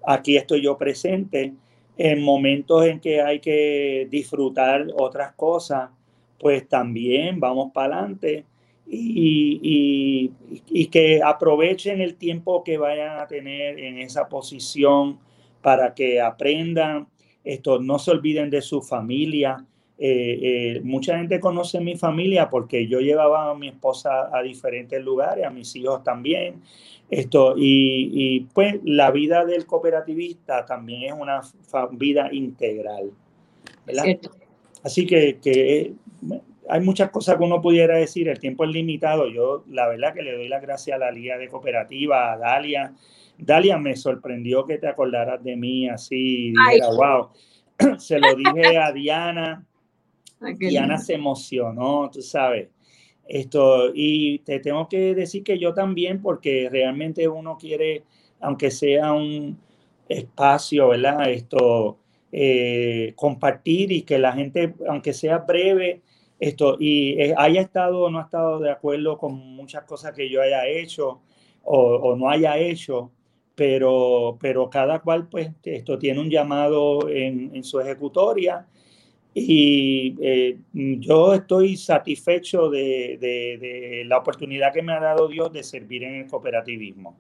aquí 0.07 0.37
estoy 0.37 0.63
yo 0.63 0.77
presente. 0.77 1.55
En 1.99 2.23
momentos 2.23 2.85
en 2.85 3.01
que 3.01 3.23
hay 3.23 3.41
que 3.41 4.07
disfrutar 4.11 4.87
otras 4.99 5.33
cosas, 5.33 5.91
pues 6.39 6.69
también 6.69 7.41
vamos 7.41 7.73
para 7.73 8.01
adelante 8.01 8.45
y, 8.89 10.31
y, 10.69 10.87
que 10.87 11.21
aprovechen 11.23 12.01
el 12.01 12.15
tiempo 12.15 12.63
que 12.63 12.79
vayan 12.79 13.19
a 13.19 13.27
tener 13.27 13.79
en 13.81 13.99
esa 13.99 14.29
posición 14.29 15.19
para 15.61 15.95
que 15.95 16.21
aprendan, 16.21 17.09
esto, 17.47 17.79
no 17.81 17.99
se 17.99 18.11
olviden 18.11 18.51
de 18.51 18.61
su 18.61 18.83
familia. 18.83 19.65
Eh, 19.99 20.39
eh, 20.77 20.81
mucha 20.83 21.17
gente 21.17 21.41
conoce 21.41 21.81
mi 21.81 21.97
familia 21.97 22.51
porque 22.51 22.87
yo 22.87 23.01
llevaba 23.01 23.51
a 23.51 23.55
mi 23.55 23.69
esposa 23.69 24.37
a 24.37 24.43
diferentes 24.43 25.03
lugares, 25.03 25.47
a 25.47 25.51
mis 25.51 25.75
hijos 25.77 26.03
también. 26.03 26.61
Esto, 27.09 27.55
y, 27.57 28.11
y 28.13 28.41
pues 28.53 28.81
la 28.85 29.13
vida 29.13 29.45
del 29.45 29.65
cooperativista 29.65 30.67
también 30.67 31.05
es 31.05 31.13
una 31.13 31.41
vida 31.93 32.29
integral. 32.33 33.13
Así 34.83 35.07
que, 35.07 35.39
que 35.39 35.95
hay 36.69 36.81
muchas 36.81 37.11
cosas 37.11 37.37
que 37.37 37.45
uno 37.45 37.63
pudiera 37.63 37.97
decir, 37.97 38.29
el 38.29 38.41
tiempo 38.41 38.65
es 38.65 38.71
limitado. 38.71 39.29
Yo, 39.29 39.65
la 39.71 39.87
verdad, 39.87 40.15
que 40.15 40.23
le 40.23 40.33
doy 40.33 40.49
las 40.49 40.63
gracias 40.63 40.97
a 40.97 40.99
la 40.99 41.13
Liga 41.13 41.39
de 41.39 41.49
Cooperativa, 41.49 42.33
a 42.33 42.39
Dalia. 42.39 42.93
Dalia, 43.39 43.79
me 43.79 43.97
sorprendió 43.97 44.65
que 44.65 44.79
te 44.79 44.89
acordaras 44.89 45.43
de 45.43 45.57
mí 45.57 45.89
así, 45.89 46.53
wow. 46.97 47.31
Se 47.99 48.19
lo 48.19 48.35
dije 48.35 48.79
a 48.79 48.93
Diana. 48.93 49.67
Diana 50.59 50.99
se 50.99 51.15
emocionó, 51.15 52.11
tú 52.11 52.21
sabes. 52.23 52.69
Esto, 53.27 53.91
y 53.95 54.39
te 54.41 54.61
tengo 54.61 54.89
que 54.89 55.15
decir 55.15 55.43
que 55.43 55.59
yo 55.59 55.75
también, 55.75 56.23
porque 56.23 56.69
realmente 56.71 57.27
uno 57.27 57.57
quiere, 57.59 58.05
aunque 58.41 58.71
sea 58.71 59.13
un 59.13 59.59
espacio, 60.09 60.89
¿verdad? 60.89 61.31
Esto, 61.31 61.99
eh, 62.33 63.15
compartir 63.17 63.93
y 63.93 64.03
que 64.03 64.19
la 64.19 64.33
gente, 64.33 64.75
aunque 64.89 65.13
sea 65.13 65.39
breve, 65.39 66.03
esto, 66.39 66.77
y 66.79 67.21
eh, 67.21 67.35
haya 67.37 67.63
estado 67.63 68.03
o 68.03 68.11
no 68.11 68.19
ha 68.19 68.25
estado 68.25 68.59
de 68.59 68.71
acuerdo 68.71 69.17
con 69.17 69.35
muchas 69.35 69.85
cosas 69.85 70.13
que 70.13 70.29
yo 70.29 70.43
haya 70.43 70.67
hecho 70.67 71.23
o, 71.65 72.15
no 72.15 72.29
haya 72.29 72.59
hecho, 72.59 73.11
pero, 73.57 74.37
pero 74.41 74.71
cada 74.71 75.01
cual 75.01 75.29
pues 75.29 75.51
esto 75.65 75.99
tiene 75.99 76.21
un 76.21 76.31
llamado 76.31 77.09
en, 77.09 77.65
su 77.65 77.81
ejecutoria 77.81 78.67
y 79.35 80.15
eh, 80.21 80.59
yo 80.73 81.35
estoy 81.35 81.77
satisfecho 81.77 82.71
de, 82.71 83.19
de, 83.19 84.05
la 84.07 84.19
oportunidad 84.19 84.73
que 84.73 84.83
me 84.83 84.93
ha 84.93 85.01
dado 85.01 85.27
Dios 85.27 85.53
de 85.53 85.63
servir 85.63 86.05
en 86.05 86.15
el 86.17 86.27
cooperativismo 86.27 87.19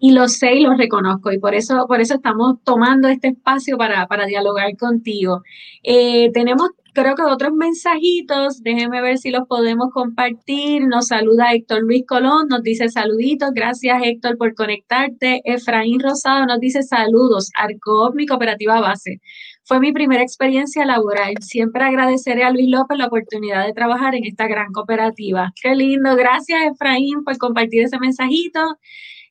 y 0.00 0.10
lo 0.10 0.28
sé 0.28 0.54
y 0.54 0.62
lo 0.64 0.74
reconozco 0.74 1.32
y 1.32 1.38
por 1.38 1.54
eso, 1.54 1.86
por 1.86 2.00
eso 2.00 2.14
estamos 2.14 2.56
tomando 2.64 3.08
este 3.08 3.28
espacio 3.28 3.78
para, 3.78 4.06
para 4.06 4.26
dialogar 4.26 4.76
contigo. 4.76 5.42
Eh, 5.82 6.30
tenemos 6.32 6.70
creo 6.94 7.16
que 7.16 7.22
otros 7.22 7.52
mensajitos, 7.52 8.62
déjenme 8.62 9.02
ver 9.02 9.18
si 9.18 9.30
los 9.30 9.46
podemos 9.48 9.90
compartir. 9.92 10.86
Nos 10.86 11.08
saluda 11.08 11.52
Héctor 11.52 11.82
Luis 11.82 12.04
Colón, 12.06 12.48
nos 12.48 12.62
dice 12.62 12.88
saluditos, 12.88 13.50
gracias 13.52 14.00
Héctor 14.02 14.38
por 14.38 14.54
conectarte. 14.54 15.42
Efraín 15.44 16.00
Rosado 16.00 16.46
nos 16.46 16.60
dice 16.60 16.82
saludos, 16.82 17.50
Arco, 17.58 18.12
mi 18.14 18.26
cooperativa 18.26 18.80
base. 18.80 19.20
Fue 19.64 19.80
mi 19.80 19.92
primera 19.92 20.22
experiencia 20.22 20.84
laboral. 20.84 21.34
Siempre 21.40 21.82
agradeceré 21.84 22.44
a 22.44 22.50
Luis 22.50 22.68
López 22.68 22.96
la 22.96 23.06
oportunidad 23.06 23.66
de 23.66 23.72
trabajar 23.72 24.14
en 24.14 24.24
esta 24.24 24.46
gran 24.46 24.72
cooperativa. 24.72 25.52
Qué 25.60 25.74
lindo. 25.74 26.14
Gracias, 26.16 26.60
Efraín, 26.70 27.24
por 27.24 27.36
compartir 27.38 27.82
ese 27.82 27.98
mensajito. 27.98 28.60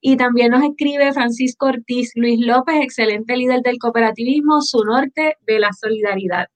Y 0.02 0.18
también 0.18 0.52
nos 0.52 0.64
escribe 0.64 1.14
Francisco 1.14 1.68
Ortiz, 1.68 2.12
Luis 2.16 2.40
López, 2.46 2.76
excelente 2.82 3.38
líder 3.38 3.62
del 3.62 3.78
cooperativismo, 3.78 4.62
su 4.62 4.84
norte 4.84 5.38
de 5.48 5.60
la 5.60 5.72
solidaridad. 5.72 6.48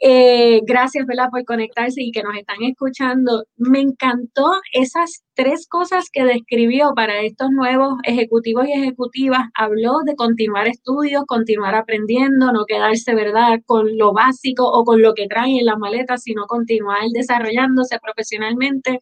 Eh, 0.00 0.60
gracias, 0.66 1.06
¿verdad?, 1.06 1.28
por 1.30 1.44
conectarse 1.44 2.02
y 2.02 2.10
que 2.10 2.22
nos 2.22 2.36
están 2.36 2.56
escuchando. 2.62 3.44
Me 3.56 3.80
encantó 3.80 4.52
esas 4.72 5.22
tres 5.34 5.66
cosas 5.68 6.06
que 6.12 6.24
describió 6.24 6.92
para 6.94 7.20
estos 7.22 7.50
nuevos 7.50 7.94
ejecutivos 8.04 8.66
y 8.68 8.72
ejecutivas. 8.72 9.42
Habló 9.54 10.00
de 10.04 10.16
continuar 10.16 10.66
estudios, 10.68 11.24
continuar 11.26 11.74
aprendiendo, 11.76 12.52
no 12.52 12.64
quedarse, 12.66 13.14
¿verdad?, 13.14 13.60
con 13.66 13.96
lo 13.96 14.12
básico 14.12 14.64
o 14.70 14.84
con 14.84 15.00
lo 15.00 15.14
que 15.14 15.26
traen 15.28 15.58
en 15.58 15.66
las 15.66 15.78
maletas, 15.78 16.22
sino 16.22 16.46
continuar 16.46 17.02
desarrollándose 17.12 17.98
profesionalmente. 18.00 19.00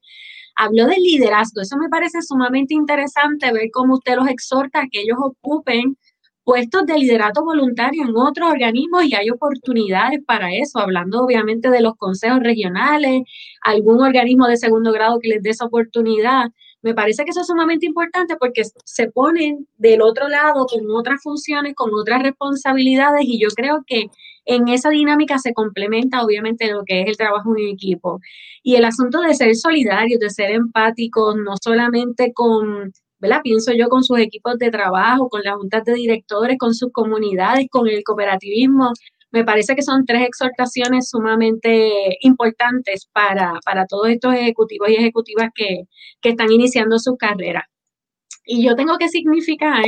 Habló 0.57 0.87
del 0.87 1.03
liderazgo. 1.03 1.63
Eso 1.63 1.77
me 1.79 1.89
parece 1.91 2.23
sumamente 2.23 2.75
interesante 2.75 3.53
ver 3.53 3.71
cómo 3.73 3.95
usted 3.95 4.17
los 4.17 4.29
exhorta 4.29 4.81
a 4.83 4.87
que 4.91 5.03
ellos 5.03 5.19
ocupen 5.21 5.97
puestos 6.45 6.87
de 6.87 6.99
liderato 6.99 7.45
voluntario 7.45 8.05
en 8.05 8.17
otros 8.17 8.51
organismos 8.51 9.05
y 9.05 9.15
hay 9.15 9.31
oportunidades 9.31 10.21
para 10.27 10.53
eso, 10.53 10.79
hablando 10.79 11.23
obviamente 11.23 11.71
de 11.71 11.81
los 11.81 11.95
consejos 11.97 12.41
regionales, 12.41 13.23
algún 13.63 14.01
organismo 14.03 14.47
de 14.47 14.57
segundo 14.57 14.93
grado 14.93 15.19
que 15.21 15.29
les 15.29 15.43
dé 15.43 15.51
esa 15.51 15.67
oportunidad. 15.67 16.47
Me 16.83 16.95
parece 16.95 17.25
que 17.25 17.31
eso 17.31 17.43
es 17.43 17.47
sumamente 17.47 17.87
importante 17.87 18.37
porque 18.37 18.63
se 18.85 19.09
ponen 19.11 19.69
del 19.79 20.03
otro 20.03 20.29
lado 20.29 20.67
con 20.67 20.81
otras 20.91 21.23
funciones, 21.23 21.75
con 21.77 21.91
otras 21.95 22.23
responsabilidades 22.23 23.25
y 23.25 23.41
yo 23.41 23.49
creo 23.51 23.85
que 23.87 24.07
en 24.45 24.67
esa 24.67 24.91
dinámica 24.91 25.39
se 25.39 25.55
complementa 25.55 26.25
obviamente 26.25 26.73
lo 26.73 26.83
que 26.85 27.03
es 27.03 27.07
el 27.07 27.17
trabajo 27.17 27.57
en 27.57 27.69
equipo. 27.69 28.21
Y 28.65 28.75
el 28.75 28.85
asunto 28.85 29.21
de 29.21 29.35
ser 29.35 29.55
solidarios, 29.55 30.19
de 30.19 30.31
ser 30.31 30.51
empáticos, 30.51 31.37
no 31.37 31.55
solamente 31.63 32.33
con 32.33 32.93
Pienso 33.43 33.73
yo 33.73 33.89
con 33.89 34.05
sus 34.05 34.19
equipos 34.19 34.59
de 34.59 34.71
trabajo, 34.71 35.29
con 35.29 35.43
las 35.43 35.57
juntas 35.57 35.85
de 35.85 35.95
directores, 35.95 36.57
con 36.59 36.75
sus 36.75 36.93
comunidades, 36.93 37.67
con 37.71 37.89
el 37.89 38.03
cooperativismo. 38.05 38.93
Me 39.31 39.45
parece 39.45 39.75
que 39.75 39.83
son 39.83 40.05
tres 40.05 40.27
exhortaciones 40.27 41.09
sumamente 41.11 42.19
importantes 42.21 43.09
para, 43.13 43.55
para 43.65 43.87
todos 43.87 44.09
estos 44.09 44.35
ejecutivos 44.35 44.91
y 44.91 44.95
ejecutivas 44.95 45.51
que, 45.55 45.85
que 46.21 46.31
están 46.31 46.53
iniciando 46.53 46.99
su 46.99 47.17
carrera. 47.17 47.69
Y 48.45 48.65
yo 48.65 48.75
tengo 48.75 48.99
que 48.99 49.09
significar 49.09 49.85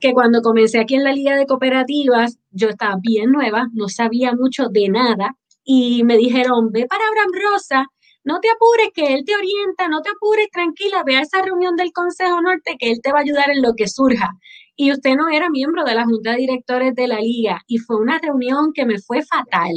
que 0.00 0.12
cuando 0.12 0.42
comencé 0.42 0.78
aquí 0.78 0.94
en 0.94 1.04
la 1.04 1.12
Liga 1.12 1.36
de 1.36 1.46
Cooperativas, 1.46 2.38
yo 2.50 2.68
estaba 2.68 2.96
bien 3.00 3.32
nueva, 3.32 3.68
no 3.72 3.88
sabía 3.88 4.34
mucho 4.34 4.68
de 4.68 4.88
nada, 4.88 5.34
y 5.64 6.04
me 6.04 6.18
dijeron, 6.18 6.70
ve 6.70 6.86
para 6.86 7.04
Abraham 7.08 7.30
Rosa, 7.50 7.86
no 8.24 8.40
te 8.40 8.48
apures, 8.50 8.88
que 8.94 9.14
él 9.14 9.24
te 9.24 9.34
orienta, 9.36 9.88
no 9.88 10.02
te 10.02 10.10
apures, 10.10 10.48
tranquila, 10.50 11.02
ve 11.04 11.16
a 11.16 11.20
esa 11.22 11.42
reunión 11.42 11.76
del 11.76 11.92
Consejo 11.92 12.40
Norte, 12.40 12.76
que 12.78 12.90
él 12.90 13.00
te 13.02 13.12
va 13.12 13.18
a 13.18 13.22
ayudar 13.22 13.50
en 13.50 13.62
lo 13.62 13.74
que 13.74 13.86
surja. 13.88 14.30
Y 14.76 14.90
usted 14.92 15.14
no 15.14 15.28
era 15.28 15.50
miembro 15.50 15.84
de 15.84 15.94
la 15.94 16.04
Junta 16.04 16.32
de 16.32 16.38
Directores 16.38 16.94
de 16.94 17.06
la 17.06 17.20
Liga, 17.20 17.60
y 17.66 17.78
fue 17.78 17.96
una 17.96 18.18
reunión 18.18 18.72
que 18.72 18.86
me 18.86 18.98
fue 18.98 19.22
fatal. 19.22 19.72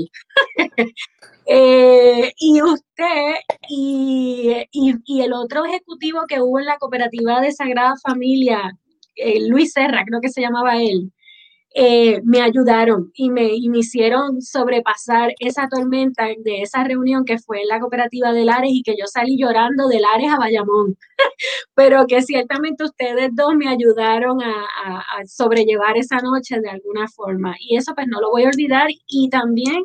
Eh, 1.49 2.33
y 2.39 2.61
usted 2.61 3.35
y, 3.69 4.65
y, 4.69 5.21
el 5.21 5.31
otro 5.31 5.63
ejecutivo 5.63 6.25
que 6.27 6.41
hubo 6.41 6.59
en 6.59 6.65
la 6.65 6.77
cooperativa 6.77 7.39
de 7.39 7.53
Sagrada 7.53 7.93
Familia, 8.03 8.77
eh, 9.15 9.47
Luis 9.47 9.71
Serra, 9.71 10.03
creo 10.05 10.19
que 10.19 10.27
se 10.27 10.41
llamaba 10.41 10.75
él, 10.75 11.13
eh, 11.79 12.21
me 12.23 12.41
ayudaron 12.41 13.11
y 13.13 13.29
me, 13.29 13.51
hicieron 13.53 14.41
sobrepasar 14.41 15.33
esa 15.37 15.67
tormenta 15.69 16.25
de 16.25 16.63
esa 16.63 16.83
reunión 16.83 17.23
que 17.23 17.37
fue 17.37 17.61
en 17.61 17.67
la 17.67 17.79
cooperativa 17.79 18.33
de 18.33 18.45
Lares 18.45 18.71
y 18.73 18.81
que 18.81 18.95
yo 18.97 19.05
salí 19.05 19.37
llorando 19.37 19.87
de 19.87 19.99
Lares 19.99 20.31
a 20.31 20.37
Bayamón, 20.37 20.97
pero 21.75 22.07
que 22.07 22.23
ciertamente 22.23 22.83
ustedes 22.83 23.29
dos 23.35 23.53
me 23.55 23.69
ayudaron 23.69 24.41
a, 24.41 24.65
sobrellevar 25.27 25.97
esa 25.97 26.17
noche 26.17 26.59
de 26.59 26.69
alguna 26.69 27.07
forma. 27.09 27.55
Y 27.59 27.77
eso 27.77 27.93
pues 27.93 28.07
no 28.07 28.21
lo 28.21 28.31
voy 28.31 28.45
a 28.45 28.49
olvidar. 28.49 28.87
Y 29.07 29.29
también 29.29 29.83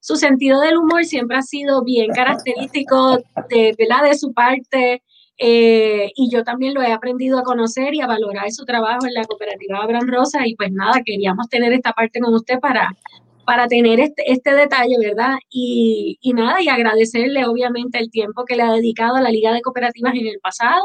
su 0.00 0.16
sentido 0.16 0.60
del 0.60 0.78
humor 0.78 1.04
siempre 1.04 1.36
ha 1.36 1.42
sido 1.42 1.84
bien 1.84 2.10
característico 2.10 3.18
de, 3.50 3.76
de 3.76 4.14
su 4.18 4.32
parte 4.32 5.02
eh, 5.38 6.10
y 6.14 6.30
yo 6.30 6.44
también 6.44 6.74
lo 6.74 6.82
he 6.82 6.92
aprendido 6.92 7.38
a 7.38 7.42
conocer 7.42 7.94
y 7.94 8.00
a 8.00 8.06
valorar 8.06 8.50
su 8.52 8.64
trabajo 8.64 9.06
en 9.06 9.14
la 9.14 9.24
cooperativa 9.24 9.82
Abraham 9.82 10.08
Rosa 10.08 10.46
y 10.46 10.54
pues 10.56 10.70
nada, 10.72 11.02
queríamos 11.04 11.48
tener 11.48 11.72
esta 11.72 11.92
parte 11.92 12.20
con 12.20 12.34
usted 12.34 12.60
para, 12.60 12.90
para 13.44 13.66
tener 13.68 14.00
este, 14.00 14.30
este 14.30 14.54
detalle, 14.54 14.96
¿verdad? 14.98 15.34
Y, 15.50 16.18
y, 16.20 16.32
nada, 16.32 16.62
y 16.62 16.68
agradecerle 16.68 17.46
obviamente 17.46 17.98
el 17.98 18.10
tiempo 18.10 18.44
que 18.44 18.56
le 18.56 18.62
ha 18.62 18.72
dedicado 18.72 19.16
a 19.16 19.22
la 19.22 19.30
Liga 19.30 19.52
de 19.52 19.62
Cooperativas 19.62 20.14
en 20.14 20.26
el 20.26 20.38
pasado, 20.40 20.82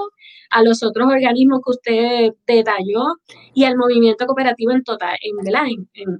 a 0.50 0.64
los 0.64 0.84
otros 0.84 1.08
organismos 1.08 1.62
que 1.64 1.72
usted 1.72 2.34
detalló 2.48 3.04
y 3.54 3.66
al 3.66 3.78
movimiento 3.78 4.26
cooperativo 4.26 4.72
en 4.72 4.84
total, 4.84 5.18
en, 5.22 5.48
en, 5.48 5.90
en, 5.94 6.20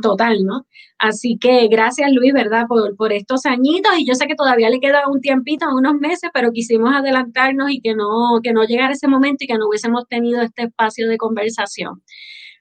total, 0.00 0.44
¿no? 0.44 0.66
Así 0.98 1.38
que 1.40 1.68
gracias 1.68 2.12
Luis, 2.12 2.32
¿verdad? 2.32 2.66
Por, 2.68 3.12
estos 3.12 3.46
añitos 3.46 3.92
y 3.98 4.06
yo 4.06 4.14
sé 4.14 4.26
que 4.26 4.34
todavía 4.34 4.70
le 4.70 4.80
queda 4.80 5.08
un 5.08 5.20
tiempito, 5.20 5.66
unos 5.74 5.94
meses, 5.94 6.30
pero 6.32 6.52
quisimos 6.52 6.94
adelantarnos 6.94 7.70
y 7.70 7.80
que 7.80 7.94
no, 7.94 8.40
que 8.42 8.52
no 8.52 8.64
llegara 8.64 8.92
ese 8.92 9.08
momento 9.08 9.44
y 9.44 9.46
que 9.46 9.58
no 9.58 9.68
hubiésemos 9.68 10.06
tenido 10.08 10.42
este 10.42 10.64
espacio 10.64 11.08
de 11.08 11.16
conversación. 11.16 12.02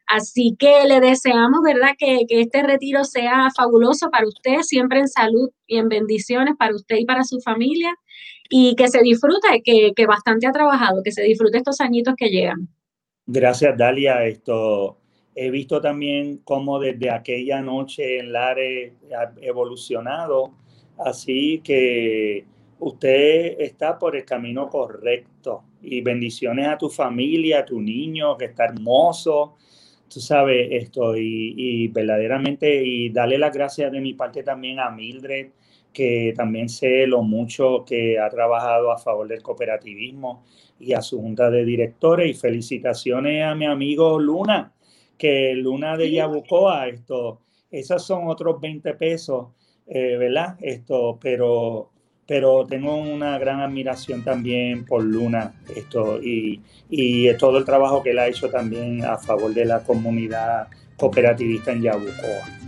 Así 0.07 0.55
que 0.59 0.85
le 0.87 0.99
deseamos, 0.99 1.61
¿verdad? 1.63 1.91
Que, 1.97 2.25
que 2.27 2.41
este 2.41 2.63
retiro 2.63 3.03
sea 3.03 3.49
fabuloso 3.55 4.09
para 4.09 4.27
usted, 4.27 4.61
siempre 4.61 4.99
en 4.99 5.07
salud 5.07 5.49
y 5.65 5.77
en 5.77 5.87
bendiciones 5.87 6.55
para 6.57 6.75
usted 6.75 6.97
y 6.97 7.05
para 7.05 7.23
su 7.23 7.39
familia 7.39 7.95
y 8.49 8.75
que 8.75 8.87
se 8.87 9.01
disfrute, 9.01 9.61
que, 9.63 9.93
que 9.95 10.05
bastante 10.05 10.47
ha 10.47 10.51
trabajado, 10.51 11.01
que 11.03 11.11
se 11.11 11.23
disfrute 11.23 11.57
estos 11.57 11.79
añitos 11.81 12.15
que 12.17 12.29
llegan. 12.29 12.67
Gracias, 13.25 13.77
Dalia. 13.77 14.25
Esto, 14.25 14.99
He 15.35 15.49
visto 15.49 15.81
también 15.81 16.41
cómo 16.43 16.79
desde 16.79 17.09
aquella 17.09 17.61
noche 17.61 18.19
en 18.19 18.31
Lares 18.31 18.93
ha 19.17 19.33
evolucionado, 19.41 20.51
así 20.97 21.61
que 21.63 22.45
usted 22.79 23.59
está 23.59 23.97
por 23.97 24.15
el 24.15 24.25
camino 24.25 24.69
correcto. 24.69 25.63
Y 25.81 26.01
bendiciones 26.01 26.67
a 26.67 26.77
tu 26.77 26.89
familia, 26.89 27.59
a 27.59 27.65
tu 27.65 27.81
niño, 27.81 28.37
que 28.37 28.45
está 28.45 28.65
hermoso. 28.65 29.55
Tú 30.07 30.19
sabes 30.19 30.67
esto, 30.71 31.15
y, 31.17 31.87
verdaderamente, 31.87 32.83
y 32.83 33.09
darle 33.09 33.37
las 33.37 33.53
gracias 33.53 33.91
de 33.91 33.99
mi 33.99 34.13
parte 34.13 34.43
también 34.43 34.79
a 34.79 34.91
Mildred, 34.91 35.47
que 35.91 36.33
también 36.35 36.69
sé 36.69 37.07
lo 37.07 37.23
mucho 37.23 37.83
que 37.85 38.19
ha 38.19 38.29
trabajado 38.29 38.91
a 38.91 38.97
favor 38.97 39.27
del 39.27 39.41
cooperativismo 39.41 40.43
y 40.79 40.93
a 40.93 41.01
su 41.01 41.19
junta 41.19 41.49
de 41.49 41.65
directores. 41.65 42.29
Y 42.29 42.33
felicitaciones 42.33 43.43
a 43.43 43.55
mi 43.55 43.65
amigo 43.65 44.19
Luna, 44.19 44.71
que 45.23 45.53
Luna 45.55 45.95
de 45.95 46.11
Yabucoa, 46.11 46.89
esto, 46.89 47.39
esos 47.71 48.05
son 48.05 48.27
otros 48.27 48.59
20 48.59 48.93
pesos, 48.95 49.47
eh, 49.87 50.17
¿verdad? 50.17 50.57
Esto, 50.59 51.17
pero, 51.21 51.91
pero 52.27 52.65
tengo 52.67 52.97
una 52.97 53.39
gran 53.39 53.61
admiración 53.61 54.21
también 54.21 54.83
por 54.83 55.01
Luna, 55.01 55.53
esto, 55.73 56.21
y, 56.21 56.59
y 56.89 57.33
todo 57.37 57.57
el 57.57 57.63
trabajo 57.63 58.03
que 58.03 58.09
él 58.09 58.19
ha 58.19 58.27
hecho 58.27 58.49
también 58.49 59.05
a 59.05 59.17
favor 59.17 59.53
de 59.53 59.63
la 59.63 59.81
comunidad 59.81 60.67
cooperativista 60.97 61.71
en 61.71 61.83
Yabucoa. 61.83 62.62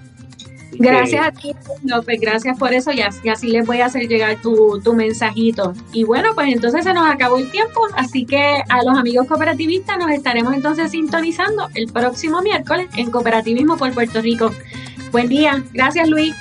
Gracias 0.80 1.28
a 1.28 1.32
ti, 1.32 1.55
López, 1.84 2.19
gracias 2.19 2.57
por 2.57 2.73
eso 2.73 2.91
y 2.91 3.01
así, 3.01 3.47
les 3.47 3.65
voy 3.65 3.82
a 3.82 3.86
hacer 3.86 4.07
llegar 4.07 4.41
tu, 4.41 4.82
tu, 4.82 4.93
mensajito. 4.93 5.73
Y 5.91 6.03
bueno, 6.03 6.30
pues 6.36 6.53
entonces 6.53 6.84
se 6.84 6.93
nos 6.93 7.09
acabó 7.09 7.38
el 7.38 7.49
tiempo, 7.51 7.82
así 7.95 8.26
que 8.26 8.61
a 8.69 8.84
los 8.84 8.97
amigos 8.97 9.28
cooperativistas 9.28 9.97
nos 9.97 10.11
estaremos 10.11 10.53
entonces 10.53 10.91
sintonizando 10.91 11.69
el 11.73 11.91
próximo 11.91 12.41
miércoles 12.41 12.88
en 12.95 13.11
Cooperativismo 13.11 13.78
por 13.78 13.93
Puerto 13.93 14.21
Rico. 14.21 14.51
Buen 15.11 15.30
día, 15.30 15.63
gracias 15.73 16.09
Luis. 16.09 16.36